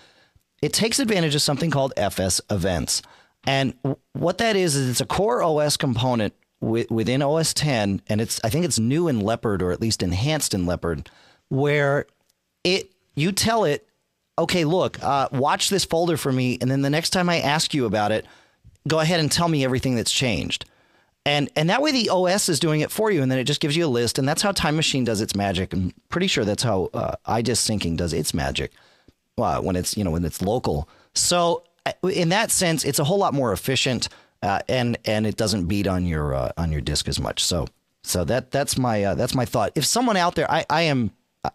It 0.61 0.71
takes 0.71 0.99
advantage 0.99 1.35
of 1.35 1.41
something 1.41 1.71
called 1.71 1.91
FS 1.97 2.39
events. 2.49 3.01
And 3.45 3.73
what 4.13 4.37
that 4.37 4.55
is 4.55 4.77
is 4.77 4.89
it's 4.89 5.01
a 5.01 5.05
core 5.05 5.43
OS 5.43 5.75
component 5.75 6.33
within 6.63 7.21
OS 7.21 7.53
10, 7.53 8.01
and 8.07 8.21
it's 8.21 8.39
I 8.43 8.49
think 8.49 8.65
it's 8.65 8.79
new 8.79 9.07
in 9.07 9.19
Leopard 9.19 9.61
or 9.61 9.71
at 9.71 9.81
least 9.81 10.01
enhanced 10.03 10.53
in 10.53 10.65
Leopard, 10.65 11.09
where 11.49 12.05
it 12.63 12.91
you 13.15 13.31
tell 13.31 13.65
it, 13.65 13.87
okay, 14.39 14.65
look, 14.65 15.01
uh, 15.03 15.27
watch 15.31 15.69
this 15.69 15.85
folder 15.85 16.17
for 16.17 16.31
me, 16.31 16.57
and 16.61 16.71
then 16.71 16.81
the 16.81 16.89
next 16.89 17.11
time 17.11 17.29
I 17.29 17.39
ask 17.41 17.73
you 17.73 17.85
about 17.85 18.11
it, 18.11 18.25
go 18.87 18.99
ahead 18.99 19.19
and 19.19 19.31
tell 19.31 19.47
me 19.47 19.63
everything 19.63 19.95
that's 19.95 20.11
changed. 20.11 20.65
And 21.25 21.49
and 21.55 21.69
that 21.69 21.81
way 21.81 21.91
the 21.91 22.09
OS 22.09 22.49
is 22.49 22.59
doing 22.59 22.81
it 22.81 22.91
for 22.91 23.11
you, 23.11 23.21
and 23.21 23.31
then 23.31 23.39
it 23.39 23.45
just 23.45 23.61
gives 23.61 23.75
you 23.77 23.85
a 23.85 23.87
list, 23.87 24.17
and 24.19 24.27
that's 24.27 24.41
how 24.41 24.51
Time 24.51 24.75
Machine 24.75 25.03
does 25.05 25.21
its 25.21 25.35
magic. 25.35 25.73
I'm 25.73 25.93
pretty 26.09 26.27
sure 26.27 26.45
that's 26.45 26.63
how 26.63 26.89
uh, 26.93 27.15
iDisk 27.27 27.61
syncing 27.69 27.95
does 27.97 28.13
its 28.13 28.33
magic. 28.33 28.71
uh, 29.37 29.59
when 29.61 29.75
it's 29.75 29.95
you 29.97 30.03
know 30.03 30.11
when 30.11 30.25
it's 30.25 30.41
local. 30.41 30.87
So 31.13 31.63
uh, 31.85 31.91
in 32.09 32.29
that 32.29 32.51
sense, 32.51 32.83
it's 32.83 32.99
a 32.99 33.03
whole 33.05 33.17
lot 33.19 33.33
more 33.33 33.53
efficient, 33.53 34.09
uh, 34.43 34.59
and 34.69 34.97
and 35.05 35.25
it 35.25 35.37
doesn't 35.37 35.65
beat 35.65 35.87
on 35.87 36.05
your 36.05 36.35
uh, 36.35 36.51
on 36.57 36.71
your 36.71 36.81
disk 36.81 37.07
as 37.07 37.19
much. 37.19 37.43
So 37.43 37.67
so 38.03 38.23
that 38.25 38.51
that's 38.51 38.77
my 38.77 39.03
uh, 39.03 39.15
that's 39.15 39.33
my 39.33 39.45
thought. 39.45 39.71
If 39.73 39.85
someone 39.85 40.17
out 40.17 40.35
there, 40.35 40.49
I 40.51 40.65
I 40.69 40.83
am. 40.83 41.11
uh, 41.43 41.49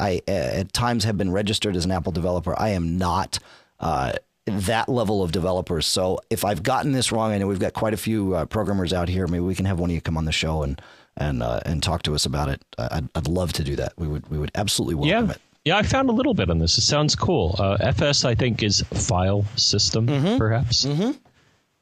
I 0.00 0.20
at 0.28 0.74
times 0.74 1.04
have 1.04 1.16
been 1.16 1.32
registered 1.32 1.74
as 1.74 1.86
an 1.86 1.92
Apple 1.92 2.12
developer. 2.12 2.54
I 2.58 2.70
am 2.70 2.98
not 2.98 3.38
uh, 3.80 4.12
that 4.44 4.88
level 4.88 5.22
of 5.22 5.32
developers. 5.32 5.86
So 5.86 6.20
if 6.30 6.44
I've 6.44 6.62
gotten 6.62 6.92
this 6.92 7.10
wrong, 7.10 7.32
I 7.32 7.38
know 7.38 7.46
we've 7.46 7.58
got 7.58 7.72
quite 7.72 7.94
a 7.94 7.98
few 7.98 8.34
uh, 8.34 8.44
programmers 8.44 8.92
out 8.92 9.08
here. 9.08 9.26
Maybe 9.26 9.40
we 9.40 9.54
can 9.54 9.64
have 9.64 9.80
one 9.80 9.88
of 9.88 9.94
you 9.94 10.02
come 10.02 10.18
on 10.18 10.26
the 10.26 10.32
show 10.32 10.62
and 10.62 10.80
and 11.16 11.42
uh, 11.42 11.60
and 11.64 11.82
talk 11.82 12.02
to 12.02 12.14
us 12.14 12.26
about 12.26 12.48
it. 12.48 12.62
I'd, 12.78 13.08
I'd 13.14 13.28
love 13.28 13.52
to 13.54 13.64
do 13.64 13.76
that. 13.76 13.92
We 13.96 14.08
would 14.08 14.28
we 14.28 14.38
would 14.38 14.50
absolutely 14.54 14.96
welcome 14.96 15.28
yeah. 15.28 15.32
it. 15.32 15.40
Yeah, 15.64 15.76
I 15.76 15.82
found 15.82 16.08
a 16.08 16.12
little 16.12 16.34
bit 16.34 16.50
on 16.50 16.58
this. 16.58 16.78
It 16.78 16.82
sounds 16.82 17.14
cool. 17.14 17.56
Uh, 17.58 17.76
FS, 17.80 18.24
I 18.24 18.34
think, 18.34 18.62
is 18.62 18.80
file 18.92 19.44
system, 19.56 20.06
perhaps. 20.38 20.84
Mm-hmm. 20.86 21.10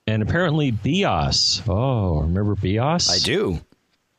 And 0.06 0.22
apparently 0.22 0.70
BeOS. 0.72 1.62
Oh, 1.68 2.20
remember 2.20 2.54
BeOS? 2.54 3.10
I 3.10 3.18
do. 3.18 3.58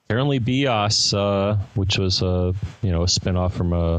Apparently 0.06 0.39
BeOS, 0.39 1.13
uh, 1.13 1.58
which 1.76 1.97
was 1.97 2.21
a 2.21 2.54
you 2.82 2.91
know 2.91 3.04
a 3.04 3.08
spinoff 3.08 3.54
from 3.54 3.73
a 3.73 3.97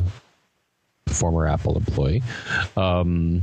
former 1.09 1.46
Apple 1.46 1.77
employee. 1.77 2.22
Um, 2.77 3.42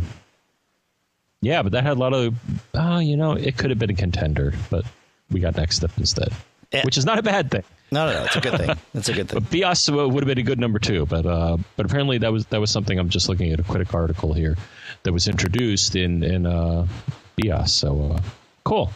yeah, 1.42 1.62
but 1.64 1.72
that 1.74 1.84
had 1.84 1.98
a 1.98 2.00
lot 2.00 2.14
of. 2.14 2.36
Oh, 2.74 3.00
you 3.00 3.18
know, 3.18 3.34
it 3.34 3.58
could 3.58 3.70
have 3.72 3.80
been 3.80 3.90
a 3.92 3.96
contender, 3.96 4.54
but 4.70 4.86
we 5.32 5.40
got 5.40 5.54
NeXTSTEP 5.56 5.98
instead, 5.98 6.30
Yeah. 6.72 6.84
which 6.86 6.98
is 6.98 7.06
not 7.06 7.18
a 7.20 7.24
bad 7.24 7.50
thing. 7.52 7.64
No, 7.92 8.08
no, 8.08 8.14
no. 8.14 8.26
It's 8.26 8.36
a 8.36 8.42
good 8.42 8.58
thing. 8.58 8.76
It's 8.96 9.10
a 9.10 9.14
good 9.14 9.30
thing. 9.30 9.40
But 9.42 9.50
BeOS 9.52 9.90
would 10.12 10.24
have 10.24 10.28
been 10.28 10.40
a 10.40 10.44
good 10.44 10.60
number 10.60 10.80
two, 10.80 11.06
but 11.06 11.26
uh, 11.26 11.58
but 11.78 11.86
apparently 11.86 12.18
that 12.20 12.32
was 12.32 12.46
that 12.48 12.60
was 12.60 12.72
something. 12.72 12.98
I'm 12.98 13.10
just 13.10 13.28
looking 13.30 13.52
at 13.54 13.60
a 13.60 13.64
critic 13.64 13.94
article 13.94 14.34
here 14.34 14.56
that 15.04 15.14
was 15.14 15.28
introduced 15.28 15.96
in 15.96 16.24
in 16.24 16.46
uh, 16.48 16.88
BeOS. 17.36 17.70
So 17.70 18.14
uh, 18.14 18.22
cool. 18.64 18.92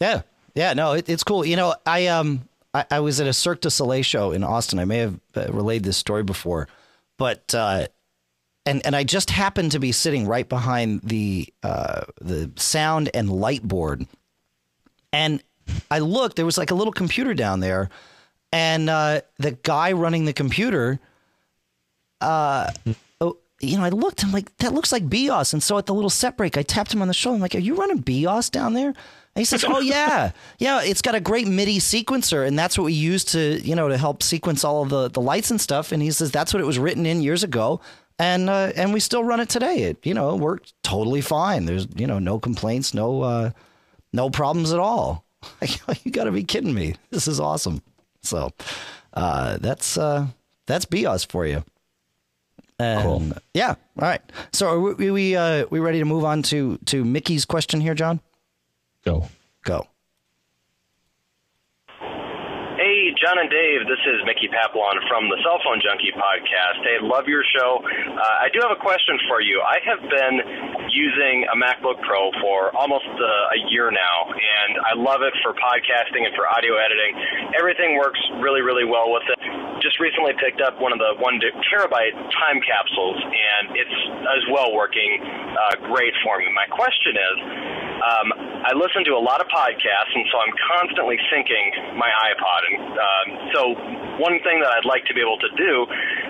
Yeah, 0.00 0.22
yeah, 0.54 0.72
no, 0.72 0.92
it, 0.92 1.08
it's 1.08 1.24
cool. 1.24 1.44
You 1.44 1.56
know, 1.56 1.74
I 1.86 2.06
um, 2.08 2.48
I, 2.72 2.84
I 2.90 3.00
was 3.00 3.20
at 3.20 3.26
a 3.26 3.32
Cirque 3.32 3.60
du 3.60 3.70
Soleil 3.70 4.02
show 4.02 4.32
in 4.32 4.44
Austin. 4.44 4.78
I 4.78 4.84
may 4.84 4.98
have 4.98 5.20
uh, 5.36 5.46
relayed 5.50 5.84
this 5.84 5.96
story 5.96 6.22
before, 6.22 6.68
but 7.16 7.54
uh, 7.54 7.86
and 8.66 8.84
and 8.84 8.96
I 8.96 9.04
just 9.04 9.30
happened 9.30 9.72
to 9.72 9.78
be 9.78 9.92
sitting 9.92 10.26
right 10.26 10.48
behind 10.48 11.02
the 11.02 11.52
uh, 11.62 12.02
the 12.20 12.50
sound 12.56 13.10
and 13.14 13.30
light 13.30 13.62
board, 13.62 14.06
and 15.12 15.42
I 15.90 16.00
looked. 16.00 16.36
There 16.36 16.46
was 16.46 16.58
like 16.58 16.70
a 16.70 16.74
little 16.74 16.92
computer 16.92 17.34
down 17.34 17.60
there, 17.60 17.90
and 18.52 18.90
uh, 18.90 19.20
the 19.38 19.52
guy 19.52 19.92
running 19.92 20.24
the 20.24 20.32
computer. 20.32 20.98
Uh, 22.20 22.70
you 23.64 23.76
know, 23.76 23.84
I 23.84 23.88
looked. 23.90 24.24
I'm 24.24 24.32
like, 24.32 24.56
that 24.58 24.72
looks 24.72 24.92
like 24.92 25.08
BeOS. 25.08 25.52
And 25.52 25.62
so 25.62 25.78
at 25.78 25.86
the 25.86 25.94
little 25.94 26.10
set 26.10 26.36
break, 26.36 26.56
I 26.56 26.62
tapped 26.62 26.92
him 26.92 27.02
on 27.02 27.08
the 27.08 27.14
shoulder. 27.14 27.36
I'm 27.36 27.42
like, 27.42 27.54
are 27.54 27.58
you 27.58 27.74
running 27.74 28.02
BeOS 28.02 28.50
down 28.50 28.74
there? 28.74 28.88
And 28.88 29.40
he 29.40 29.44
says, 29.44 29.64
oh 29.66 29.80
yeah, 29.80 30.32
yeah. 30.58 30.82
It's 30.82 31.02
got 31.02 31.14
a 31.14 31.20
great 31.20 31.46
MIDI 31.46 31.78
sequencer, 31.78 32.46
and 32.46 32.58
that's 32.58 32.78
what 32.78 32.84
we 32.84 32.92
use 32.92 33.24
to, 33.26 33.60
you 33.60 33.74
know, 33.74 33.88
to 33.88 33.96
help 33.96 34.22
sequence 34.22 34.64
all 34.64 34.82
of 34.82 34.90
the 34.90 35.08
the 35.08 35.20
lights 35.20 35.50
and 35.50 35.60
stuff. 35.60 35.92
And 35.92 36.02
he 36.02 36.10
says 36.10 36.30
that's 36.30 36.52
what 36.52 36.60
it 36.60 36.66
was 36.66 36.78
written 36.78 37.06
in 37.06 37.20
years 37.20 37.42
ago, 37.42 37.80
and 38.18 38.48
uh, 38.48 38.72
and 38.76 38.92
we 38.92 39.00
still 39.00 39.24
run 39.24 39.40
it 39.40 39.48
today. 39.48 39.82
It 39.82 39.98
you 40.04 40.14
know 40.14 40.36
works 40.36 40.72
totally 40.82 41.20
fine. 41.20 41.64
There's 41.64 41.86
you 41.96 42.06
know 42.06 42.18
no 42.18 42.38
complaints, 42.38 42.94
no 42.94 43.22
uh, 43.22 43.50
no 44.12 44.30
problems 44.30 44.72
at 44.72 44.78
all. 44.78 45.24
you 46.04 46.10
got 46.10 46.24
to 46.24 46.32
be 46.32 46.44
kidding 46.44 46.74
me. 46.74 46.94
This 47.10 47.28
is 47.28 47.40
awesome. 47.40 47.82
So 48.22 48.50
uh, 49.12 49.58
that's 49.58 49.98
uh, 49.98 50.28
that's 50.66 50.84
BeOS 50.84 51.26
for 51.26 51.46
you. 51.46 51.64
And, 52.78 53.02
Cool. 53.02 53.32
Yeah. 53.54 53.70
All 53.70 53.76
right. 54.08 54.20
So 54.52 54.68
are 54.68 54.80
we 54.80 55.10
we 55.10 55.36
uh, 55.36 55.66
we 55.70 55.78
ready 55.78 56.00
to 56.00 56.04
move 56.04 56.24
on 56.24 56.42
to 56.44 56.78
to 56.86 57.04
Mickey's 57.04 57.44
question 57.44 57.80
here, 57.80 57.94
John? 57.94 58.20
Go. 59.04 59.28
Go. 59.64 59.86
Hey, 62.76 63.13
John 63.24 63.40
and 63.40 63.48
Dave, 63.48 63.88
this 63.88 64.04
is 64.04 64.20
Mickey 64.28 64.52
Papillon 64.52 65.00
from 65.08 65.32
the 65.32 65.40
Cell 65.40 65.56
Phone 65.64 65.80
Junkie 65.80 66.12
podcast. 66.12 66.84
Hey, 66.84 67.00
love 67.00 67.24
your 67.24 67.40
show. 67.40 67.80
Uh, 67.80 68.20
I 68.20 68.52
do 68.52 68.60
have 68.60 68.68
a 68.68 68.76
question 68.76 69.16
for 69.32 69.40
you. 69.40 69.64
I 69.64 69.80
have 69.80 70.04
been 70.04 70.36
using 70.92 71.48
a 71.48 71.56
MacBook 71.56 72.04
Pro 72.04 72.28
for 72.44 72.68
almost 72.76 73.08
uh, 73.08 73.56
a 73.56 73.60
year 73.72 73.88
now, 73.88 74.28
and 74.28 74.76
I 74.76 74.92
love 74.92 75.24
it 75.24 75.32
for 75.40 75.56
podcasting 75.56 76.28
and 76.28 76.36
for 76.36 76.44
audio 76.52 76.76
editing. 76.76 77.16
Everything 77.56 77.96
works 77.96 78.20
really, 78.44 78.60
really 78.60 78.84
well 78.84 79.08
with 79.08 79.24
it. 79.32 79.40
Just 79.80 79.96
recently 80.04 80.36
picked 80.36 80.60
up 80.60 80.76
one 80.76 80.92
of 80.92 81.00
the 81.00 81.16
one 81.16 81.40
terabyte 81.40 82.12
time 82.28 82.60
capsules, 82.60 83.16
and 83.24 83.72
it's 83.72 83.98
as 84.36 84.44
well 84.52 84.76
working 84.76 85.24
uh, 85.24 85.80
great 85.88 86.12
for 86.20 86.44
me. 86.44 86.52
My 86.52 86.68
question 86.68 87.16
is, 87.16 87.36
um, 88.04 88.26
I 88.68 88.72
listen 88.76 89.00
to 89.08 89.16
a 89.16 89.22
lot 89.22 89.40
of 89.40 89.48
podcasts, 89.48 90.12
and 90.12 90.24
so 90.28 90.36
I'm 90.36 90.52
constantly 90.76 91.16
syncing 91.32 91.96
my 91.96 92.12
iPod. 92.28 92.60
And 92.68 92.76
um, 93.14 93.26
so, 93.54 93.60
one 94.18 94.38
thing 94.42 94.62
that 94.62 94.70
I'd 94.70 94.86
like 94.86 95.04
to 95.06 95.14
be 95.14 95.20
able 95.20 95.38
to 95.38 95.50
do, 95.58 95.86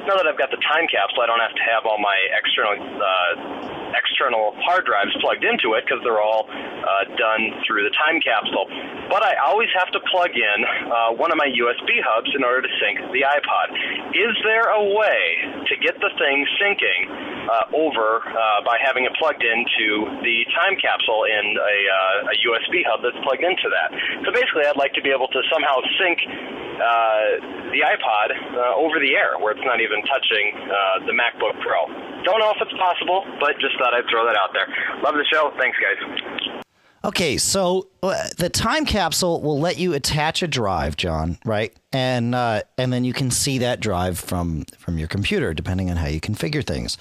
now 0.09 0.17
that 0.17 0.27
I've 0.29 0.39
got 0.39 0.51
the 0.51 0.61
time 0.65 0.89
capsule, 0.89 1.25
I 1.25 1.29
don't 1.29 1.41
have 1.41 1.57
to 1.57 1.65
have 1.65 1.85
all 1.85 2.01
my 2.01 2.17
external 2.37 2.77
uh, 2.81 3.85
external 3.95 4.53
hard 4.67 4.85
drives 4.85 5.15
plugged 5.23 5.47
into 5.47 5.79
it 5.79 5.87
because 5.87 6.03
they're 6.03 6.21
all 6.21 6.51
uh, 6.51 7.05
done 7.17 7.55
through 7.65 7.87
the 7.87 7.95
time 7.95 8.19
capsule. 8.21 8.67
But 9.09 9.23
I 9.23 9.39
always 9.47 9.71
have 9.79 9.91
to 9.95 10.01
plug 10.11 10.35
in 10.35 10.59
uh, 10.65 11.15
one 11.15 11.31
of 11.31 11.39
my 11.39 11.47
USB 11.47 12.03
hubs 12.03 12.31
in 12.35 12.43
order 12.43 12.67
to 12.67 12.73
sync 12.83 12.99
the 13.13 13.23
iPod. 13.23 13.67
Is 14.13 14.35
there 14.43 14.69
a 14.75 14.83
way 14.83 15.23
to 15.71 15.75
get 15.79 15.95
the 16.01 16.11
thing 16.19 16.47
syncing 16.59 17.01
uh, 17.47 17.77
over 17.77 18.25
uh, 18.25 18.65
by 18.65 18.81
having 18.81 19.05
it 19.05 19.13
plugged 19.21 19.45
into 19.45 20.09
the 20.25 20.45
time 20.57 20.75
capsule 20.81 21.25
in 21.29 21.55
a, 21.55 21.77
uh, 22.29 22.33
a 22.33 22.37
USB 22.49 22.83
hub 22.83 23.05
that's 23.05 23.19
plugged 23.23 23.45
into 23.45 23.69
that? 23.71 23.93
So 24.25 24.33
basically, 24.33 24.67
I'd 24.67 24.81
like 24.81 24.97
to 24.97 25.03
be 25.05 25.13
able 25.13 25.29
to 25.29 25.41
somehow 25.53 25.79
sync 26.01 26.19
uh, 26.77 27.71
the 27.71 27.81
iPod 27.83 28.29
uh, 28.55 28.75
over 28.77 28.99
the 29.01 29.15
air 29.15 29.39
where 29.39 29.53
it's 29.53 29.65
not 29.65 29.81
even 29.81 30.03
touching 30.05 30.55
uh, 30.55 31.07
the 31.07 31.13
MacBook 31.13 31.61
Pro. 31.63 31.87
Don't 32.25 32.41
know 32.41 32.51
if 32.51 32.61
it's 32.61 32.73
possible, 32.79 33.25
but 33.41 33.59
just 33.61 33.77
thought 33.79 33.95
I'd 33.95 34.09
throw 34.11 34.25
that 34.27 34.37
out 34.37 34.51
there. 34.53 34.67
Love 35.03 35.15
the 35.15 35.27
show. 35.31 35.53
Thanks, 35.59 35.77
guys. 35.79 36.63
Okay, 37.05 37.37
so 37.37 37.89
uh, 38.03 38.29
the 38.39 38.49
time 38.49 38.87
capsule 38.87 39.43
will 39.43 39.61
let 39.61 39.77
you 39.77 39.93
attach 39.93 40.43
a 40.43 40.49
drive, 40.49 40.97
John, 40.97 41.37
right? 41.45 41.71
And 41.93 42.35
uh, 42.35 42.63
and 42.79 42.93
then 42.93 43.05
you 43.05 43.13
can 43.13 43.31
see 43.31 43.59
that 43.59 43.81
drive 43.81 44.19
from 44.19 44.65
from 44.79 44.99
your 44.99 45.09
computer, 45.09 45.53
depending 45.53 45.91
on 45.91 45.99
how 45.99 46.07
you 46.07 46.21
configure 46.21 46.67
things. 46.67 46.97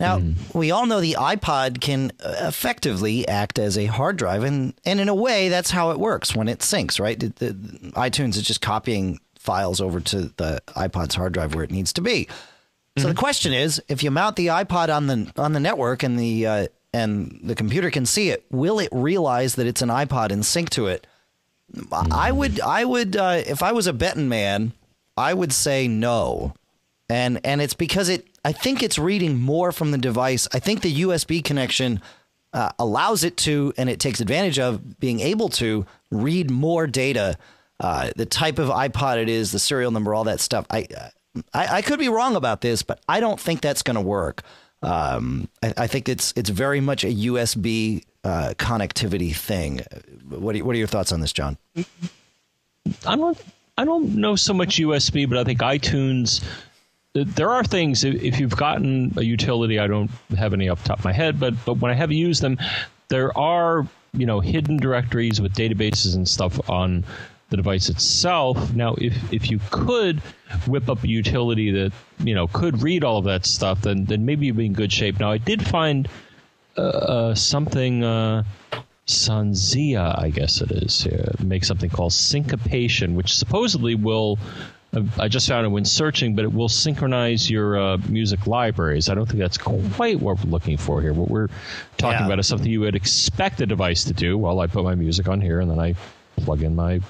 Now, 0.00 0.22
we 0.54 0.70
all 0.70 0.86
know 0.86 1.00
the 1.00 1.16
iPod 1.18 1.80
can 1.80 2.12
uh, 2.24 2.34
effectively 2.42 3.26
act 3.26 3.58
as 3.58 3.76
a 3.76 3.86
hard 3.86 4.16
drive, 4.16 4.44
and, 4.44 4.74
and 4.84 5.00
in 5.00 5.08
a 5.08 5.14
way, 5.14 5.48
that's 5.48 5.72
how 5.72 5.90
it 5.90 5.98
works 5.98 6.36
when 6.36 6.48
it 6.48 6.60
syncs, 6.60 7.00
right? 7.00 7.18
The, 7.18 7.28
the, 7.30 7.52
iTunes 7.96 8.36
is 8.36 8.42
just 8.42 8.60
copying 8.60 9.18
files 9.36 9.80
over 9.80 9.98
to 9.98 10.32
the 10.36 10.62
iPod's 10.68 11.16
hard 11.16 11.32
drive 11.32 11.54
where 11.54 11.64
it 11.64 11.72
needs 11.72 11.92
to 11.94 12.00
be. 12.00 12.28
So 12.96 13.08
the 13.08 13.14
question 13.14 13.52
is, 13.52 13.80
if 13.88 14.02
you 14.02 14.10
mount 14.10 14.36
the 14.36 14.48
iPod 14.48 14.94
on 14.94 15.06
the 15.06 15.32
on 15.36 15.52
the 15.52 15.60
network 15.60 16.02
and 16.02 16.18
the 16.18 16.46
uh, 16.46 16.66
and 16.92 17.40
the 17.44 17.54
computer 17.54 17.90
can 17.90 18.06
see 18.06 18.30
it, 18.30 18.44
will 18.50 18.80
it 18.80 18.88
realize 18.90 19.54
that 19.54 19.66
it's 19.66 19.82
an 19.82 19.88
iPod 19.88 20.32
and 20.32 20.44
sync 20.44 20.70
to 20.70 20.88
it? 20.88 21.06
I 21.92 22.32
would 22.32 22.60
I 22.60 22.84
would 22.84 23.16
uh, 23.16 23.42
if 23.46 23.62
I 23.62 23.72
was 23.72 23.86
a 23.86 23.92
betting 23.92 24.28
man, 24.28 24.72
I 25.16 25.32
would 25.32 25.52
say 25.52 25.86
no, 25.86 26.54
and 27.08 27.40
and 27.44 27.60
it's 27.60 27.74
because 27.74 28.08
it 28.08 28.26
I 28.48 28.52
think 28.52 28.82
it's 28.82 28.98
reading 28.98 29.38
more 29.38 29.72
from 29.72 29.90
the 29.90 29.98
device. 29.98 30.48
I 30.54 30.58
think 30.58 30.80
the 30.80 31.02
USB 31.02 31.44
connection 31.44 32.00
uh, 32.54 32.70
allows 32.78 33.22
it 33.22 33.36
to, 33.38 33.74
and 33.76 33.90
it 33.90 34.00
takes 34.00 34.22
advantage 34.22 34.58
of 34.58 34.98
being 34.98 35.20
able 35.20 35.50
to 35.50 35.84
read 36.10 36.50
more 36.50 36.86
data. 36.86 37.36
Uh, 37.78 38.10
the 38.16 38.24
type 38.24 38.58
of 38.58 38.70
iPod 38.70 39.20
it 39.20 39.28
is, 39.28 39.52
the 39.52 39.58
serial 39.58 39.90
number, 39.90 40.14
all 40.14 40.24
that 40.24 40.40
stuff. 40.40 40.64
I, 40.70 40.86
I, 41.52 41.66
I 41.66 41.82
could 41.82 41.98
be 41.98 42.08
wrong 42.08 42.36
about 42.36 42.62
this, 42.62 42.82
but 42.82 43.02
I 43.06 43.20
don't 43.20 43.38
think 43.38 43.60
that's 43.60 43.82
going 43.82 43.96
to 43.96 44.00
work. 44.00 44.42
Um, 44.80 45.50
I, 45.62 45.74
I 45.76 45.86
think 45.86 46.08
it's 46.08 46.32
it's 46.34 46.48
very 46.48 46.80
much 46.80 47.04
a 47.04 47.12
USB 47.12 48.02
uh, 48.24 48.54
connectivity 48.56 49.36
thing. 49.36 49.82
What 50.26 50.56
are, 50.56 50.64
what 50.64 50.74
are 50.74 50.78
your 50.78 50.86
thoughts 50.86 51.12
on 51.12 51.20
this, 51.20 51.34
John? 51.34 51.58
I 53.06 53.14
don't 53.14 53.38
I 53.76 53.84
don't 53.84 54.16
know 54.16 54.36
so 54.36 54.54
much 54.54 54.76
USB, 54.78 55.28
but 55.28 55.36
I 55.36 55.44
think 55.44 55.60
iTunes. 55.60 56.42
There 57.24 57.50
are 57.50 57.64
things 57.64 58.04
if 58.04 58.38
you've 58.40 58.56
gotten 58.56 59.12
a 59.16 59.22
utility. 59.22 59.78
I 59.78 59.86
don't 59.86 60.10
have 60.36 60.52
any 60.52 60.68
the 60.68 60.76
top 60.76 61.00
of 61.00 61.04
my 61.04 61.12
head, 61.12 61.38
but 61.40 61.54
but 61.64 61.74
when 61.74 61.90
I 61.90 61.94
have 61.94 62.12
used 62.12 62.42
them, 62.42 62.58
there 63.08 63.36
are 63.36 63.86
you 64.12 64.26
know 64.26 64.40
hidden 64.40 64.76
directories 64.76 65.40
with 65.40 65.54
databases 65.54 66.14
and 66.14 66.28
stuff 66.28 66.68
on 66.68 67.04
the 67.50 67.56
device 67.56 67.88
itself. 67.88 68.72
Now, 68.74 68.94
if 68.98 69.32
if 69.32 69.50
you 69.50 69.60
could 69.70 70.20
whip 70.66 70.88
up 70.88 71.02
a 71.02 71.08
utility 71.08 71.70
that 71.72 71.92
you 72.18 72.34
know 72.34 72.46
could 72.48 72.82
read 72.82 73.04
all 73.04 73.18
of 73.18 73.24
that 73.24 73.46
stuff, 73.46 73.82
then 73.82 74.04
then 74.04 74.24
maybe 74.24 74.46
you'd 74.46 74.56
be 74.56 74.66
in 74.66 74.72
good 74.72 74.92
shape. 74.92 75.18
Now, 75.18 75.30
I 75.30 75.38
did 75.38 75.66
find 75.66 76.08
uh, 76.76 76.80
uh, 76.80 77.34
something. 77.34 78.04
Uh, 78.04 78.44
Sonzea, 79.08 80.22
I 80.22 80.28
guess 80.28 80.60
it 80.60 80.70
is, 80.70 81.06
uh, 81.06 81.32
make 81.42 81.64
something 81.64 81.88
called 81.88 82.12
syncopation, 82.12 83.14
which 83.14 83.34
supposedly 83.34 83.94
will 83.94 84.38
I 85.18 85.28
just 85.28 85.46
found 85.46 85.66
it 85.66 85.68
when 85.68 85.84
searching, 85.84 86.34
but 86.34 86.44
it 86.44 86.52
will 86.52 86.68
synchronize 86.68 87.50
your 87.50 87.78
uh, 87.78 87.98
music 88.08 88.46
libraries. 88.46 89.10
I 89.10 89.14
don't 89.14 89.26
think 89.26 89.38
that's 89.38 89.58
quite 89.58 90.18
what 90.18 90.42
we're 90.42 90.50
looking 90.50 90.78
for 90.78 91.02
here. 91.02 91.12
What 91.12 91.30
we're 91.30 91.48
talking 91.98 92.20
yeah. 92.20 92.26
about 92.26 92.38
is 92.38 92.46
something 92.46 92.70
you 92.70 92.80
would 92.80 92.94
expect 92.94 93.58
the 93.58 93.66
device 93.66 94.04
to 94.04 94.14
do. 94.14 94.38
Well, 94.38 94.60
I 94.60 94.66
put 94.66 94.84
my 94.84 94.94
music 94.94 95.28
on 95.28 95.42
here 95.42 95.60
and 95.60 95.70
then 95.70 95.78
I 95.78 95.94
plug 96.36 96.62
in 96.62 96.74
my 96.74 97.00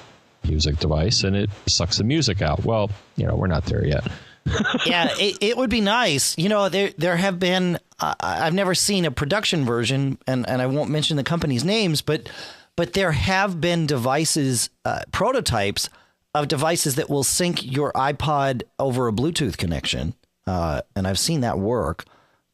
music 0.45 0.79
device 0.79 1.23
and 1.23 1.37
it 1.37 1.51
sucks 1.67 1.99
the 1.99 2.05
music 2.05 2.43
out. 2.43 2.65
Well, 2.65 2.91
you 3.17 3.27
know, 3.27 3.37
we're 3.37 3.47
not 3.47 3.65
there 3.67 3.85
yet. 3.85 4.11
yeah, 4.87 5.09
it, 5.13 5.39
it 5.41 5.57
would 5.57 5.71
be 5.71 5.81
nice. 5.81 6.37
You 6.37 6.49
know, 6.49 6.69
there 6.69 6.93
there 6.97 7.17
have 7.17 7.39
been. 7.39 7.79
Uh, 8.01 8.15
I've 8.21 8.55
never 8.55 8.75
seen 8.75 9.05
a 9.05 9.11
production 9.11 9.65
version, 9.65 10.19
and 10.27 10.49
and 10.49 10.63
I 10.63 10.67
won't 10.67 10.91
mention 10.91 11.17
the 11.17 11.25
company's 11.25 11.65
names, 11.65 12.01
but 12.01 12.31
but 12.75 12.95
there 12.95 13.13
have 13.13 13.61
been 13.61 13.87
devices, 13.87 14.71
uh, 14.85 15.01
prototypes 15.13 15.91
of 16.35 16.49
devices 16.49 16.97
that 16.97 17.09
will 17.09 17.25
sync 17.25 17.65
your 17.65 17.93
iPod 17.93 18.63
over 18.79 19.09
a 19.09 19.13
Bluetooth 19.13 19.57
connection, 19.57 20.15
uh, 20.47 20.83
and 20.95 21.07
I've 21.07 21.19
seen 21.19 21.41
that 21.41 21.59
work. 21.59 22.05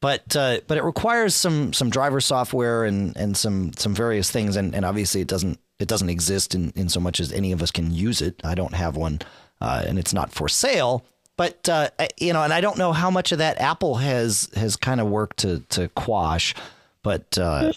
But 0.00 0.36
uh, 0.36 0.60
but 0.66 0.76
it 0.76 0.84
requires 0.84 1.34
some 1.34 1.72
some 1.72 1.90
driver 1.90 2.20
software 2.20 2.84
and 2.84 3.16
and 3.16 3.36
some 3.36 3.72
some 3.72 3.94
various 3.94 4.30
things, 4.30 4.56
and, 4.56 4.74
and 4.74 4.84
obviously 4.84 5.20
it 5.20 5.28
doesn't 5.28 5.58
it 5.78 5.88
doesn't 5.88 6.10
exist 6.10 6.54
in, 6.54 6.72
in 6.76 6.88
so 6.88 7.00
much 7.00 7.20
as 7.20 7.32
any 7.32 7.52
of 7.52 7.62
us 7.62 7.70
can 7.70 7.90
use 7.90 8.20
it. 8.20 8.40
I 8.44 8.54
don't 8.54 8.74
have 8.74 8.96
one, 8.96 9.20
uh, 9.60 9.82
and 9.86 9.98
it's 9.98 10.12
not 10.12 10.30
for 10.30 10.48
sale. 10.48 11.04
But 11.36 11.68
uh, 11.68 11.88
you 12.18 12.32
know, 12.32 12.42
and 12.42 12.52
I 12.52 12.60
don't 12.60 12.78
know 12.78 12.92
how 12.92 13.10
much 13.10 13.32
of 13.32 13.38
that 13.38 13.60
Apple 13.60 13.96
has 13.96 14.50
has 14.54 14.76
kind 14.76 15.00
of 15.00 15.08
worked 15.08 15.38
to 15.38 15.60
to 15.70 15.88
quash, 15.88 16.54
but. 17.02 17.36
Uh, 17.38 17.72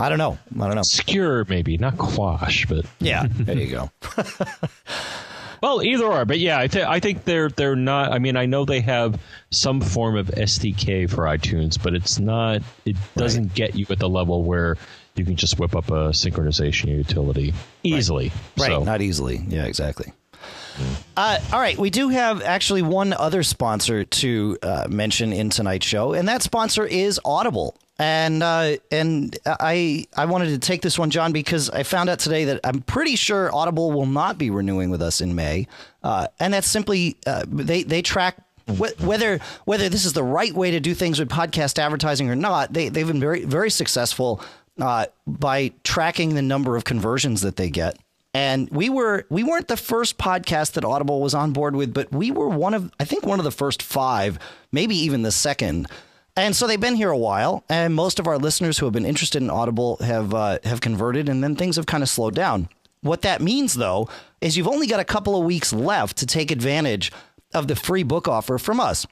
I 0.00 0.08
don't 0.08 0.18
know. 0.18 0.36
I 0.60 0.66
don't 0.66 0.74
know. 0.74 0.82
Skewer, 0.82 1.46
maybe 1.48 1.78
not 1.78 1.96
quash, 1.96 2.66
but 2.66 2.86
yeah, 2.98 3.24
there 3.30 3.56
you 3.56 3.70
go. 3.70 3.90
Well, 5.62 5.80
either 5.80 6.06
or, 6.06 6.24
but 6.24 6.40
yeah, 6.40 6.58
I, 6.58 6.66
th- 6.66 6.84
I 6.84 6.98
think 6.98 7.24
they're 7.24 7.48
they're 7.48 7.76
not. 7.76 8.12
I 8.12 8.18
mean, 8.18 8.36
I 8.36 8.46
know 8.46 8.64
they 8.64 8.80
have 8.80 9.20
some 9.50 9.80
form 9.80 10.16
of 10.16 10.26
SDK 10.26 11.08
for 11.08 11.24
iTunes, 11.24 11.80
but 11.80 11.94
it's 11.94 12.18
not. 12.18 12.62
It 12.84 12.96
doesn't 13.16 13.44
right. 13.44 13.54
get 13.54 13.74
you 13.76 13.86
at 13.88 14.00
the 14.00 14.08
level 14.08 14.42
where 14.42 14.76
you 15.14 15.24
can 15.24 15.36
just 15.36 15.60
whip 15.60 15.76
up 15.76 15.88
a 15.88 16.10
synchronization 16.10 16.88
utility 16.88 17.54
easily. 17.84 18.32
Right, 18.58 18.66
so. 18.66 18.78
right. 18.78 18.84
not 18.84 19.02
easily. 19.02 19.44
Yeah, 19.48 19.66
exactly. 19.66 20.12
Uh, 21.16 21.38
all 21.52 21.60
right, 21.60 21.78
we 21.78 21.90
do 21.90 22.08
have 22.08 22.42
actually 22.42 22.82
one 22.82 23.12
other 23.12 23.44
sponsor 23.44 24.04
to 24.04 24.58
uh, 24.62 24.86
mention 24.88 25.32
in 25.32 25.50
tonight's 25.50 25.86
show, 25.86 26.12
and 26.12 26.26
that 26.26 26.42
sponsor 26.42 26.84
is 26.84 27.20
Audible. 27.24 27.76
And 28.02 28.42
uh, 28.42 28.78
and 28.90 29.38
I 29.46 30.08
I 30.16 30.24
wanted 30.24 30.48
to 30.48 30.58
take 30.58 30.82
this 30.82 30.98
one, 30.98 31.10
John, 31.10 31.30
because 31.30 31.70
I 31.70 31.84
found 31.84 32.10
out 32.10 32.18
today 32.18 32.46
that 32.46 32.58
I'm 32.64 32.80
pretty 32.80 33.14
sure 33.14 33.54
Audible 33.54 33.92
will 33.92 34.06
not 34.06 34.38
be 34.38 34.50
renewing 34.50 34.90
with 34.90 35.00
us 35.00 35.20
in 35.20 35.36
May, 35.36 35.68
uh, 36.02 36.26
and 36.40 36.52
that's 36.52 36.66
simply 36.66 37.16
uh, 37.28 37.44
they 37.46 37.84
they 37.84 38.02
track 38.02 38.38
whether 38.66 39.38
whether 39.66 39.88
this 39.88 40.04
is 40.04 40.14
the 40.14 40.24
right 40.24 40.52
way 40.52 40.72
to 40.72 40.80
do 40.80 40.94
things 40.94 41.20
with 41.20 41.28
podcast 41.28 41.78
advertising 41.78 42.28
or 42.28 42.34
not. 42.34 42.72
They 42.72 42.88
they've 42.88 43.06
been 43.06 43.20
very 43.20 43.44
very 43.44 43.70
successful 43.70 44.42
uh, 44.80 45.06
by 45.24 45.70
tracking 45.84 46.34
the 46.34 46.42
number 46.42 46.74
of 46.74 46.82
conversions 46.82 47.42
that 47.42 47.54
they 47.54 47.70
get. 47.70 47.96
And 48.34 48.68
we 48.70 48.90
were 48.90 49.26
we 49.30 49.44
weren't 49.44 49.68
the 49.68 49.76
first 49.76 50.18
podcast 50.18 50.72
that 50.72 50.84
Audible 50.84 51.20
was 51.20 51.34
on 51.34 51.52
board 51.52 51.76
with, 51.76 51.94
but 51.94 52.10
we 52.10 52.32
were 52.32 52.48
one 52.48 52.74
of 52.74 52.90
I 52.98 53.04
think 53.04 53.24
one 53.24 53.38
of 53.38 53.44
the 53.44 53.52
first 53.52 53.80
five, 53.80 54.40
maybe 54.72 54.96
even 54.96 55.22
the 55.22 55.30
second 55.30 55.86
and 56.36 56.56
so 56.56 56.66
they've 56.66 56.80
been 56.80 56.96
here 56.96 57.10
a 57.10 57.18
while, 57.18 57.64
and 57.68 57.94
most 57.94 58.18
of 58.18 58.26
our 58.26 58.38
listeners 58.38 58.78
who 58.78 58.86
have 58.86 58.92
been 58.92 59.06
interested 59.06 59.42
in 59.42 59.50
Audible 59.50 59.96
have 59.98 60.32
uh, 60.34 60.58
have 60.64 60.80
converted, 60.80 61.28
and 61.28 61.42
then 61.42 61.56
things 61.56 61.76
have 61.76 61.86
kind 61.86 62.02
of 62.02 62.08
slowed 62.08 62.34
down. 62.34 62.68
What 63.02 63.22
that 63.22 63.42
means, 63.42 63.74
though, 63.74 64.08
is 64.40 64.56
you've 64.56 64.68
only 64.68 64.86
got 64.86 65.00
a 65.00 65.04
couple 65.04 65.36
of 65.36 65.44
weeks 65.44 65.72
left 65.72 66.16
to 66.18 66.26
take 66.26 66.50
advantage 66.50 67.10
of 67.52 67.68
the 67.68 67.76
free 67.76 68.02
book 68.02 68.28
offer 68.28 68.58
from 68.58 68.80
us 68.80 69.06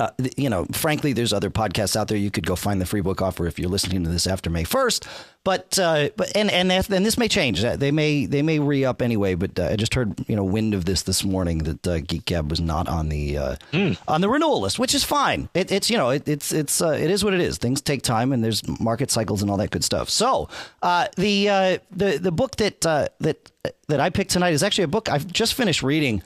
uh, 0.00 0.10
you 0.36 0.48
know, 0.48 0.64
frankly, 0.72 1.12
there's 1.12 1.32
other 1.32 1.50
podcasts 1.50 1.96
out 1.96 2.06
there. 2.06 2.16
You 2.16 2.30
could 2.30 2.46
go 2.46 2.54
find 2.54 2.80
the 2.80 2.86
free 2.86 3.00
book 3.00 3.20
offer 3.20 3.48
if 3.48 3.58
you're 3.58 3.68
listening 3.68 4.04
to 4.04 4.10
this 4.10 4.28
after 4.28 4.48
May 4.48 4.62
1st. 4.62 5.06
But 5.42 5.78
uh, 5.78 6.10
but 6.14 6.30
and 6.36 6.50
and 6.50 6.70
and 6.70 7.06
this 7.06 7.16
may 7.16 7.26
change. 7.26 7.64
Uh, 7.64 7.74
they 7.74 7.90
may 7.90 8.26
they 8.26 8.42
may 8.42 8.58
re 8.58 8.84
up 8.84 9.00
anyway. 9.00 9.34
But 9.34 9.58
uh, 9.58 9.68
I 9.68 9.76
just 9.76 9.94
heard 9.94 10.14
you 10.28 10.36
know 10.36 10.44
wind 10.44 10.74
of 10.74 10.84
this 10.84 11.02
this 11.02 11.24
morning 11.24 11.58
that 11.58 11.86
uh, 11.86 12.00
Geek 12.00 12.26
Gab 12.26 12.50
was 12.50 12.60
not 12.60 12.86
on 12.86 13.08
the 13.08 13.34
mm. 13.72 13.96
on 14.06 14.20
the 14.20 14.28
renewal 14.28 14.60
list, 14.60 14.78
which 14.78 14.94
is 14.94 15.04
fine. 15.04 15.48
It, 15.54 15.72
it's 15.72 15.88
you 15.88 15.96
know 15.96 16.10
it, 16.10 16.28
it's 16.28 16.52
it's 16.52 16.82
it 16.82 17.10
is 17.10 17.24
what 17.24 17.32
it 17.32 17.40
is. 17.40 17.56
Things 17.56 17.80
take 17.80 18.02
time, 18.02 18.32
and 18.32 18.44
there's 18.44 18.62
market 18.78 19.10
cycles 19.10 19.40
and 19.40 19.50
all 19.50 19.56
that 19.56 19.70
good 19.70 19.84
stuff. 19.84 20.10
So 20.10 20.50
the 20.82 21.80
the 21.90 22.18
the 22.20 22.32
book 22.32 22.56
that 22.56 22.82
that 22.82 23.50
that 23.86 24.00
I 24.00 24.10
picked 24.10 24.32
tonight 24.32 24.52
is 24.52 24.62
actually 24.62 24.84
a 24.84 24.88
book 24.88 25.08
I've 25.08 25.32
just 25.32 25.54
finished 25.54 25.82
reading 25.82 26.22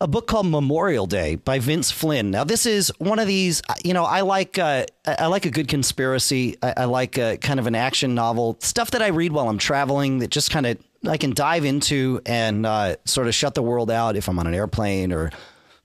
a 0.00 0.06
book 0.06 0.26
called 0.26 0.46
Memorial 0.46 1.06
Day 1.06 1.36
by 1.36 1.58
Vince 1.58 1.90
Flynn. 1.90 2.30
Now, 2.30 2.44
this 2.44 2.66
is 2.66 2.92
one 2.98 3.18
of 3.18 3.26
these. 3.26 3.62
You 3.82 3.94
know, 3.94 4.04
I 4.04 4.20
like 4.20 4.58
uh, 4.58 4.86
I 5.06 5.26
like 5.26 5.44
a 5.44 5.50
good 5.50 5.68
conspiracy. 5.68 6.56
I, 6.62 6.74
I 6.78 6.84
like 6.84 7.18
a, 7.18 7.36
kind 7.38 7.58
of 7.58 7.66
an 7.66 7.74
action 7.74 8.14
novel 8.14 8.58
stuff 8.60 8.92
that 8.92 9.02
I 9.02 9.08
read 9.08 9.32
while 9.32 9.48
I'm 9.48 9.58
traveling. 9.58 10.18
That 10.18 10.30
just 10.30 10.50
kind 10.50 10.66
of 10.66 10.78
I 11.06 11.16
can 11.16 11.32
dive 11.32 11.64
into 11.64 12.20
and 12.26 12.64
uh, 12.64 12.96
sort 13.04 13.26
of 13.26 13.34
shut 13.34 13.54
the 13.54 13.62
world 13.62 13.90
out 13.90 14.16
if 14.16 14.28
I'm 14.28 14.38
on 14.38 14.46
an 14.46 14.54
airplane 14.54 15.12
or 15.12 15.30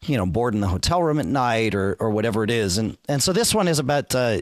you 0.03 0.17
know 0.17 0.25
bored 0.25 0.53
in 0.53 0.59
the 0.59 0.67
hotel 0.67 1.01
room 1.01 1.19
at 1.19 1.25
night 1.25 1.73
or 1.73 1.95
or 1.99 2.11
whatever 2.11 2.43
it 2.43 2.51
is. 2.51 2.77
And 2.77 2.97
and 3.09 3.21
so 3.21 3.33
this 3.33 3.53
one 3.55 3.67
is 3.67 3.79
about 3.79 4.13
uh, 4.13 4.41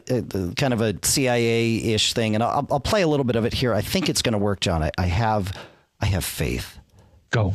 kind 0.56 0.74
of 0.74 0.82
a 0.82 0.94
CIA 1.02 1.76
ish 1.94 2.12
thing. 2.12 2.34
And 2.34 2.44
I'll, 2.44 2.66
I'll 2.70 2.80
play 2.80 3.00
a 3.00 3.08
little 3.08 3.24
bit 3.24 3.36
of 3.36 3.46
it 3.46 3.54
here. 3.54 3.72
I 3.72 3.80
think 3.80 4.10
it's 4.10 4.20
going 4.20 4.34
to 4.34 4.38
work, 4.38 4.60
John. 4.60 4.82
I, 4.82 4.90
I 4.98 5.06
have 5.06 5.56
I 5.98 6.06
have 6.06 6.26
faith. 6.26 6.78
Go. 7.30 7.54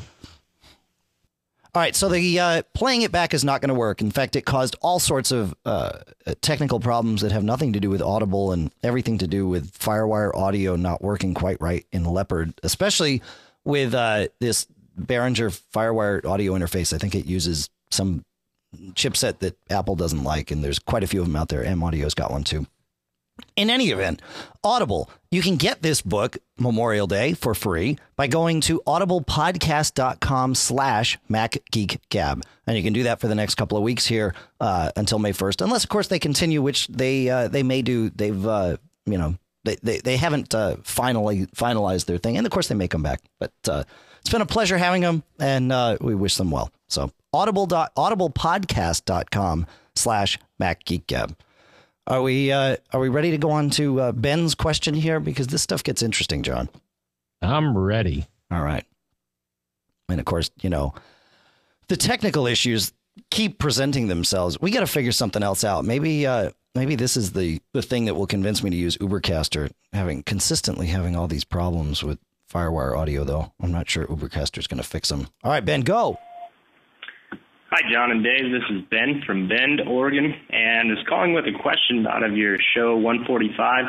All 1.78 1.84
right, 1.84 1.96
so 1.96 2.10
the 2.10 2.40
uh, 2.40 2.62
playing 2.74 3.04
it 3.04 3.12
back 3.12 3.36
is 3.36 3.44
not 3.44 3.62
going 3.62 3.70
to 3.70 3.76
work. 3.76 4.02
In 4.02 4.10
fact, 4.10 4.36
it 4.36 4.46
caused 4.46 4.76
all 4.82 4.98
sorts 4.98 5.32
of 5.32 5.54
uh, 5.64 6.00
technical 6.42 6.80
problems 6.80 7.22
that 7.22 7.32
have 7.32 7.44
nothing 7.44 7.74
to 7.74 7.80
do 7.80 7.92
with 7.92 8.02
Audible 8.02 8.52
and 8.52 8.72
everything 8.82 9.20
to 9.20 9.28
do 9.28 9.48
with 9.48 9.72
FireWire 9.78 10.34
audio 10.34 10.76
not 10.76 11.04
working 11.04 11.36
quite 11.36 11.62
right 11.62 11.86
in 11.92 12.04
Leopard, 12.04 12.60
especially 12.64 13.22
with 13.64 13.94
uh, 13.94 14.28
this 14.40 14.66
Behringer 15.00 15.56
FireWire 15.72 16.26
audio 16.26 16.54
interface. 16.54 16.94
I 16.94 16.98
think 16.98 17.14
it 17.14 17.28
uses 17.28 17.70
some 17.92 18.26
chipset 18.94 19.38
that 19.42 19.56
Apple 19.70 19.96
doesn't 19.96 20.24
like, 20.24 20.50
and 20.50 20.64
there's 20.64 20.80
quite 20.80 21.04
a 21.04 21.08
few 21.08 21.22
of 21.22 21.28
them 21.28 21.36
out 21.36 21.50
there. 21.50 21.64
M 21.64 21.84
Audio's 21.84 22.16
got 22.16 22.32
one 22.32 22.44
too. 22.44 22.66
In 23.56 23.70
any 23.70 23.90
event, 23.90 24.22
Audible, 24.64 25.10
you 25.32 25.42
can 25.42 25.56
get 25.56 25.82
this 25.82 26.02
book 26.02 26.38
Memorial 26.60 27.08
Day 27.08 27.34
for 27.34 27.56
free 27.56 27.98
by 28.16 28.28
going 28.28 28.62
to 28.62 28.82
audiblepodcast.com 28.86 30.56
slash 30.56 31.18
macgeekgab. 31.30 32.44
And 32.68 32.78
you 32.78 32.84
can 32.84 32.94
do 32.94 33.04
that 33.04 33.20
for 33.20 33.28
the 33.28 33.36
next 33.36 33.56
couple 33.56 33.78
of 33.78 33.84
weeks 33.84 34.06
here 34.06 34.36
uh, 34.60 34.92
until 34.96 35.20
May 35.20 35.34
1st, 35.34 35.62
unless, 35.62 35.84
of 35.84 35.90
course, 35.90 36.08
they 36.08 36.20
continue, 36.20 36.62
which 36.62 36.88
they 36.88 37.30
uh, 37.30 37.48
they 37.48 37.64
may 37.64 37.82
do. 37.82 38.10
They've, 38.10 38.46
uh, 38.46 38.78
you 39.06 39.18
know, 39.18 39.36
they, 39.64 39.78
they, 39.82 40.00
they 40.00 40.18
haven't 40.18 40.54
uh, 40.54 40.78
finally 40.84 41.48
finalized 41.48 42.06
their 42.06 42.18
thing. 42.18 42.38
And, 42.38 42.46
of 42.46 42.52
course, 42.52 42.68
they 42.68 42.76
may 42.76 42.88
come 42.88 43.04
back. 43.04 43.22
But 43.40 43.54
uh, 43.68 43.84
it's 44.20 44.30
been 44.30 44.42
a 44.42 44.46
pleasure 44.46 44.78
having 44.78 45.02
them, 45.02 45.24
and 45.40 45.72
uh, 45.72 45.98
we 46.02 46.14
wish 46.14 46.36
them 46.36 46.52
well. 46.52 46.72
So 46.90 47.12
audible 47.34 47.68
audiblepodcast.com 47.68 49.66
slash 49.96 50.40
macgeekgab. 50.62 51.34
Are 52.08 52.22
we 52.22 52.52
uh, 52.54 52.78
are 52.94 53.00
we 53.02 53.10
ready 53.10 53.32
to 53.32 53.38
go 53.38 53.52
on 53.52 53.70
to 53.72 54.00
uh, 54.00 54.12
Ben's 54.14 54.56
question 54.56 54.94
here 54.94 55.20
because 55.20 55.48
this 55.48 55.62
stuff 55.62 55.84
gets 55.84 56.02
interesting, 56.02 56.42
John? 56.42 56.70
I'm 57.42 57.78
ready. 57.78 58.28
All 58.50 58.64
right. 58.64 58.86
And 60.10 60.20
of 60.20 60.26
course, 60.26 60.50
you 60.62 60.70
know, 60.70 60.94
the 61.90 61.98
technical 61.98 62.48
issues 62.48 62.94
keep 63.30 63.60
presenting 63.60 64.08
themselves. 64.08 64.60
We 64.62 64.72
got 64.72 64.80
to 64.80 64.88
figure 64.88 65.12
something 65.12 65.44
else 65.44 65.66
out. 65.66 65.84
Maybe 65.84 66.26
uh, 66.26 66.52
maybe 66.76 66.96
this 66.96 67.18
is 67.18 67.34
the 67.34 67.60
the 67.74 67.82
thing 67.82 68.06
that 68.06 68.16
will 68.16 68.28
convince 68.28 68.64
me 68.64 68.70
to 68.70 68.76
use 68.78 68.98
Ubercaster. 68.98 69.70
Having 69.92 70.24
consistently 70.24 70.88
having 70.88 71.16
all 71.16 71.28
these 71.28 71.44
problems 71.44 72.04
with 72.04 72.20
FireWire 72.54 72.98
audio, 72.98 73.26
though, 73.26 73.52
I'm 73.60 73.72
not 73.74 73.90
sure 73.90 74.06
Ubercaster 74.06 74.60
is 74.60 74.68
going 74.68 74.82
to 74.82 74.88
fix 74.88 75.10
them. 75.10 75.28
All 75.44 75.52
right, 75.52 75.66
Ben, 75.66 75.82
go. 75.82 76.18
Hi, 77.70 77.82
John 77.92 78.12
and 78.12 78.24
Dave. 78.24 78.50
This 78.50 78.64
is 78.72 78.88
Ben 78.90 79.22
from 79.28 79.50
Bend, 79.50 79.82
Oregon, 79.90 80.34
and 80.50 80.90
is 80.90 81.04
calling 81.10 81.34
with 81.34 81.44
a 81.48 81.62
question 81.62 82.08
out 82.08 82.24
of 82.24 82.32
your 82.32 82.56
show 82.74 82.96
145, 82.96 83.86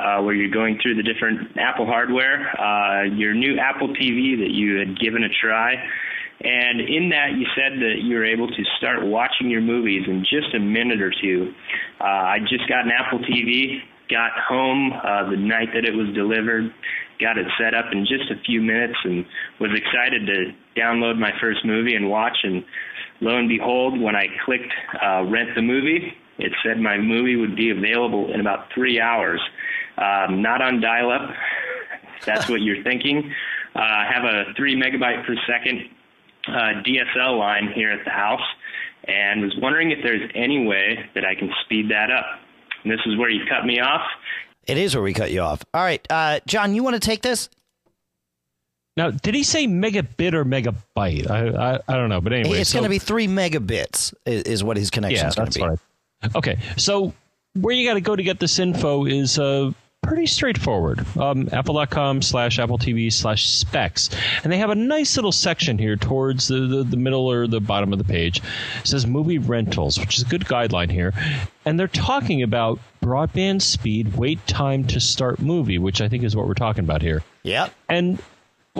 uh, 0.00 0.22
where 0.24 0.34
you're 0.34 0.50
going 0.50 0.80
through 0.82 0.96
the 0.96 1.04
different 1.04 1.56
Apple 1.56 1.86
hardware, 1.86 2.50
uh, 2.58 3.04
your 3.04 3.32
new 3.32 3.56
Apple 3.56 3.94
TV 3.94 4.34
that 4.42 4.50
you 4.50 4.78
had 4.82 4.98
given 4.98 5.22
a 5.22 5.28
try. 5.28 5.74
And 6.42 6.80
in 6.80 7.10
that, 7.10 7.38
you 7.38 7.46
said 7.54 7.78
that 7.78 8.02
you 8.02 8.16
were 8.16 8.26
able 8.26 8.48
to 8.48 8.62
start 8.78 9.06
watching 9.06 9.48
your 9.48 9.60
movies 9.60 10.02
in 10.08 10.26
just 10.26 10.52
a 10.52 10.58
minute 10.58 11.00
or 11.00 11.12
two. 11.22 11.54
Uh, 12.00 12.34
I 12.34 12.38
just 12.50 12.66
got 12.68 12.84
an 12.84 12.90
Apple 12.90 13.20
TV, 13.20 13.78
got 14.10 14.32
home 14.42 14.92
uh, 14.92 15.30
the 15.30 15.36
night 15.36 15.68
that 15.74 15.84
it 15.84 15.94
was 15.94 16.12
delivered, 16.16 16.74
got 17.20 17.38
it 17.38 17.46
set 17.62 17.74
up 17.74 17.92
in 17.92 18.06
just 18.10 18.28
a 18.32 18.42
few 18.42 18.60
minutes, 18.60 18.98
and 19.04 19.24
was 19.60 19.70
excited 19.70 20.26
to 20.26 20.50
download 20.74 21.16
my 21.16 21.30
first 21.40 21.64
movie 21.64 21.94
and 21.94 22.10
watch. 22.10 22.38
And 22.42 22.64
lo 23.20 23.36
and 23.36 23.48
behold, 23.48 24.00
when 24.00 24.16
I 24.16 24.26
clicked 24.44 24.72
uh, 25.02 25.24
rent 25.24 25.50
the 25.54 25.62
movie, 25.62 26.12
it 26.38 26.52
said 26.64 26.78
my 26.80 26.96
movie 26.96 27.36
would 27.36 27.54
be 27.54 27.70
available 27.70 28.32
in 28.32 28.40
about 28.40 28.72
three 28.74 29.00
hours. 29.00 29.40
Um, 29.98 30.40
not 30.40 30.62
on 30.62 30.80
dial 30.80 31.10
up. 31.10 31.30
That's 32.26 32.48
what 32.48 32.60
you're 32.62 32.82
thinking. 32.82 33.32
Uh, 33.74 34.04
have 34.10 34.24
a 34.24 34.52
three 34.56 34.80
megabyte 34.80 35.26
per 35.26 35.36
second 35.46 35.88
uh, 36.48 36.82
DSL 36.82 37.38
line 37.38 37.70
here 37.74 37.90
at 37.90 38.04
the 38.04 38.10
house, 38.10 38.40
and 39.04 39.42
was 39.42 39.54
wondering 39.58 39.90
if 39.90 39.98
there's 40.02 40.28
any 40.34 40.66
way 40.66 40.98
that 41.14 41.24
I 41.24 41.34
can 41.34 41.50
speed 41.64 41.90
that 41.90 42.10
up. 42.10 42.26
And 42.82 42.92
this 42.92 43.00
is 43.06 43.16
where 43.18 43.30
you 43.30 43.44
cut 43.48 43.64
me 43.66 43.80
off. 43.80 44.02
It 44.66 44.78
is 44.78 44.94
where 44.94 45.02
we 45.02 45.12
cut 45.12 45.30
you 45.30 45.40
off. 45.40 45.64
All 45.74 45.82
right, 45.82 46.04
uh, 46.10 46.40
John, 46.46 46.74
you 46.74 46.82
want 46.82 46.94
to 46.94 47.00
take 47.00 47.22
this? 47.22 47.48
Now, 49.00 49.10
did 49.10 49.34
he 49.34 49.44
say 49.44 49.66
megabit 49.66 50.34
or 50.34 50.44
megabyte? 50.44 51.30
I 51.30 51.72
I, 51.76 51.80
I 51.88 51.96
don't 51.96 52.10
know, 52.10 52.20
but 52.20 52.34
anyway, 52.34 52.60
it's 52.60 52.68
so- 52.68 52.80
going 52.80 52.84
to 52.84 52.90
be 52.90 52.98
three 52.98 53.26
megabits 53.26 54.12
is, 54.26 54.42
is 54.42 54.64
what 54.64 54.76
his 54.76 54.90
connection 54.90 55.24
yeah, 55.24 55.28
is 55.28 55.34
going 55.36 55.50
to 55.50 55.58
be. 55.58 55.64
I, 55.64 56.28
okay, 56.36 56.58
so 56.76 57.14
where 57.54 57.74
you 57.74 57.88
got 57.88 57.94
to 57.94 58.02
go 58.02 58.14
to 58.14 58.22
get 58.22 58.38
this 58.38 58.58
info 58.58 59.06
is 59.06 59.38
uh, 59.38 59.72
pretty 60.02 60.26
straightforward. 60.26 61.06
Um, 61.16 61.48
Apple.com 61.50 62.20
slash 62.20 62.58
Apple 62.58 62.76
TV 62.76 63.10
slash 63.10 63.48
specs, 63.48 64.10
and 64.44 64.52
they 64.52 64.58
have 64.58 64.68
a 64.68 64.74
nice 64.74 65.16
little 65.16 65.32
section 65.32 65.78
here 65.78 65.96
towards 65.96 66.48
the, 66.48 66.66
the 66.66 66.84
the 66.84 66.98
middle 66.98 67.26
or 67.30 67.46
the 67.46 67.58
bottom 67.58 67.94
of 67.94 67.98
the 67.98 68.04
page. 68.04 68.42
It 68.80 68.86
says 68.86 69.06
movie 69.06 69.38
rentals, 69.38 69.98
which 69.98 70.18
is 70.18 70.24
a 70.24 70.26
good 70.26 70.44
guideline 70.44 70.90
here, 70.90 71.14
and 71.64 71.80
they're 71.80 71.88
talking 71.88 72.42
about 72.42 72.80
broadband 73.02 73.62
speed, 73.62 74.14
wait 74.18 74.46
time 74.46 74.86
to 74.88 75.00
start 75.00 75.40
movie, 75.40 75.78
which 75.78 76.02
I 76.02 76.08
think 76.10 76.22
is 76.22 76.36
what 76.36 76.46
we're 76.46 76.52
talking 76.52 76.84
about 76.84 77.00
here. 77.00 77.24
Yep. 77.44 77.72
And 77.88 78.18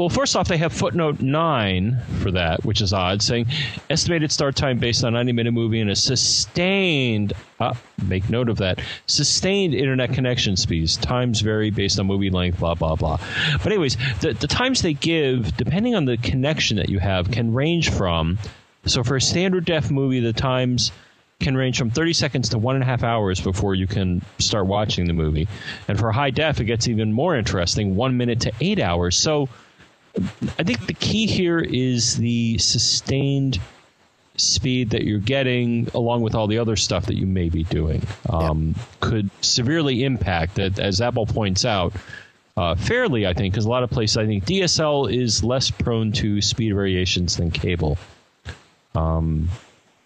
well, 0.01 0.09
first 0.09 0.35
off, 0.35 0.49
they 0.49 0.57
have 0.57 0.73
footnote 0.73 1.21
nine 1.21 1.99
for 2.21 2.31
that, 2.31 2.65
which 2.65 2.81
is 2.81 2.95
odd, 2.95 3.21
saying 3.21 3.47
estimated 3.91 4.33
start 4.33 4.57
time 4.57 4.79
based 4.79 5.05
on 5.05 5.13
90 5.13 5.33
minute 5.33 5.53
movie 5.53 5.79
and 5.79 5.91
a 5.91 5.95
sustained, 5.95 7.35
uh, 7.59 7.75
make 8.07 8.31
note 8.31 8.49
of 8.49 8.57
that, 8.57 8.81
sustained 9.07 9.75
internet 9.75 10.15
connection 10.15 10.57
speeds. 10.57 10.97
Times 10.97 11.43
vary 11.43 11.71
based 11.71 12.01
on 12.01 12.07
movie 12.07 12.31
length, 12.31 12.61
blah, 12.61 12.75
blah, 12.75 12.97
blah. 12.97 13.19
But, 13.63 13.67
anyways, 13.67 13.99
the, 14.23 14.33
the 14.33 14.47
times 14.47 14.81
they 14.81 14.95
give, 14.95 15.55
depending 15.59 15.95
on 15.95 16.07
the 16.07 16.17
connection 16.17 16.79
that 16.79 16.89
you 16.89 16.99
have, 16.99 17.31
can 17.31 17.53
range 17.53 17.91
from. 17.91 18.39
So, 18.87 19.05
for 19.05 19.17
a 19.17 19.21
standard 19.21 19.67
def 19.67 19.91
movie, 19.91 20.21
the 20.21 20.33
times 20.33 20.93
can 21.41 21.55
range 21.55 21.77
from 21.77 21.91
30 21.91 22.15
seconds 22.15 22.49
to 22.51 22.59
one 22.59 22.75
and 22.75 22.83
a 22.83 22.87
half 22.87 23.03
hours 23.03 23.39
before 23.39 23.75
you 23.75 23.87
can 23.87 24.23
start 24.39 24.67
watching 24.67 25.07
the 25.07 25.13
movie. 25.13 25.47
And 25.89 25.99
for 25.99 26.11
high 26.11 26.31
def, 26.31 26.59
it 26.59 26.65
gets 26.65 26.89
even 26.89 27.13
more 27.13 27.37
interesting 27.37 27.97
one 27.97 28.17
minute 28.17 28.41
to 28.41 28.53
eight 28.63 28.81
hours. 28.81 29.19
So 29.19 29.51
I 30.59 30.63
think 30.63 30.87
the 30.87 30.95
key 30.95 31.27
here 31.27 31.61
is 31.61 32.17
the 32.17 32.59
sustained 32.59 33.61
speed 34.37 34.91
that 34.91 35.05
you're 35.05 35.19
getting, 35.19 35.89
along 35.95 36.23
with 36.23 36.35
all 36.35 36.47
the 36.47 36.59
other 36.59 36.77
stuff 36.77 37.07
that 37.07 37.17
you 37.17 37.27
may 37.27 37.49
be 37.49 37.65
doing, 37.65 38.03
um, 38.29 38.75
could 39.01 39.31
severely 39.41 40.05
impact 40.05 40.57
that, 40.57 40.79
as 40.79 41.01
Apple 41.01 41.27
points 41.27 41.65
out. 41.65 41.93
Uh, 42.57 42.75
fairly, 42.75 43.27
I 43.27 43.33
think, 43.33 43.55
because 43.55 43.65
a 43.65 43.69
lot 43.69 43.83
of 43.83 43.91
places, 43.91 44.17
I 44.17 44.27
think 44.27 44.45
DSL 44.45 45.13
is 45.13 45.45
less 45.45 45.71
prone 45.71 46.13
to 46.13 46.41
speed 46.41 46.75
variations 46.75 47.37
than 47.37 47.51
cable. 47.51 47.97
Um, 48.95 49.49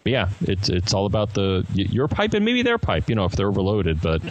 but 0.03 0.11
yeah, 0.11 0.29
it's 0.41 0.69
it's 0.69 0.93
all 0.93 1.07
about 1.07 1.33
the 1.33 1.65
your 1.73 2.07
pipe 2.07 2.35
and 2.35 2.45
maybe 2.45 2.61
their 2.61 2.77
pipe. 2.77 3.09
You 3.09 3.15
know, 3.15 3.25
if 3.25 3.31
they're 3.31 3.47
overloaded. 3.47 4.01
But 4.01 4.21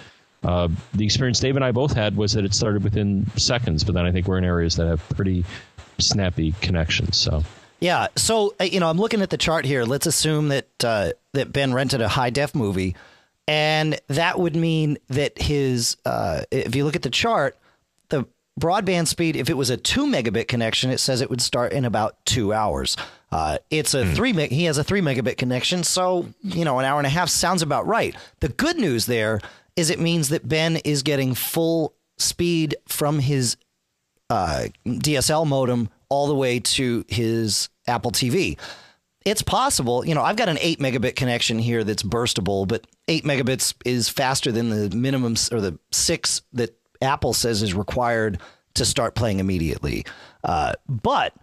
uh, 0.45 0.69
the 0.93 1.05
experience 1.05 1.41
Dave 1.41 1.57
and 1.57 1.65
I 1.65 1.73
both 1.73 1.95
had 1.95 2.17
was 2.17 2.33
that 2.35 2.45
it 2.45 2.55
started 2.55 2.85
within 2.85 3.27
seconds. 3.37 3.85
But 3.85 3.95
then 3.95 4.05
I 4.05 4.13
think 4.13 4.29
we're 4.29 4.39
in 4.39 4.45
areas 4.45 4.77
that 4.77 4.87
have 4.87 5.07
pretty 5.11 5.45
snappy 5.99 6.53
connections. 6.61 7.17
So 7.17 7.43
Yeah. 7.81 8.09
So 8.17 8.55
uh, 8.61 8.65
you 8.65 8.81
know, 8.81 8.89
I'm 8.89 8.99
looking 8.99 9.23
at 9.23 9.31
the 9.31 9.39
chart 9.39 9.65
here. 9.65 9.85
Let's 9.85 10.07
assume 10.07 10.49
that 10.49 10.69
uh, 10.85 11.11
that 11.33 11.53
Ben 11.53 11.73
rented 11.73 12.01
a 12.01 12.09
high 12.09 12.31
def 12.31 12.55
movie, 12.55 12.95
and 13.49 14.01
that 14.09 14.39
would 14.39 14.57
mean 14.57 14.99
that 15.09 15.41
his 15.41 15.97
uh, 16.05 16.43
if 16.51 16.75
you 16.75 16.85
look 16.85 16.97
at 16.97 17.03
the 17.03 17.11
chart, 17.11 17.57
the 18.11 18.27
broadband 18.61 19.09
speed, 19.09 19.37
if 19.37 19.51
it 19.51 19.57
was 19.57 19.71
a 19.71 19.77
two 19.77 20.07
megabit 20.07 20.49
connection, 20.49 20.91
it 20.91 20.99
says 20.99 21.21
it 21.21 21.31
would 21.31 21.43
start 21.43 21.73
in 21.73 21.85
about 21.85 22.17
two 22.25 22.53
hours. 22.53 22.97
Uh, 23.33 23.59
it's 23.69 23.95
a 23.95 24.07
three 24.15 24.33
meg. 24.33 24.51
He 24.51 24.65
has 24.65 24.79
a 24.79 24.85
three 24.85 25.01
megabit 25.01 25.37
connection, 25.39 25.83
so 25.83 26.29
you 26.43 26.65
know, 26.65 26.79
an 26.79 26.85
hour 26.85 26.99
and 26.99 27.07
a 27.07 27.11
half 27.11 27.29
sounds 27.29 27.63
about 27.63 27.87
right. 27.87 28.15
The 28.41 28.49
good 28.49 28.77
news 28.77 29.07
there 29.07 29.41
is 29.77 29.91
it 29.91 29.99
means 29.99 30.29
that 30.29 30.49
Ben 30.49 30.77
is 30.77 31.03
getting 31.03 31.35
full 31.35 31.95
speed 32.19 32.77
from 32.87 33.19
his 33.19 33.57
uh, 34.31 34.67
DSL 34.87 35.47
modem 35.47 35.89
all 36.09 36.29
the 36.29 36.35
way 36.35 36.61
to 36.61 37.05
his 37.09 37.69
Apple 37.87 38.13
TV. 38.13 38.59
It's 39.25 39.43
possible, 39.43 40.05
you 40.05 40.15
know, 40.15 40.23
I've 40.23 40.37
got 40.37 40.49
an 40.49 40.59
8 40.61 40.79
megabit 40.81 41.17
connection 41.17 41.59
here 41.59 41.83
that's 41.83 42.03
burstable, 42.03 42.69
but 42.69 42.87
8 43.09 43.25
megabits 43.25 43.75
is 43.85 44.09
faster 44.09 44.53
than 44.53 44.69
the 44.69 44.95
minimum 44.95 45.35
or 45.51 45.61
the 45.61 45.79
6 45.93 46.43
that 46.53 46.77
Apple 47.01 47.33
says 47.33 47.63
is 47.63 47.75
required 47.75 48.39
to 48.75 48.85
start 48.85 49.15
playing 49.15 49.39
immediately. 49.41 50.05
Uh, 50.43 50.75
but, 50.89 51.35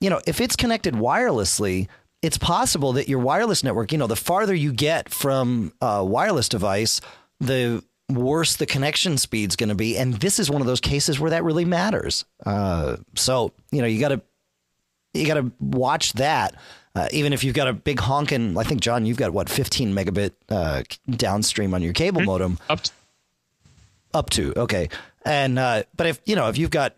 you 0.00 0.08
know, 0.08 0.20
if 0.26 0.40
it's 0.40 0.56
connected 0.56 0.94
wirelessly, 0.94 1.88
it's 2.22 2.38
possible 2.38 2.94
that 2.94 3.08
your 3.08 3.18
wireless 3.18 3.62
network, 3.62 3.92
you 3.92 3.98
know, 3.98 4.06
the 4.06 4.16
farther 4.16 4.54
you 4.54 4.72
get 4.72 5.10
from 5.10 5.72
a 5.80 6.04
wireless 6.04 6.48
device, 6.48 7.00
the 7.40 7.82
worse 8.08 8.56
the 8.56 8.66
connection 8.66 9.18
speed's 9.18 9.56
going 9.56 9.68
to 9.68 9.74
be. 9.74 9.96
And 9.96 10.14
this 10.14 10.38
is 10.38 10.50
one 10.50 10.60
of 10.60 10.66
those 10.66 10.80
cases 10.80 11.18
where 11.18 11.30
that 11.30 11.44
really 11.44 11.64
matters. 11.64 12.24
Uh, 12.44 12.96
so, 13.14 13.52
you 13.70 13.80
know, 13.80 13.88
you 13.88 14.00
got 14.00 14.08
to 14.08 14.20
you 15.14 15.26
got 15.26 15.34
to 15.34 15.52
watch 15.60 16.12
that. 16.14 16.54
Uh, 16.94 17.08
even 17.10 17.32
if 17.32 17.44
you've 17.44 17.54
got 17.54 17.68
a 17.68 17.72
big 17.72 18.00
honking, 18.00 18.56
I 18.56 18.62
think 18.62 18.80
John, 18.80 19.04
you've 19.04 19.18
got 19.18 19.32
what 19.32 19.50
15 19.50 19.92
megabit 19.92 20.32
uh, 20.48 20.82
downstream 21.10 21.74
on 21.74 21.82
your 21.82 21.92
cable 21.92 22.22
modem 22.22 22.58
up 22.70 22.82
to, 22.82 22.90
up 24.14 24.30
to 24.30 24.54
okay, 24.56 24.88
and 25.24 25.58
uh, 25.58 25.82
but 25.94 26.06
if 26.06 26.20
you 26.24 26.36
know 26.36 26.48
if 26.48 26.56
you've 26.56 26.70
got 26.70 26.94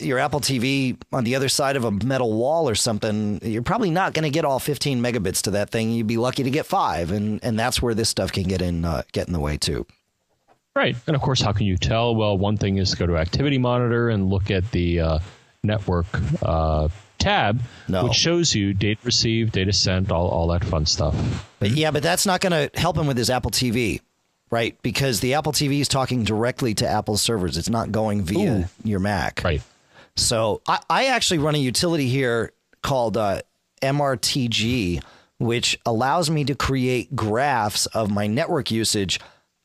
your 0.00 0.18
Apple 0.18 0.40
TV 0.40 0.96
on 1.12 1.24
the 1.24 1.34
other 1.34 1.48
side 1.48 1.76
of 1.76 1.84
a 1.84 1.90
metal 1.90 2.32
wall 2.32 2.68
or 2.68 2.74
something, 2.74 3.40
you're 3.42 3.62
probably 3.62 3.90
not 3.90 4.14
going 4.14 4.22
to 4.24 4.30
get 4.30 4.44
all 4.44 4.58
15 4.60 5.00
megabits 5.02 5.42
to 5.42 5.52
that 5.52 5.70
thing. 5.70 5.90
You'd 5.90 6.06
be 6.06 6.16
lucky 6.16 6.42
to 6.44 6.50
get 6.50 6.66
five, 6.66 7.10
and 7.10 7.42
and 7.42 7.58
that's 7.58 7.80
where 7.82 7.94
this 7.94 8.08
stuff 8.08 8.30
can 8.32 8.44
get 8.44 8.62
in 8.62 8.84
uh, 8.84 9.02
get 9.12 9.26
in 9.26 9.32
the 9.32 9.40
way 9.40 9.56
too. 9.56 9.86
right, 10.76 10.94
and 11.06 11.16
of 11.16 11.22
course, 11.22 11.40
how 11.40 11.52
can 11.52 11.66
you 11.66 11.76
tell? 11.76 12.14
Well, 12.14 12.38
one 12.38 12.56
thing 12.56 12.76
is 12.78 12.90
to 12.90 12.96
go 12.96 13.06
to 13.06 13.16
Activity 13.16 13.58
Monitor 13.58 14.10
and 14.10 14.28
look 14.28 14.50
at 14.50 14.70
the 14.70 15.00
uh, 15.00 15.18
network 15.64 16.06
uh, 16.42 16.88
tab, 17.18 17.60
No. 17.88 18.04
which 18.04 18.14
shows 18.14 18.54
you 18.54 18.72
data 18.74 19.00
received, 19.04 19.52
data 19.52 19.72
sent, 19.72 20.10
all 20.12 20.28
all 20.28 20.46
that 20.48 20.64
fun 20.64 20.86
stuff. 20.86 21.14
But 21.58 21.70
yeah, 21.70 21.90
but 21.90 22.02
that's 22.02 22.26
not 22.26 22.40
going 22.40 22.52
to 22.70 22.80
help 22.80 22.96
him 22.96 23.06
with 23.06 23.16
his 23.18 23.28
Apple 23.30 23.50
TV, 23.50 24.00
right? 24.50 24.76
Because 24.82 25.20
the 25.20 25.34
Apple 25.34 25.52
TV 25.52 25.80
is 25.80 25.88
talking 25.88 26.24
directly 26.24 26.74
to 26.74 26.88
Apple's 26.88 27.22
servers. 27.22 27.56
It's 27.56 27.70
not 27.70 27.92
going 27.92 28.22
via 28.22 28.52
Ooh. 28.52 28.64
your 28.84 29.00
Mac. 29.00 29.42
Right. 29.44 29.62
So 30.16 30.60
I, 30.66 30.80
I 30.90 31.06
actually 31.06 31.38
run 31.38 31.54
a 31.54 31.58
utility 31.58 32.08
here 32.08 32.52
called 32.82 33.16
uh, 33.16 33.42
MRTG, 33.82 35.02
which 35.38 35.78
allows 35.86 36.30
me 36.30 36.44
to 36.44 36.54
create 36.54 37.14
graphs 37.14 37.86
of 37.86 38.10
my 38.10 38.26
network 38.26 38.70
usage 38.70 39.20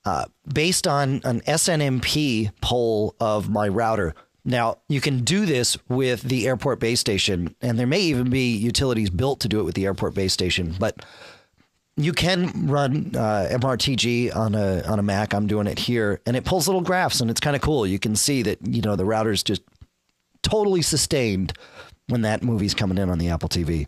uh, 0.06 0.26
based 0.54 0.88
on 0.88 1.22
an 1.24 1.42
SNMP 1.42 2.52
poll 2.62 3.16
of 3.20 3.50
my 3.50 3.68
router. 3.68 4.14
Now, 4.48 4.78
you 4.88 5.02
can 5.02 5.24
do 5.24 5.48
this 5.48 5.76
with 5.90 6.22
the 6.22 6.48
airport 6.48 6.80
base 6.80 7.00
station, 7.00 7.56
and 7.62 7.80
there 7.80 7.88
may 7.88 8.02
even 8.02 8.30
be 8.30 8.56
utilities 8.56 9.10
built 9.10 9.40
to 9.40 9.48
do 9.48 9.60
it 9.60 9.64
with 9.64 9.74
the 9.74 9.86
airport 9.86 10.14
base 10.14 10.34
station, 10.34 10.76
but 10.80 11.04
you 11.98 12.12
can 12.14 12.68
run 12.68 13.12
uh, 13.16 13.48
MRTG 13.52 14.36
on 14.36 14.54
a 14.56 14.82
on 14.84 15.00
a 15.00 15.04
Mac. 15.04 15.34
I'm 15.34 15.48
doing 15.48 15.68
it 15.68 15.80
here, 15.80 16.22
and 16.26 16.36
it 16.36 16.44
pulls 16.44 16.68
little 16.68 16.82
graphs, 16.82 17.22
and 17.22 17.32
it's 17.32 17.40
kind 17.40 17.56
of 17.56 17.62
cool. 17.62 17.88
You 17.88 18.00
can 18.00 18.16
see 18.16 18.42
that 18.44 18.60
you 18.66 18.82
know 18.82 18.96
the 18.96 19.06
router's 19.06 19.44
just 19.44 19.62
totally 20.42 20.82
sustained 20.82 21.54
when 22.08 22.22
that 22.22 22.44
movie's 22.44 22.74
coming 22.74 22.98
in 22.98 23.10
on 23.10 23.18
the 23.18 23.30
Apple 23.30 23.50
TV. 23.50 23.88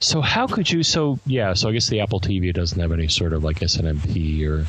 So 0.00 0.20
how 0.20 0.46
could 0.46 0.70
you? 0.70 0.82
So 0.82 1.18
yeah. 1.26 1.52
So 1.54 1.68
I 1.68 1.72
guess 1.72 1.88
the 1.88 2.00
Apple 2.00 2.20
TV 2.20 2.54
doesn't 2.54 2.80
have 2.80 2.92
any 2.92 3.08
sort 3.08 3.32
of 3.32 3.44
like 3.44 3.58
SNMP 3.60 4.46
or 4.48 4.66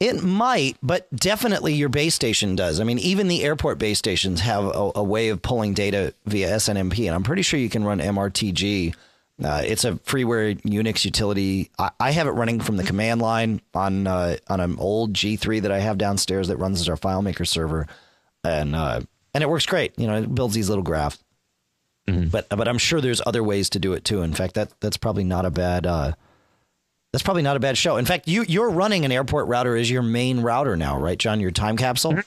It 0.00 0.22
might, 0.22 0.76
but 0.82 1.10
definitely 1.14 1.74
your 1.74 1.88
base 1.88 2.14
station 2.14 2.54
does. 2.56 2.80
I 2.80 2.84
mean, 2.84 2.98
even 3.00 3.26
the 3.28 3.42
airport 3.42 3.78
base 3.78 3.98
stations 3.98 4.40
have 4.40 4.64
a, 4.64 4.92
a 4.94 5.02
way 5.02 5.28
of 5.28 5.42
pulling 5.42 5.74
data 5.74 6.14
via 6.24 6.48
SNMP, 6.50 7.04
and 7.06 7.14
I'm 7.14 7.24
pretty 7.24 7.42
sure 7.42 7.58
you 7.58 7.68
can 7.68 7.84
run 7.84 7.98
MRTG. 7.98 8.94
Uh, 9.42 9.62
it's 9.64 9.84
a 9.84 9.92
freeware 9.92 10.60
Unix 10.62 11.04
utility. 11.04 11.70
I, 11.78 11.90
I 12.00 12.10
have 12.10 12.26
it 12.26 12.32
running 12.32 12.60
from 12.60 12.76
the 12.76 12.82
command 12.82 13.20
line 13.22 13.60
on 13.72 14.06
uh, 14.06 14.36
on 14.48 14.60
an 14.60 14.76
old 14.78 15.12
G3 15.12 15.62
that 15.62 15.70
I 15.70 15.78
have 15.78 15.96
downstairs 15.96 16.48
that 16.48 16.56
runs 16.56 16.80
as 16.80 16.88
our 16.88 16.96
FileMaker 16.96 17.46
server, 17.46 17.86
and 18.42 18.74
uh, 18.74 19.00
and 19.34 19.44
it 19.44 19.48
works 19.48 19.66
great. 19.66 19.96
You 19.96 20.08
know, 20.08 20.16
it 20.16 20.34
builds 20.34 20.54
these 20.54 20.68
little 20.68 20.82
graphs. 20.84 21.18
But 22.30 22.48
but 22.48 22.66
I'm 22.66 22.78
sure 22.78 23.00
there's 23.00 23.20
other 23.26 23.44
ways 23.44 23.70
to 23.70 23.78
do 23.78 23.92
it 23.92 24.04
too. 24.04 24.22
In 24.22 24.32
fact, 24.32 24.54
that 24.54 24.72
that's 24.80 24.96
probably 24.96 25.24
not 25.24 25.44
a 25.44 25.50
bad 25.50 25.86
uh, 25.86 26.12
that's 27.12 27.22
probably 27.22 27.42
not 27.42 27.56
a 27.56 27.60
bad 27.60 27.78
show. 27.78 27.96
In 27.96 28.06
fact, 28.06 28.28
you 28.28 28.44
you're 28.48 28.70
running 28.70 29.04
an 29.04 29.12
airport 29.12 29.46
router 29.46 29.76
as 29.76 29.90
your 29.90 30.02
main 30.02 30.40
router 30.40 30.76
now, 30.76 30.98
right, 30.98 31.18
John? 31.18 31.38
Your 31.40 31.50
time 31.50 31.76
capsule. 31.76 32.18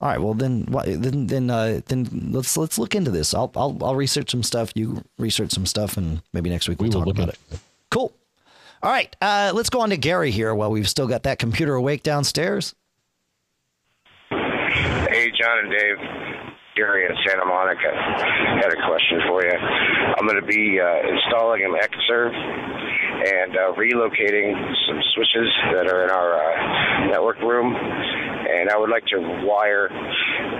All 0.00 0.08
right. 0.08 0.20
Well, 0.20 0.34
then 0.34 0.66
then 0.70 1.26
then 1.26 1.50
uh, 1.50 1.80
then 1.86 2.30
let's 2.30 2.56
let's 2.56 2.78
look 2.78 2.94
into 2.94 3.10
this. 3.10 3.32
I'll 3.32 3.50
I'll 3.56 3.78
I'll 3.80 3.96
research 3.96 4.30
some 4.30 4.42
stuff. 4.42 4.72
You 4.74 5.02
research 5.18 5.52
some 5.52 5.64
stuff, 5.64 5.96
and 5.96 6.20
maybe 6.32 6.50
next 6.50 6.68
week 6.68 6.80
we'll 6.80 6.88
we 6.88 6.92
talk 6.92 7.06
look 7.06 7.16
about 7.16 7.30
at 7.30 7.34
it. 7.34 7.60
Cool. 7.90 8.12
All 8.82 8.90
right. 8.90 9.14
Uh, 9.22 9.52
let's 9.54 9.70
go 9.70 9.80
on 9.80 9.90
to 9.90 9.96
Gary 9.96 10.30
here 10.30 10.54
while 10.54 10.70
we've 10.70 10.88
still 10.88 11.06
got 11.06 11.22
that 11.22 11.38
computer 11.38 11.74
awake 11.74 12.02
downstairs. 12.02 12.74
Hey, 14.28 15.32
John 15.40 15.58
and 15.60 15.70
Dave. 15.70 16.45
Gary 16.76 17.06
in 17.08 17.16
Santa 17.26 17.46
Monica. 17.46 17.88
I 17.88 18.60
had 18.60 18.68
a 18.70 18.76
question 18.86 19.20
for 19.26 19.42
you. 19.42 19.56
I'm 19.56 20.26
going 20.28 20.38
to 20.38 20.46
be 20.46 20.78
uh, 20.78 21.08
installing 21.08 21.64
an 21.64 21.72
Xserve 21.72 22.36
and 22.36 23.56
uh, 23.56 23.72
relocating 23.80 24.52
some 24.86 25.00
switches 25.14 25.48
that 25.72 25.88
are 25.88 26.04
in 26.04 26.10
our 26.10 26.36
uh, 26.36 27.06
network 27.08 27.40
room, 27.40 27.74
and 27.74 28.68
I 28.68 28.76
would 28.76 28.90
like 28.90 29.06
to 29.06 29.18
wire 29.42 29.88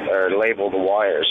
or 0.09 0.31
label 0.41 0.71
the 0.71 0.79
wires 0.79 1.29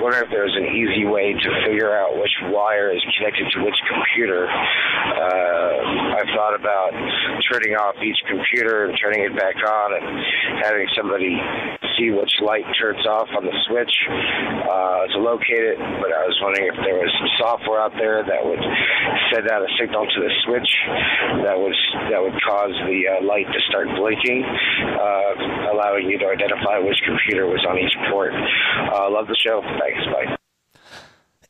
wonder 0.00 0.22
if 0.22 0.30
there's 0.30 0.54
an 0.54 0.66
easy 0.70 1.04
way 1.06 1.34
to 1.34 1.48
figure 1.66 1.94
out 1.94 2.16
which 2.18 2.32
wire 2.50 2.94
is 2.94 3.02
connected 3.16 3.46
to 3.54 3.64
which 3.64 3.78
computer. 3.86 4.46
Uh, 4.48 6.18
I've 6.18 6.30
thought 6.34 6.54
about 6.54 6.92
turning 7.50 7.74
off 7.74 7.94
each 8.02 8.18
computer 8.28 8.86
and 8.86 8.98
turning 9.00 9.24
it 9.26 9.34
back 9.36 9.56
on 9.56 9.88
and 9.94 10.06
having 10.62 10.86
somebody 10.96 11.38
see 11.98 12.14
which 12.14 12.30
light 12.46 12.62
turns 12.78 13.02
off 13.06 13.26
on 13.34 13.42
the 13.42 13.56
switch 13.66 13.90
uh, 14.08 15.10
to 15.10 15.18
locate 15.18 15.66
it. 15.66 15.78
But 15.78 16.14
I 16.14 16.22
was 16.30 16.38
wondering 16.38 16.70
if 16.70 16.78
there 16.86 16.98
was 17.02 17.10
some 17.18 17.30
software 17.42 17.82
out 17.82 17.92
there 17.98 18.22
that 18.22 18.42
would 18.42 18.62
send 19.34 19.50
out 19.50 19.62
a 19.66 19.70
signal 19.76 20.06
to 20.06 20.18
the 20.22 20.32
switch 20.46 20.70
that 21.42 21.58
was 21.58 21.76
that 22.10 22.22
would 22.22 22.38
cause 22.46 22.72
the 22.86 23.00
uh, 23.10 23.26
light 23.26 23.50
to 23.50 23.60
start 23.68 23.90
blinking, 23.98 24.46
uh, 24.46 25.74
allowing 25.74 26.06
you 26.06 26.18
to 26.22 26.30
identify 26.30 26.78
which 26.78 26.98
computer 27.02 27.50
was 27.50 27.60
on 27.66 27.76
each 27.76 27.94
port. 28.10 28.32
Uh, 28.32 29.10
love 29.10 29.26
the 29.26 29.36
show. 29.42 29.58
Thanks. 29.88 30.06
Bye. 30.12 30.36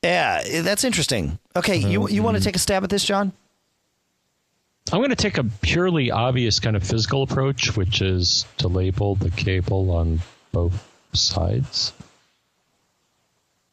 Yeah, 0.03 0.63
that's 0.63 0.85
interesting. 0.85 1.39
Okay, 1.57 1.77
you 1.77 2.09
you 2.09 2.23
want 2.23 2.37
to 2.37 2.43
take 2.43 2.57
a 2.57 2.59
stab 2.59 2.85
at 2.85 2.91
this, 2.91 3.05
John? 3.05 3.33
I'm 4.93 5.01
going 5.01 5.11
to 5.11 5.17
take 5.17 5.37
a 5.37 5.45
purely 5.45 6.11
obvious 6.11 6.61
kind 6.61 6.75
of 6.77 6.83
physical 6.83 7.23
approach, 7.23 7.77
which 7.77 8.01
is 8.01 8.47
to 8.59 8.69
label 8.69 9.17
the 9.17 9.31
cable 9.31 9.91
on 9.91 10.21
both 10.53 10.89
sides. 11.13 11.93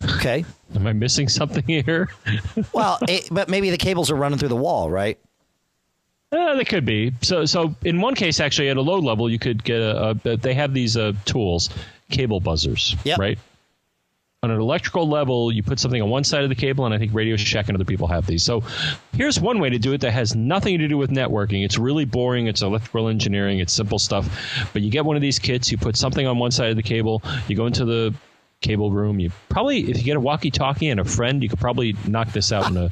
Okay. 0.03 0.43
Am 0.75 0.85
I 0.85 0.93
missing 0.93 1.29
something 1.29 1.63
here? 1.65 2.09
well, 2.73 2.97
it, 3.07 3.29
but 3.31 3.47
maybe 3.47 3.69
the 3.69 3.77
cables 3.77 4.11
are 4.11 4.15
running 4.15 4.37
through 4.37 4.49
the 4.49 4.57
wall, 4.57 4.89
right? 4.89 5.17
Uh, 6.33 6.55
they 6.55 6.65
could 6.65 6.85
be. 6.85 7.13
So, 7.21 7.45
so 7.45 7.73
in 7.85 8.01
one 8.01 8.13
case, 8.15 8.41
actually, 8.41 8.69
at 8.69 8.75
a 8.77 8.81
low 8.81 8.99
level, 8.99 9.29
you 9.29 9.39
could 9.39 9.63
get 9.63 9.79
a. 9.79 10.17
a 10.25 10.37
they 10.37 10.53
have 10.53 10.73
these 10.73 10.97
uh, 10.97 11.13
tools, 11.23 11.69
cable 12.09 12.41
buzzers, 12.41 12.95
Yep. 13.05 13.19
right? 13.19 13.39
On 14.43 14.51
an 14.51 14.59
electrical 14.59 15.07
level, 15.09 15.51
you 15.51 15.63
put 15.63 15.79
something 15.79 16.01
on 16.01 16.09
one 16.09 16.23
side 16.23 16.43
of 16.43 16.49
the 16.49 16.55
cable, 16.55 16.85
and 16.85 16.93
I 16.93 16.99
think 16.99 17.13
Radio 17.15 17.35
Shack 17.35 17.67
and 17.67 17.75
other 17.75 17.85
people 17.85 18.07
have 18.07 18.27
these. 18.27 18.43
So, 18.43 18.61
here's 19.13 19.39
one 19.39 19.59
way 19.59 19.71
to 19.71 19.79
do 19.79 19.93
it 19.93 20.01
that 20.01 20.11
has 20.11 20.35
nothing 20.35 20.77
to 20.77 20.87
do 20.87 20.97
with 20.97 21.09
networking. 21.09 21.65
It's 21.65 21.79
really 21.79 22.05
boring. 22.05 22.45
It's 22.45 22.61
electrical 22.61 23.07
engineering. 23.07 23.57
It's 23.59 23.73
simple 23.73 23.97
stuff. 23.97 24.69
But 24.71 24.83
you 24.83 24.91
get 24.91 25.03
one 25.03 25.15
of 25.15 25.23
these 25.23 25.39
kits. 25.39 25.71
You 25.71 25.79
put 25.79 25.97
something 25.97 26.27
on 26.27 26.37
one 26.37 26.51
side 26.51 26.69
of 26.69 26.75
the 26.75 26.83
cable. 26.83 27.23
You 27.47 27.55
go 27.55 27.65
into 27.65 27.85
the 27.85 28.13
cable 28.61 28.91
room. 28.91 29.19
You 29.19 29.31
probably, 29.49 29.89
if 29.89 29.97
you 29.97 30.03
get 30.03 30.17
a 30.17 30.19
walkie-talkie 30.19 30.89
and 30.89 30.99
a 30.99 31.05
friend, 31.05 31.41
you 31.41 31.49
could 31.49 31.59
probably 31.59 31.95
knock 32.07 32.31
this 32.31 32.51
out 32.51 32.69
in 32.69 32.77
a 32.77 32.91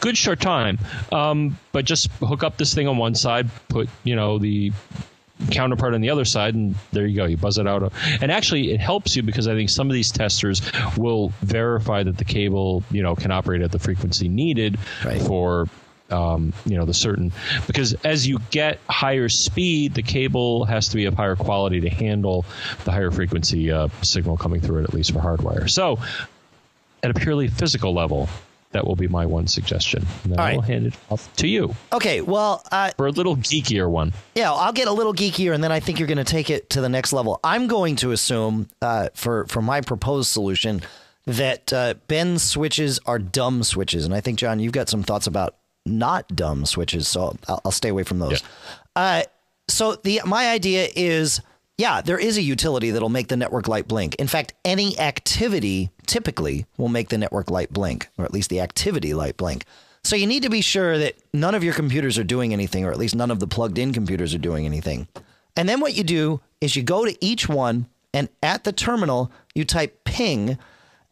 good 0.00 0.16
short 0.16 0.40
time. 0.40 0.78
Um, 1.10 1.58
but 1.72 1.84
just 1.84 2.10
hook 2.20 2.42
up 2.42 2.56
this 2.56 2.74
thing 2.74 2.88
on 2.88 2.98
one 2.98 3.14
side, 3.14 3.50
put 3.68 3.88
you 4.04 4.16
know 4.16 4.38
the 4.38 4.72
counterpart 5.50 5.94
on 5.94 6.00
the 6.00 6.10
other 6.10 6.24
side, 6.24 6.54
and 6.54 6.74
there 6.92 7.06
you 7.06 7.16
go. 7.16 7.24
You 7.24 7.36
buzz 7.36 7.58
it 7.58 7.66
out, 7.66 7.92
and 8.20 8.30
actually 8.30 8.72
it 8.72 8.80
helps 8.80 9.16
you 9.16 9.22
because 9.22 9.48
I 9.48 9.54
think 9.54 9.70
some 9.70 9.88
of 9.88 9.94
these 9.94 10.12
testers 10.12 10.62
will 10.96 11.32
verify 11.40 12.02
that 12.02 12.16
the 12.18 12.24
cable 12.24 12.84
you 12.90 13.02
know 13.02 13.14
can 13.16 13.30
operate 13.30 13.62
at 13.62 13.72
the 13.72 13.78
frequency 13.78 14.28
needed 14.28 14.78
Right. 15.04 15.20
for. 15.20 15.68
Um, 16.10 16.52
you 16.66 16.76
know 16.76 16.84
the 16.84 16.92
certain 16.92 17.32
because 17.66 17.94
as 18.04 18.28
you 18.28 18.38
get 18.50 18.80
higher 18.86 19.30
speed, 19.30 19.94
the 19.94 20.02
cable 20.02 20.66
has 20.66 20.88
to 20.88 20.96
be 20.96 21.06
of 21.06 21.14
higher 21.14 21.36
quality 21.36 21.80
to 21.80 21.88
handle 21.88 22.44
the 22.84 22.92
higher 22.92 23.10
frequency 23.10 23.70
uh, 23.72 23.88
signal 24.02 24.36
coming 24.36 24.60
through 24.60 24.80
it, 24.80 24.84
at 24.84 24.92
least 24.92 25.12
for 25.12 25.20
hardwire. 25.20 25.70
So, 25.70 26.00
at 27.02 27.10
a 27.10 27.14
purely 27.14 27.48
physical 27.48 27.94
level, 27.94 28.28
that 28.72 28.86
will 28.86 28.96
be 28.96 29.08
my 29.08 29.24
one 29.26 29.46
suggestion. 29.46 30.06
And 30.24 30.32
then 30.32 30.40
All 30.40 30.46
I 30.46 30.54
will 30.54 30.62
hand 30.62 30.86
it 30.86 30.94
off 31.10 31.34
to 31.36 31.46
you 31.46 31.74
Okay, 31.92 32.20
well, 32.20 32.62
uh, 32.72 32.90
for 32.96 33.06
a 33.06 33.10
little 33.10 33.36
geekier 33.36 33.88
one. 33.88 34.12
yeah, 34.34 34.52
I'll 34.52 34.72
get 34.72 34.88
a 34.88 34.92
little 34.92 35.14
geekier, 35.14 35.54
and 35.54 35.62
then 35.62 35.72
I 35.72 35.80
think 35.80 35.98
you're 35.98 36.08
going 36.08 36.18
to 36.18 36.24
take 36.24 36.50
it 36.50 36.70
to 36.70 36.80
the 36.80 36.88
next 36.88 37.12
level. 37.12 37.38
I'm 37.44 37.66
going 37.66 37.96
to 37.96 38.12
assume, 38.12 38.68
uh, 38.80 39.08
for 39.14 39.46
for 39.46 39.62
my 39.62 39.80
proposed 39.80 40.30
solution, 40.30 40.82
that 41.26 41.72
uh, 41.72 41.94
Ben's 42.08 42.42
switches 42.42 42.98
are 43.06 43.18
dumb 43.18 43.62
switches, 43.62 44.04
and 44.04 44.14
I 44.14 44.20
think 44.20 44.38
John, 44.38 44.58
you've 44.60 44.72
got 44.72 44.88
some 44.88 45.02
thoughts 45.02 45.26
about 45.26 45.56
not 45.86 46.26
dumb 46.34 46.64
switches, 46.66 47.08
so 47.08 47.36
I'll, 47.48 47.60
I'll 47.64 47.72
stay 47.72 47.88
away 47.90 48.02
from 48.04 48.18
those. 48.18 48.42
Uh, 48.96 49.22
so 49.68 49.94
the 49.96 50.20
my 50.26 50.48
idea 50.50 50.88
is, 50.96 51.40
yeah, 51.82 52.00
there 52.00 52.16
is 52.16 52.38
a 52.38 52.42
utility 52.42 52.92
that'll 52.92 53.08
make 53.08 53.26
the 53.26 53.36
network 53.36 53.66
light 53.66 53.88
blink. 53.88 54.14
In 54.14 54.28
fact, 54.28 54.54
any 54.64 54.96
activity 55.00 55.90
typically 56.06 56.64
will 56.78 56.88
make 56.88 57.08
the 57.08 57.18
network 57.18 57.50
light 57.50 57.72
blink, 57.72 58.08
or 58.16 58.24
at 58.24 58.32
least 58.32 58.50
the 58.50 58.60
activity 58.60 59.14
light 59.14 59.36
blink. 59.36 59.64
So 60.04 60.14
you 60.14 60.28
need 60.28 60.44
to 60.44 60.48
be 60.48 60.60
sure 60.60 60.96
that 60.96 61.16
none 61.32 61.56
of 61.56 61.64
your 61.64 61.74
computers 61.74 62.18
are 62.18 62.24
doing 62.24 62.52
anything, 62.52 62.84
or 62.84 62.92
at 62.92 62.98
least 62.98 63.16
none 63.16 63.32
of 63.32 63.40
the 63.40 63.48
plugged 63.48 63.78
in 63.78 63.92
computers 63.92 64.32
are 64.32 64.38
doing 64.38 64.64
anything. 64.64 65.08
And 65.56 65.68
then 65.68 65.80
what 65.80 65.94
you 65.94 66.04
do 66.04 66.40
is 66.60 66.76
you 66.76 66.84
go 66.84 67.04
to 67.04 67.16
each 67.20 67.48
one, 67.48 67.86
and 68.14 68.28
at 68.44 68.62
the 68.62 68.72
terminal, 68.72 69.32
you 69.52 69.64
type 69.64 70.04
ping 70.04 70.58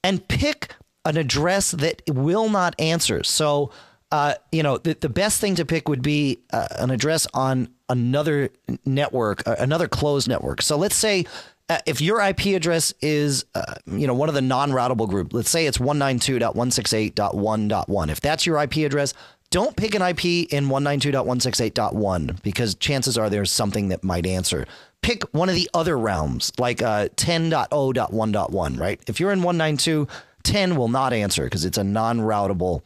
and 0.04 0.28
pick 0.28 0.76
an 1.04 1.16
address 1.16 1.72
that 1.72 2.00
will 2.06 2.48
not 2.48 2.76
answer. 2.78 3.24
So, 3.24 3.72
uh, 4.12 4.34
you 4.52 4.62
know, 4.62 4.78
the, 4.78 4.94
the 4.94 5.08
best 5.08 5.40
thing 5.40 5.56
to 5.56 5.64
pick 5.64 5.88
would 5.88 6.02
be 6.02 6.38
uh, 6.52 6.68
an 6.78 6.92
address 6.92 7.26
on 7.34 7.70
another 7.90 8.48
network, 8.86 9.42
another 9.46 9.86
closed 9.88 10.28
network. 10.28 10.62
So 10.62 10.78
let's 10.78 10.96
say 10.96 11.26
uh, 11.68 11.76
if 11.86 12.00
your 12.00 12.20
IP 12.20 12.46
address 12.46 12.92
is, 13.00 13.44
uh, 13.54 13.74
you 13.86 14.08
know, 14.08 14.14
one 14.14 14.28
of 14.28 14.34
the 14.34 14.42
non-routable 14.42 15.08
group, 15.08 15.32
let's 15.32 15.50
say 15.50 15.66
it's 15.66 15.78
192.168.1.1. 15.78 18.08
If 18.08 18.20
that's 18.20 18.44
your 18.44 18.60
IP 18.60 18.78
address, 18.78 19.14
don't 19.50 19.76
pick 19.76 19.94
an 19.94 20.02
IP 20.02 20.24
in 20.52 20.66
192.168.1 20.66 22.42
because 22.42 22.74
chances 22.74 23.16
are 23.16 23.30
there's 23.30 23.52
something 23.52 23.86
that 23.88 24.02
might 24.02 24.26
answer. 24.26 24.66
Pick 25.02 25.22
one 25.32 25.48
of 25.48 25.54
the 25.54 25.70
other 25.72 25.96
realms, 25.96 26.50
like 26.58 26.82
uh, 26.82 27.06
10.0.1.1, 27.16 28.80
right? 28.80 29.00
If 29.06 29.20
you're 29.20 29.30
in 29.30 29.42
192, 29.42 30.08
10 30.42 30.74
will 30.74 30.88
not 30.88 31.12
answer 31.12 31.44
because 31.44 31.64
it's 31.64 31.78
a 31.78 31.84
non-routable 31.84 32.82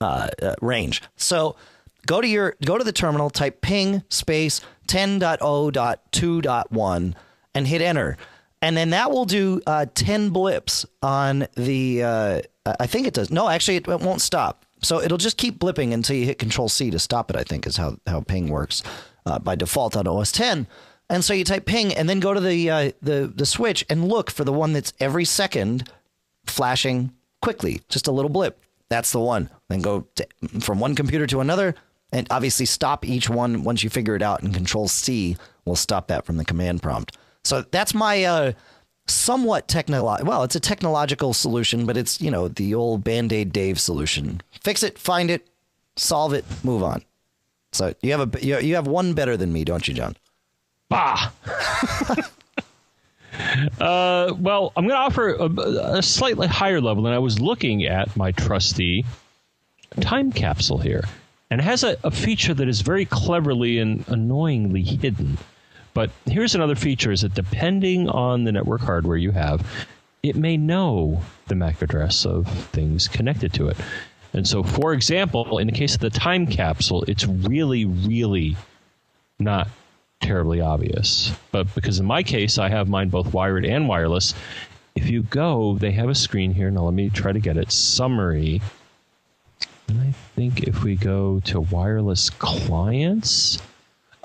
uh, 0.00 0.30
uh, 0.42 0.56
range. 0.60 1.00
So 1.16 1.54
go 2.06 2.20
to 2.20 2.28
your 2.28 2.54
go 2.64 2.78
to 2.78 2.84
the 2.84 2.92
terminal, 2.92 3.30
type 3.30 3.60
ping 3.60 4.02
space 4.08 4.60
10.0.2.1 4.88 7.14
and 7.54 7.66
hit 7.66 7.82
enter. 7.82 8.16
And 8.62 8.76
then 8.76 8.90
that 8.90 9.10
will 9.10 9.26
do 9.26 9.60
uh, 9.66 9.86
10 9.94 10.30
blips 10.30 10.86
on 11.02 11.46
the 11.54 12.02
uh, 12.02 12.40
I 12.64 12.86
think 12.86 13.06
it 13.06 13.14
does. 13.14 13.30
No, 13.30 13.48
actually 13.48 13.76
it, 13.76 13.88
it 13.88 14.00
won't 14.00 14.20
stop. 14.20 14.64
So 14.82 15.00
it'll 15.00 15.18
just 15.18 15.36
keep 15.36 15.58
blipping 15.58 15.92
until 15.92 16.16
you 16.16 16.26
hit 16.26 16.38
control 16.38 16.68
C 16.68 16.90
to 16.90 16.98
stop 16.98 17.30
it, 17.30 17.36
I 17.36 17.42
think 17.42 17.66
is 17.66 17.76
how 17.76 17.96
how 18.06 18.20
ping 18.20 18.48
works 18.48 18.82
uh, 19.26 19.38
by 19.38 19.54
default 19.54 19.96
on 19.96 20.06
OS 20.06 20.32
10. 20.32 20.66
And 21.10 21.24
so 21.24 21.34
you 21.34 21.44
type 21.44 21.66
ping 21.66 21.94
and 21.94 22.08
then 22.08 22.20
go 22.20 22.32
to 22.32 22.40
the 22.40 22.70
uh, 22.70 22.92
the 23.02 23.32
the 23.34 23.46
switch 23.46 23.84
and 23.90 24.08
look 24.08 24.30
for 24.30 24.44
the 24.44 24.52
one 24.52 24.72
that's 24.72 24.92
every 25.00 25.24
second 25.24 25.90
flashing 26.46 27.12
quickly, 27.42 27.82
just 27.88 28.06
a 28.06 28.12
little 28.12 28.30
blip. 28.30 28.60
That's 28.88 29.12
the 29.12 29.20
one. 29.20 29.50
Then 29.68 29.80
go 29.80 30.06
to, 30.14 30.26
from 30.60 30.80
one 30.80 30.94
computer 30.94 31.26
to 31.28 31.40
another, 31.40 31.74
and 32.14 32.26
obviously 32.30 32.64
stop 32.64 33.04
each 33.04 33.28
one 33.28 33.64
once 33.64 33.82
you 33.82 33.90
figure 33.90 34.14
it 34.14 34.22
out. 34.22 34.42
And 34.42 34.54
Control 34.54 34.86
C 34.88 35.36
will 35.64 35.76
stop 35.76 36.06
that 36.06 36.24
from 36.24 36.36
the 36.36 36.44
command 36.44 36.80
prompt. 36.80 37.16
So 37.42 37.62
that's 37.62 37.92
my 37.92 38.24
uh, 38.24 38.52
somewhat 39.06 39.68
technical. 39.68 40.16
Well, 40.22 40.44
it's 40.44 40.54
a 40.54 40.60
technological 40.60 41.34
solution, 41.34 41.84
but 41.84 41.96
it's 41.96 42.20
you 42.20 42.30
know 42.30 42.48
the 42.48 42.74
old 42.74 43.04
Band 43.04 43.32
Aid 43.32 43.52
Dave 43.52 43.80
solution. 43.80 44.40
Fix 44.62 44.82
it, 44.82 44.98
find 44.98 45.30
it, 45.30 45.46
solve 45.96 46.32
it, 46.32 46.44
move 46.62 46.82
on. 46.82 47.02
So 47.72 47.92
you 48.00 48.12
have 48.12 48.34
a 48.34 48.44
you 48.44 48.74
have 48.76 48.86
one 48.86 49.12
better 49.14 49.36
than 49.36 49.52
me, 49.52 49.64
don't 49.64 49.86
you, 49.86 49.94
John? 49.94 50.16
Bah. 50.88 51.32
uh, 53.80 54.32
well, 54.38 54.72
I'm 54.76 54.86
going 54.86 54.94
to 54.94 55.04
offer 55.04 55.30
a, 55.30 55.96
a 55.98 56.02
slightly 56.02 56.46
higher 56.46 56.80
level, 56.80 57.06
and 57.06 57.14
I 57.14 57.18
was 57.18 57.40
looking 57.40 57.84
at 57.86 58.16
my 58.16 58.30
trusty 58.30 59.04
time 60.00 60.30
capsule 60.30 60.78
here, 60.78 61.04
and 61.50 61.60
it 61.60 61.64
has 61.64 61.84
a, 61.84 61.96
a 62.04 62.10
feature 62.10 62.54
that 62.54 62.68
is 62.68 62.80
very 62.80 63.04
cleverly 63.04 63.78
and 63.78 64.04
annoyingly 64.08 64.82
hidden. 64.82 65.38
But 65.92 66.10
here's 66.26 66.54
another 66.54 66.74
feature: 66.74 67.12
is 67.12 67.20
that 67.22 67.34
depending 67.34 68.08
on 68.08 68.44
the 68.44 68.52
network 68.52 68.80
hardware 68.80 69.16
you 69.16 69.30
have, 69.30 69.66
it 70.22 70.36
may 70.36 70.56
know 70.56 71.22
the 71.46 71.54
MAC 71.54 71.82
address 71.82 72.24
of 72.24 72.48
things 72.72 73.08
connected 73.08 73.52
to 73.54 73.68
it. 73.68 73.76
And 74.32 74.48
so, 74.48 74.64
for 74.64 74.92
example, 74.92 75.58
in 75.58 75.68
the 75.68 75.72
case 75.72 75.94
of 75.94 76.00
the 76.00 76.10
time 76.10 76.46
capsule, 76.46 77.04
it's 77.06 77.24
really, 77.24 77.84
really 77.84 78.56
not 79.38 79.68
terribly 80.20 80.60
obvious. 80.60 81.30
But 81.52 81.72
because 81.74 82.00
in 82.00 82.06
my 82.06 82.22
case, 82.22 82.58
I 82.58 82.68
have 82.68 82.88
mine 82.88 83.10
both 83.10 83.32
wired 83.32 83.64
and 83.64 83.86
wireless. 83.86 84.34
If 84.96 85.08
you 85.08 85.22
go, 85.22 85.76
they 85.78 85.92
have 85.92 86.08
a 86.08 86.14
screen 86.14 86.52
here. 86.52 86.70
Now, 86.70 86.84
let 86.84 86.94
me 86.94 87.10
try 87.10 87.32
to 87.32 87.38
get 87.38 87.56
it. 87.56 87.70
Summary. 87.70 88.60
And 89.88 90.00
I 90.00 90.12
think 90.34 90.62
if 90.64 90.82
we 90.82 90.96
go 90.96 91.40
to 91.44 91.60
wireless 91.60 92.30
clients, 92.30 93.60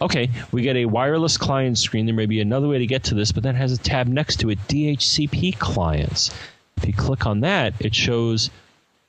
Okay, 0.01 0.29
we 0.51 0.61
get 0.61 0.77
a 0.77 0.85
wireless 0.85 1.37
client 1.37 1.77
screen. 1.77 2.05
There 2.05 2.15
may 2.15 2.25
be 2.25 2.39
another 2.39 2.67
way 2.69 2.79
to 2.79 2.87
get 2.87 3.03
to 3.05 3.15
this, 3.15 3.31
but 3.33 3.43
that 3.43 3.55
has 3.55 3.73
a 3.73 3.77
tab 3.77 4.07
next 4.07 4.37
to 4.37 4.49
it 4.49 4.59
DHCP 4.67 5.59
clients. 5.59 6.31
If 6.77 6.87
you 6.87 6.93
click 6.93 7.25
on 7.25 7.41
that, 7.41 7.73
it 7.79 7.93
shows, 7.93 8.49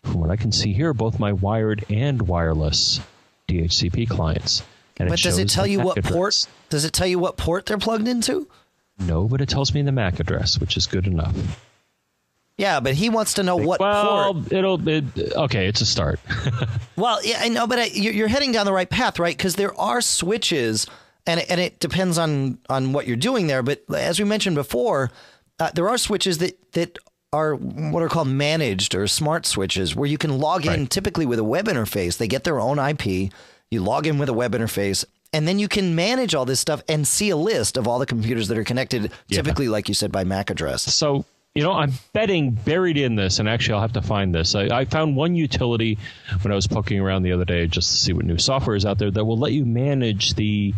from 0.02 0.14
what 0.20 0.30
I 0.30 0.36
can 0.36 0.50
see 0.50 0.72
here, 0.72 0.92
both 0.92 1.20
my 1.20 1.32
wired 1.32 1.84
and 1.88 2.20
wireless 2.22 3.00
DHCP 3.46 4.08
clients. 4.08 4.64
And 4.96 5.08
But 5.08 5.20
does 5.20 5.38
it 5.38 5.48
tell 5.48 5.66
you 5.66 5.78
MAC 5.78 5.86
what 5.86 5.98
address. 5.98 6.12
port? 6.12 6.46
Does 6.70 6.84
it 6.84 6.92
tell 6.92 7.06
you 7.06 7.20
what 7.20 7.36
port 7.36 7.66
they're 7.66 7.78
plugged 7.78 8.08
into? 8.08 8.48
No, 8.98 9.28
but 9.28 9.40
it 9.40 9.48
tells 9.48 9.72
me 9.72 9.82
the 9.82 9.92
MAC 9.92 10.18
address, 10.18 10.58
which 10.58 10.76
is 10.76 10.86
good 10.86 11.06
enough. 11.06 11.34
Yeah, 12.60 12.78
but 12.80 12.92
he 12.94 13.08
wants 13.08 13.34
to 13.34 13.42
know 13.42 13.56
what 13.56 13.80
well, 13.80 14.34
port. 14.34 14.52
it'll. 14.52 14.88
It, 14.88 15.04
okay, 15.34 15.66
it's 15.66 15.80
a 15.80 15.86
start. 15.86 16.20
Well, 16.96 17.18
yeah, 17.24 17.38
I 17.40 17.48
know, 17.48 17.66
but 17.66 17.78
I, 17.78 17.84
you're 17.86 18.12
you're 18.12 18.28
heading 18.28 18.52
down 18.52 18.66
the 18.66 18.74
right 18.74 18.88
path, 18.90 19.18
right? 19.18 19.34
Because 19.34 19.56
there 19.56 19.74
are 19.80 20.02
switches, 20.02 20.86
and 21.26 21.40
and 21.48 21.58
it 21.58 21.80
depends 21.80 22.18
on 22.18 22.58
on 22.68 22.92
what 22.92 23.06
you're 23.06 23.16
doing 23.16 23.46
there. 23.46 23.62
But 23.62 23.84
as 23.94 24.18
we 24.18 24.26
mentioned 24.26 24.54
before, 24.54 25.10
uh, 25.58 25.70
there 25.74 25.88
are 25.88 25.96
switches 25.96 26.36
that 26.38 26.58
that 26.72 26.98
are 27.32 27.54
what 27.54 28.02
are 28.02 28.08
called 28.10 28.28
managed 28.28 28.94
or 28.94 29.06
smart 29.06 29.46
switches, 29.46 29.96
where 29.96 30.06
you 30.10 30.18
can 30.18 30.38
log 30.38 30.66
in 30.66 30.72
Right. 30.80 30.90
typically 30.90 31.24
with 31.24 31.38
a 31.38 31.44
web 31.44 31.68
interface. 31.68 32.18
They 32.18 32.28
get 32.28 32.44
their 32.44 32.60
own 32.60 32.78
IP. 32.78 33.32
You 33.70 33.80
log 33.82 34.06
in 34.06 34.18
with 34.18 34.28
a 34.28 34.34
web 34.34 34.52
interface. 34.52 35.06
And 35.32 35.48
then 35.48 35.58
you 35.58 35.68
can 35.68 35.94
manage 35.94 36.34
all 36.34 36.44
this 36.44 36.58
stuff 36.60 36.82
and 36.88 37.06
see 37.08 37.30
a 37.30 37.36
list 37.36 37.76
of 37.78 37.86
all 37.88 37.98
the 38.00 38.04
computers 38.06 38.48
that 38.48 38.58
are 38.58 38.64
connected, 38.64 39.10
Yeah. 39.28 39.36
typically, 39.40 39.68
like 39.68 39.88
you 39.88 39.94
said, 39.94 40.10
by 40.12 40.24
MAC 40.24 40.50
address. 40.50 40.82
So, 40.94 41.24
you 41.54 41.62
know, 41.64 41.72
I'm 41.72 41.92
betting 42.12 42.52
buried 42.52 42.96
in 42.96 43.16
this, 43.16 43.38
and 43.40 43.48
actually, 43.48 43.74
I'll 43.74 43.80
have 43.80 43.94
to 43.94 44.02
find 44.02 44.34
this. 44.34 44.54
I, 44.54 44.66
I 44.66 44.84
found 44.84 45.16
one 45.16 45.34
utility 45.34 45.98
when 46.42 46.52
I 46.52 46.54
was 46.54 46.66
poking 46.66 47.00
around 47.00 47.22
the 47.24 47.32
other 47.32 47.44
day 47.44 47.66
just 47.66 47.90
to 47.90 47.96
see 47.98 48.12
what 48.12 48.24
new 48.24 48.38
software 48.38 48.76
is 48.76 48.86
out 48.86 48.98
there 48.98 49.10
that 49.10 49.24
will 49.24 49.38
let 49.38 49.52
you 49.52 49.64
manage 49.66 50.34
the, 50.34 50.74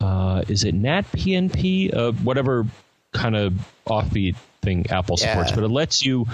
uh, 0.00 0.42
is 0.48 0.64
it 0.64 0.74
NAT 0.74 1.04
PMP, 1.12 1.94
uh, 1.94 2.12
whatever 2.12 2.66
kind 3.12 3.36
of 3.36 3.52
offbeat 3.86 4.36
thing 4.62 4.86
Apple 4.90 5.16
supports, 5.18 5.52
but 5.52 5.64
it 5.64 5.68
lets 5.68 6.04
you 6.04 6.26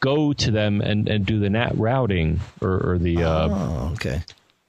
go 0.00 0.32
to 0.32 0.50
them 0.50 0.80
and, 0.80 1.08
and 1.08 1.26
do 1.26 1.38
the 1.40 1.50
NAT 1.50 1.76
routing 1.76 2.40
or, 2.62 2.92
or 2.92 2.98
the. 2.98 3.22
Uh, 3.24 3.48
Oh, 3.50 3.90
okay. 3.94 4.22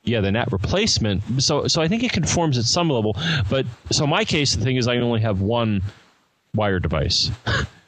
yeah, 0.04 0.20
the 0.22 0.32
NAT 0.32 0.52
replacement. 0.52 1.42
So 1.42 1.68
so 1.68 1.82
I 1.82 1.88
think 1.88 2.04
it 2.04 2.12
conforms 2.12 2.58
at 2.58 2.66
some 2.66 2.90
level. 2.90 3.16
But 3.50 3.66
so 3.92 4.06
my 4.08 4.26
case, 4.26 4.56
the 4.56 4.64
thing 4.64 4.76
is, 4.76 4.88
I 4.88 4.98
only 4.98 5.22
have 5.22 5.40
one 5.42 5.84
wired 6.54 6.84
device. 6.84 7.32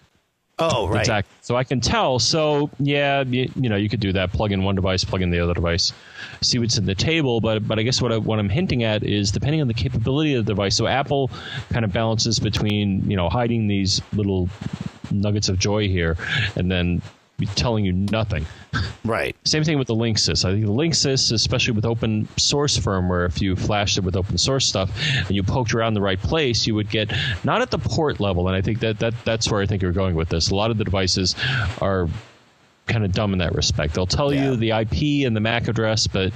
Oh, 0.72 0.88
right. 0.88 1.02
Exactly. 1.02 1.36
So 1.42 1.56
I 1.56 1.64
can 1.64 1.82
tell. 1.82 2.20
So 2.20 2.70
yeah, 2.80 3.24
you, 3.24 3.52
you 3.56 3.70
know, 3.70 3.76
you 3.76 3.90
could 3.90 4.00
do 4.00 4.14
that. 4.14 4.32
Plug 4.32 4.52
in 4.52 4.64
one 4.64 4.76
device, 4.76 5.04
plug 5.04 5.22
in 5.22 5.30
the 5.30 5.40
other 5.40 5.54
device, 5.54 5.92
see 6.42 6.58
what's 6.60 6.78
in 6.78 6.86
the 6.86 6.96
table. 6.96 7.42
But 7.42 7.68
but 7.68 7.80
I 7.80 7.84
guess 7.84 8.02
what 8.02 8.12
I, 8.12 8.18
what 8.18 8.40
I'm 8.40 8.50
hinting 8.50 8.84
at 8.84 9.04
is 9.04 9.32
depending 9.32 9.62
on 9.62 9.68
the 9.68 9.74
capability 9.74 10.36
of 10.36 10.46
the 10.46 10.52
device. 10.54 10.76
So 10.76 10.88
Apple 10.88 11.30
kind 11.70 11.84
of 11.84 11.92
balances 11.92 12.40
between 12.40 13.10
you 13.10 13.18
know 13.18 13.30
hiding 13.30 13.68
these 13.68 14.02
little 14.14 14.50
nuggets 15.12 15.50
of 15.50 15.60
joy 15.60 15.88
here, 15.88 16.18
and 16.56 16.72
then 16.72 17.02
telling 17.46 17.86
you 17.86 17.94
nothing. 17.94 18.46
Right. 19.06 19.36
Same 19.46 19.64
thing 19.64 19.78
with 19.78 19.88
the 19.88 19.96
Linksys. 19.96 20.46
I 20.46 20.52
think 20.54 20.66
the 20.66 20.72
Linksys, 20.72 21.32
especially 21.32 21.74
with 21.74 21.86
open 21.86 22.28
source 22.38 22.78
firmware, 22.78 23.26
if 23.28 23.42
you 23.42 23.56
flashed 23.56 23.98
it 23.98 24.04
with 24.04 24.16
open 24.16 24.38
source 24.38 24.66
stuff 24.66 24.92
and 25.18 25.32
you 25.32 25.44
poked 25.44 25.74
around 25.74 25.94
the 25.94 26.02
right 26.02 26.20
place, 26.20 26.66
you 26.66 26.76
would 26.76 26.90
get 26.90 27.12
not 27.44 27.62
at 27.62 27.70
the 27.72 27.78
port 27.78 28.20
level. 28.20 28.48
And 28.48 28.56
I 28.56 28.62
think 28.62 28.80
that, 28.80 29.00
that 29.00 29.14
that's 29.26 29.50
where 29.52 29.62
I 29.62 29.66
think 29.66 29.82
you're 29.82 29.92
going 29.92 30.16
with 30.16 30.30
this. 30.30 30.50
A 30.50 30.56
lot 30.56 30.72
of 30.72 30.78
the 30.78 30.84
devices 30.84 31.36
are 31.82 32.08
kind 32.88 33.06
of 33.06 33.12
dumb 33.12 33.34
in 33.34 33.40
that 33.40 33.54
respect. 33.56 33.94
They'll 33.94 34.06
tell 34.08 34.34
Yeah. 34.34 34.52
you 34.52 34.56
the 34.56 34.72
IP 34.72 35.26
and 35.28 35.36
the 35.36 35.42
MAC 35.42 35.68
address, 35.68 36.08
but 36.08 36.34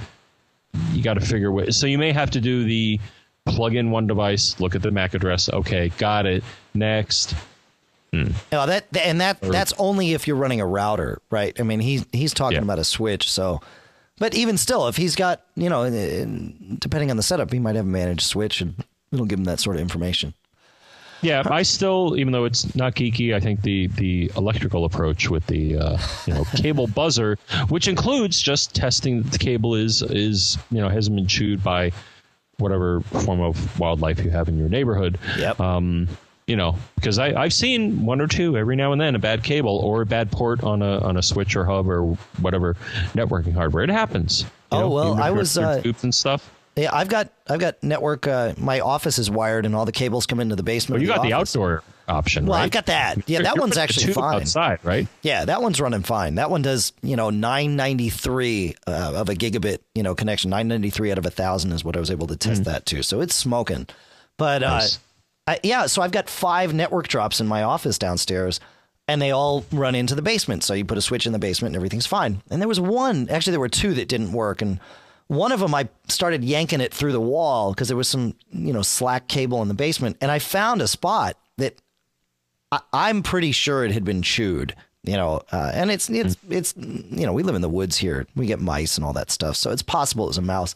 you 0.92 1.02
got 1.02 1.14
to 1.14 1.20
figure 1.20 1.50
what. 1.50 1.74
So 1.74 1.86
you 1.86 1.98
may 1.98 2.12
have 2.12 2.30
to 2.32 2.40
do 2.40 2.64
the 2.64 3.00
plug 3.46 3.74
in 3.74 3.90
one 3.90 4.06
device, 4.06 4.60
look 4.60 4.74
at 4.74 4.82
the 4.82 4.90
MAC 4.90 5.14
address. 5.14 5.48
Okay, 5.48 5.88
got 5.98 6.26
it. 6.26 6.44
Next. 6.74 7.34
No, 8.12 8.66
that 8.66 8.86
and 8.96 9.20
that 9.20 9.40
that's 9.40 9.72
only 9.78 10.12
if 10.12 10.26
you're 10.26 10.36
running 10.36 10.60
a 10.60 10.66
router, 10.66 11.20
right? 11.30 11.58
I 11.60 11.62
mean, 11.62 11.80
he's 11.80 12.04
he's 12.12 12.32
talking 12.34 12.56
Yeah. 12.56 12.62
about 12.62 12.78
a 12.78 12.84
switch, 12.84 13.30
so. 13.30 13.60
But 14.20 14.34
even 14.34 14.56
still, 14.58 14.88
if 14.88 14.96
he's 14.96 15.14
got, 15.14 15.42
you 15.54 15.68
know, 15.68 15.82
uh, 15.84 16.24
depending 16.80 17.10
on 17.12 17.16
the 17.16 17.22
setup, 17.22 17.52
he 17.52 17.60
might 17.60 17.76
have 17.76 17.84
a 17.84 17.88
managed 17.88 18.22
switch, 18.22 18.60
and 18.60 18.74
it'll 19.12 19.26
give 19.26 19.38
him 19.38 19.44
that 19.44 19.60
sort 19.60 19.76
of 19.76 19.82
information. 19.82 20.34
Yeah, 21.20 21.42
I 21.46 21.62
still, 21.62 22.16
even 22.16 22.32
though 22.32 22.44
it's 22.44 22.74
not 22.74 22.94
geeky, 22.96 23.34
I 23.34 23.40
think 23.40 23.62
the 23.62 23.86
the 23.88 24.30
electrical 24.36 24.84
approach 24.84 25.28
with 25.30 25.46
the 25.46 25.76
uh, 25.78 25.98
you 26.26 26.34
know 26.34 26.44
cable 26.56 26.86
buzzer, 26.94 27.38
which 27.68 27.86
includes 27.88 28.40
just 28.42 28.74
testing 28.74 29.22
that 29.22 29.32
the 29.32 29.38
cable 29.38 29.74
is 29.76 30.02
is 30.02 30.58
you 30.70 30.80
know 30.80 30.88
hasn't 30.88 31.14
been 31.14 31.26
chewed 31.28 31.62
by 31.62 31.92
whatever 32.58 33.00
form 33.02 33.40
of 33.40 33.78
wildlife 33.78 34.18
you 34.24 34.30
have 34.30 34.48
in 34.48 34.58
your 34.58 34.68
neighborhood. 34.68 35.16
Yep. 35.38 35.60
Um, 35.60 36.08
you 36.48 36.56
know, 36.56 36.74
because 36.96 37.18
I 37.20 37.40
I've 37.40 37.52
seen 37.52 38.04
one 38.04 38.20
or 38.20 38.26
two 38.26 38.56
every 38.56 38.74
now 38.74 38.90
and 38.92 39.00
then 39.00 39.14
a 39.14 39.18
bad 39.20 39.44
cable 39.44 39.76
or 39.78 40.02
a 40.02 40.06
bad 40.06 40.32
port 40.32 40.64
on 40.64 40.82
a 40.82 40.98
on 40.98 41.16
a 41.16 41.22
switch 41.22 41.54
or 41.54 41.64
hub 41.64 41.88
or 41.88 42.16
whatever 42.40 42.74
networking 43.12 43.54
hardware. 43.54 43.84
It 43.84 43.90
happens. 43.90 44.44
Oh, 44.72 44.80
know, 44.80 44.88
well, 44.90 45.14
I 45.22 45.30
was, 45.30 45.56
uh, 45.56 45.80
and 46.02 46.14
stuff. 46.14 46.50
Yeah, 46.76 46.90
I've 46.92 47.08
got 47.08 47.30
I've 47.48 47.58
got 47.60 47.82
network. 47.82 48.26
Uh, 48.26 48.54
my 48.56 48.80
office 48.80 49.18
is 49.18 49.30
wired, 49.30 49.66
and 49.66 49.74
all 49.74 49.84
the 49.84 49.92
cables 49.92 50.26
come 50.26 50.40
into 50.40 50.56
the 50.56 50.62
Oh, 50.62 50.64
basement. 50.64 51.00
you 51.02 51.08
got 51.08 51.22
the 51.22 51.32
office. 51.32 51.54
outdoor 51.56 51.82
option, 52.06 52.46
Well, 52.46 52.56
right? 52.58 52.64
I've 52.64 52.70
got 52.70 52.86
that. 52.86 53.18
Yeah, 53.28 53.42
that 53.42 53.56
you're 53.56 53.60
one's 53.62 53.74
the 53.74 53.82
actually 53.82 54.12
fine. 54.14 54.36
outside, 54.36 54.78
right? 54.84 55.06
Yeah, 55.22 55.44
that 55.44 55.60
one's 55.60 55.80
running 55.80 56.02
fine. 56.02 56.36
That 56.36 56.50
one 56.50 56.62
does, 56.62 56.92
you 57.02 57.16
know, 57.16 57.30
993 57.30 58.76
uh, 58.86 59.12
of 59.16 59.28
a 59.28 59.34
gigabit, 59.34 59.78
you 59.94 60.02
know, 60.02 60.14
connection. 60.14 60.50
993 60.50 61.12
out 61.12 61.18
of 61.18 61.26
a 61.26 61.30
thousand 61.30 61.72
is 61.72 61.84
what 61.84 61.96
I 61.96 62.00
was 62.00 62.10
able 62.10 62.26
to 62.28 62.36
test 62.36 62.64
that 62.64 62.86
to. 62.86 63.02
So 63.02 63.20
it's 63.20 63.34
smoking. 63.34 63.86
But 64.36 64.62
uh, 64.62 64.78
Nice. 64.78 64.98
Yeah, 65.62 65.86
so 65.86 66.02
I've 66.02 66.12
got 66.12 66.28
five 66.28 66.74
network 66.74 67.08
drops 67.08 67.40
in 67.40 67.46
my 67.46 67.62
office 67.62 67.98
downstairs, 67.98 68.60
and 69.06 69.20
they 69.22 69.30
all 69.30 69.64
run 69.72 69.94
into 69.94 70.14
the 70.14 70.22
basement. 70.22 70.62
So 70.64 70.74
you 70.74 70.84
put 70.84 70.98
a 70.98 71.02
switch 71.02 71.26
in 71.26 71.32
the 71.32 71.38
basement, 71.38 71.70
and 71.70 71.76
everything's 71.76 72.06
fine. 72.06 72.42
And 72.50 72.60
there 72.60 72.68
was 72.68 72.80
one, 72.80 73.28
actually, 73.30 73.52
there 73.52 73.60
were 73.60 73.68
two 73.68 73.94
that 73.94 74.08
didn't 74.08 74.32
work, 74.32 74.62
and 74.62 74.80
one 75.28 75.52
of 75.52 75.60
them 75.60 75.74
I 75.74 75.88
started 76.08 76.42
yanking 76.42 76.80
it 76.80 76.92
through 76.92 77.12
the 77.12 77.20
wall 77.20 77.72
because 77.72 77.88
there 77.88 77.96
was 77.96 78.08
some, 78.08 78.34
you 78.50 78.72
know, 78.72 78.82
slack 78.82 79.28
cable 79.28 79.62
in 79.62 79.68
the 79.68 79.74
basement, 79.74 80.16
and 80.20 80.30
I 80.30 80.38
found 80.38 80.82
a 80.82 80.88
spot 80.88 81.36
that 81.58 81.80
I, 82.72 82.80
I'm 82.92 83.22
pretty 83.22 83.52
sure 83.52 83.84
it 83.84 83.92
had 83.92 84.04
been 84.04 84.22
chewed. 84.22 84.74
You 85.04 85.16
know, 85.16 85.42
uh, 85.52 85.70
and 85.72 85.90
it's 85.90 86.10
it's 86.10 86.36
it's 86.50 86.74
you 86.76 87.24
know 87.24 87.32
we 87.32 87.42
live 87.42 87.54
in 87.54 87.62
the 87.62 87.68
woods 87.68 87.96
here. 87.96 88.26
We 88.34 88.46
get 88.46 88.60
mice 88.60 88.96
and 88.96 89.04
all 89.04 89.12
that 89.14 89.30
stuff, 89.30 89.56
so 89.56 89.70
it's 89.70 89.80
possible 89.80 90.24
it 90.24 90.28
was 90.28 90.38
a 90.38 90.42
mouse. 90.42 90.74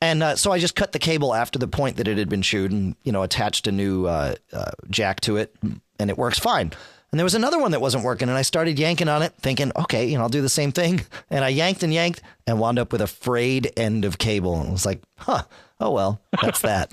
And 0.00 0.22
uh, 0.22 0.36
so 0.36 0.52
I 0.52 0.58
just 0.58 0.76
cut 0.76 0.92
the 0.92 0.98
cable 0.98 1.34
after 1.34 1.58
the 1.58 1.66
point 1.66 1.96
that 1.96 2.06
it 2.06 2.18
had 2.18 2.28
been 2.28 2.42
chewed, 2.42 2.70
and 2.70 2.94
you 3.02 3.12
know 3.12 3.22
attached 3.22 3.66
a 3.66 3.72
new 3.72 4.06
uh, 4.06 4.36
uh, 4.52 4.70
jack 4.90 5.20
to 5.22 5.36
it, 5.36 5.54
and 5.98 6.10
it 6.10 6.16
works 6.16 6.38
fine. 6.38 6.72
And 7.10 7.18
there 7.18 7.24
was 7.24 7.34
another 7.34 7.58
one 7.58 7.70
that 7.70 7.80
wasn't 7.80 8.04
working, 8.04 8.28
and 8.28 8.36
I 8.36 8.42
started 8.42 8.78
yanking 8.78 9.08
on 9.08 9.22
it, 9.22 9.32
thinking, 9.40 9.72
okay, 9.74 10.06
you 10.06 10.18
know, 10.18 10.24
I'll 10.24 10.28
do 10.28 10.42
the 10.42 10.48
same 10.48 10.72
thing. 10.72 11.00
And 11.30 11.44
I 11.44 11.48
yanked 11.48 11.82
and 11.82 11.92
yanked, 11.92 12.22
and 12.46 12.58
wound 12.58 12.78
up 12.78 12.90
with 12.90 13.02
a 13.02 13.06
frayed 13.06 13.70
end 13.76 14.04
of 14.04 14.18
cable, 14.18 14.58
and 14.58 14.70
it 14.70 14.72
was 14.72 14.86
like, 14.86 15.02
huh, 15.18 15.42
oh 15.80 15.90
well, 15.90 16.20
that's 16.40 16.62
that. 16.62 16.90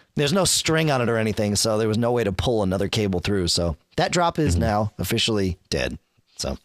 There's 0.16 0.32
no 0.32 0.44
string 0.44 0.90
on 0.90 1.00
it 1.00 1.08
or 1.08 1.16
anything, 1.16 1.56
so 1.56 1.78
there 1.78 1.88
was 1.88 1.98
no 1.98 2.10
way 2.12 2.24
to 2.24 2.32
pull 2.32 2.62
another 2.62 2.88
cable 2.88 3.20
through. 3.20 3.48
So 3.48 3.76
that 3.96 4.12
drop 4.12 4.38
is 4.38 4.56
now 4.56 4.92
officially 4.98 5.58
dead. 5.68 5.98
So 6.36 6.58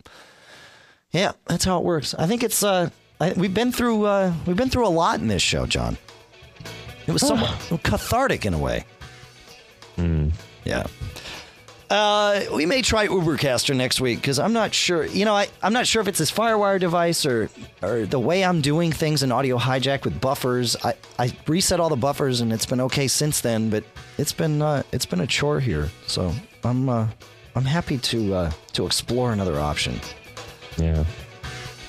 yeah, 1.11 1.33
that's 1.45 1.63
how 1.63 1.77
it 1.77 1.85
works. 1.85 2.15
I 2.15 2.27
think 2.27 2.43
it's 2.43 2.63
uh, 2.63 2.89
I, 3.25 3.33
we've 3.33 3.53
been 3.53 3.71
through 3.71 4.05
uh, 4.05 4.33
we've 4.45 4.55
been 4.55 4.69
through 4.69 4.85
a 4.85 4.89
lot 4.89 5.19
in 5.19 5.27
this 5.27 5.41
show, 5.41 5.65
John. 5.65 5.97
It 7.07 7.11
was 7.11 7.25
somewhat 7.25 7.49
cathartic 7.83 8.45
in 8.45 8.53
a 8.53 8.59
way. 8.59 8.85
Yeah. 10.63 10.85
Uh, 11.89 12.41
we 12.53 12.65
may 12.65 12.81
try 12.81 13.07
Ubercaster 13.07 13.75
next 13.75 14.01
week 14.01 14.19
because 14.19 14.37
I'm 14.37 14.53
not 14.53 14.73
sure. 14.73 15.05
You 15.05 15.25
know, 15.25 15.35
I, 15.35 15.47
I'm 15.61 15.73
not 15.73 15.87
sure 15.87 16.01
if 16.01 16.07
it's 16.07 16.19
this 16.19 16.31
FireWire 16.31 16.79
device 16.79 17.25
or 17.25 17.49
or 17.81 18.05
the 18.05 18.19
way 18.19 18.43
I'm 18.43 18.61
doing 18.61 18.91
things 18.91 19.23
in 19.23 19.31
Audio 19.31 19.57
Hijack 19.57 20.03
with 20.03 20.21
buffers. 20.21 20.75
I, 20.83 20.95
I 21.17 21.35
reset 21.47 21.79
all 21.79 21.89
the 21.89 21.95
buffers 21.95 22.41
and 22.41 22.53
it's 22.53 22.65
been 22.65 22.81
okay 22.81 23.07
since 23.07 23.41
then, 23.41 23.71
but 23.71 23.83
it's 24.19 24.33
been 24.33 24.61
uh, 24.61 24.83
it's 24.91 25.05
been 25.05 25.21
a 25.21 25.27
chore 25.27 25.59
here. 25.59 25.89
So 26.05 26.31
I'm 26.63 26.89
uh, 26.89 27.07
I'm 27.55 27.65
happy 27.65 27.97
to 27.97 28.33
uh, 28.35 28.51
to 28.73 28.85
explore 28.85 29.31
another 29.31 29.59
option. 29.59 29.99
Yeah. 30.77 31.05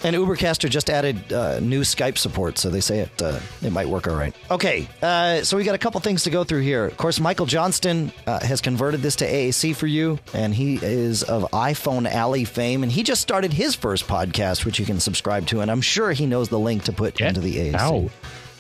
And 0.07 0.15
Ubercaster 0.15 0.71
just 0.71 0.89
added 0.89 1.33
uh, 1.33 1.59
new 1.59 1.81
Skype 1.81 2.17
support, 2.17 2.59
so 2.59 2.71
they 2.71 2.81
say 2.81 3.01
it 3.01 3.21
uh, 3.21 3.41
it 3.61 3.73
might 3.73 3.89
work 3.89 4.07
all 4.07 4.15
right. 4.15 4.33
Okay, 4.53 4.87
uh, 5.03 5.43
so 5.43 5.57
we 5.57 5.65
got 5.65 5.75
a 5.75 5.79
couple 5.79 6.01
things 6.01 6.23
to 6.23 6.31
go 6.31 6.45
through 6.45 6.61
here. 6.61 6.85
Of 6.85 6.97
course, 6.97 7.19
Michael 7.19 7.47
Johnston 7.47 8.13
uh, 8.25 8.39
has 8.47 8.61
converted 8.61 9.03
this 9.03 9.17
to 9.17 9.27
AAC 9.27 9.75
for 9.75 9.89
you, 9.89 10.21
and 10.33 10.55
he 10.55 10.79
is 10.81 11.25
of 11.25 11.51
iPhone 11.51 12.09
Alley 12.09 12.45
fame, 12.45 12.85
and 12.85 12.93
he 12.93 13.03
just 13.03 13.21
started 13.21 13.53
his 13.53 13.75
first 13.75 14.07
podcast, 14.07 14.65
which 14.65 14.79
you 14.79 14.87
can 14.87 15.01
subscribe 15.01 15.45
to, 15.49 15.61
and 15.61 15.73
I'm 15.73 15.81
sure 15.81 16.13
he 16.13 16.25
knows 16.25 16.51
the 16.51 16.59
link 16.61 16.85
to 16.85 16.93
put 16.93 17.21
into 17.21 17.41
the 17.41 17.73
AAC. 17.73 17.81
Ow. 17.81 18.09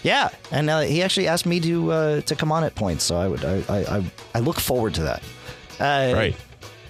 Yeah, 0.02 0.30
and 0.50 0.68
uh, 0.68 0.80
he 0.80 1.00
actually 1.00 1.28
asked 1.28 1.46
me 1.46 1.60
to 1.60 1.92
uh, 1.92 2.20
to 2.22 2.34
come 2.34 2.50
on 2.50 2.64
at 2.64 2.74
points, 2.74 3.04
so 3.04 3.16
I 3.16 3.28
would 3.28 3.44
I 3.44 3.62
I, 3.68 4.04
I, 4.34 4.38
look 4.40 4.58
forward 4.58 4.94
to 4.94 5.02
that. 5.04 5.22
Uh, 5.78 6.12
Right. 6.12 6.36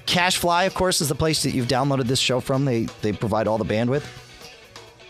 CacheFly, 0.06 0.66
of 0.66 0.74
course, 0.74 1.02
is 1.02 1.10
the 1.10 1.14
place 1.14 1.42
that 1.42 1.50
you've 1.50 1.66
downloaded 1.66 2.04
this 2.04 2.20
show 2.20 2.40
from. 2.40 2.64
They 2.64 2.84
they 3.02 3.12
provide 3.12 3.48
all 3.48 3.58
the 3.58 3.64
bandwidth. 3.66 4.06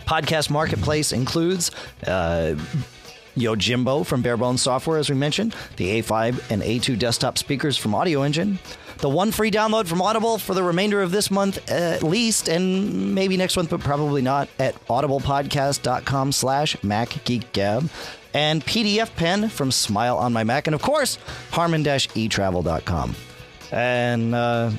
Podcast 0.07 0.51
Marketplace 0.51 1.13
includes 1.13 1.71
uh, 2.07 2.55
Yojimbo 3.37 4.07
from 4.07 4.23
Barebones 4.23 4.61
Software, 4.61 4.99
as 4.99 5.11
we 5.11 5.17
mentioned, 5.17 5.55
the 5.77 6.01
A5 6.01 6.51
and 6.51 6.63
A2 6.63 6.99
desktop 6.99 7.37
speakers 7.39 7.77
from 7.77 7.95
Audio 7.95 8.23
Engine, 8.23 8.59
the 8.99 9.09
one 9.09 9.31
free 9.31 9.51
download 9.51 9.87
from 9.87 10.01
Audible 10.01 10.39
for 10.39 10.55
the 10.55 10.63
remainder 10.63 11.03
of 11.03 11.11
this 11.11 11.31
month 11.31 11.71
at 11.71 12.03
least, 12.03 12.49
and 12.49 13.15
maybe 13.15 13.37
next 13.37 13.57
month, 13.57 13.71
but 13.71 13.81
probably 13.81 14.23
not, 14.23 14.49
at 14.59 14.75
audiblepodcast.com 14.87 16.33
slash 16.33 16.77
macgeekgab, 16.77 17.91
and 18.33 18.65
PDF 18.65 19.15
Pen 19.17 19.49
from 19.49 19.71
Smile 19.71 20.17
on 20.17 20.33
My 20.33 20.45
Mac, 20.45 20.67
and 20.67 20.75
of 20.75 20.83
course, 20.83 21.19
harman-etravel.com. 21.51 23.15
And 23.73 24.35
uh, 24.35 24.71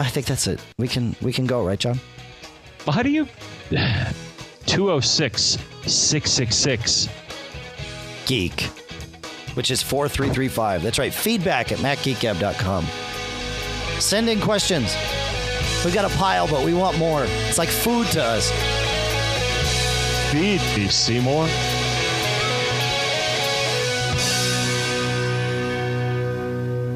I 0.00 0.08
think 0.08 0.26
that's 0.26 0.46
it. 0.46 0.60
We 0.78 0.88
can 0.88 1.14
we 1.20 1.32
can 1.32 1.46
go, 1.46 1.64
right, 1.64 1.78
John? 1.78 2.00
How 2.86 3.02
do 3.02 3.10
you 3.10 3.28
206 3.70 5.58
666 5.86 7.08
Geek, 8.26 8.62
which 9.54 9.70
is 9.70 9.82
4335. 9.82 10.82
That's 10.82 10.98
right. 10.98 11.12
Feedback 11.12 11.72
at 11.72 11.78
macgeekgab.com. 11.78 12.86
Send 14.00 14.28
in 14.28 14.40
questions. 14.40 14.96
We've 15.84 15.94
got 15.94 16.10
a 16.10 16.16
pile, 16.16 16.48
but 16.48 16.64
we 16.64 16.74
want 16.74 16.98
more. 16.98 17.24
It's 17.24 17.58
like 17.58 17.68
food 17.68 18.06
to 18.08 18.22
us. 18.22 18.50
Feed 20.32 20.60
me, 20.76 20.88
Seymour. 20.88 21.46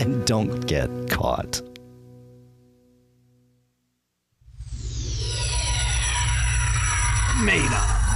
And 0.00 0.24
don't 0.24 0.66
get 0.66 0.88
caught. 1.10 1.67
made 7.40 7.72
of. 7.72 8.07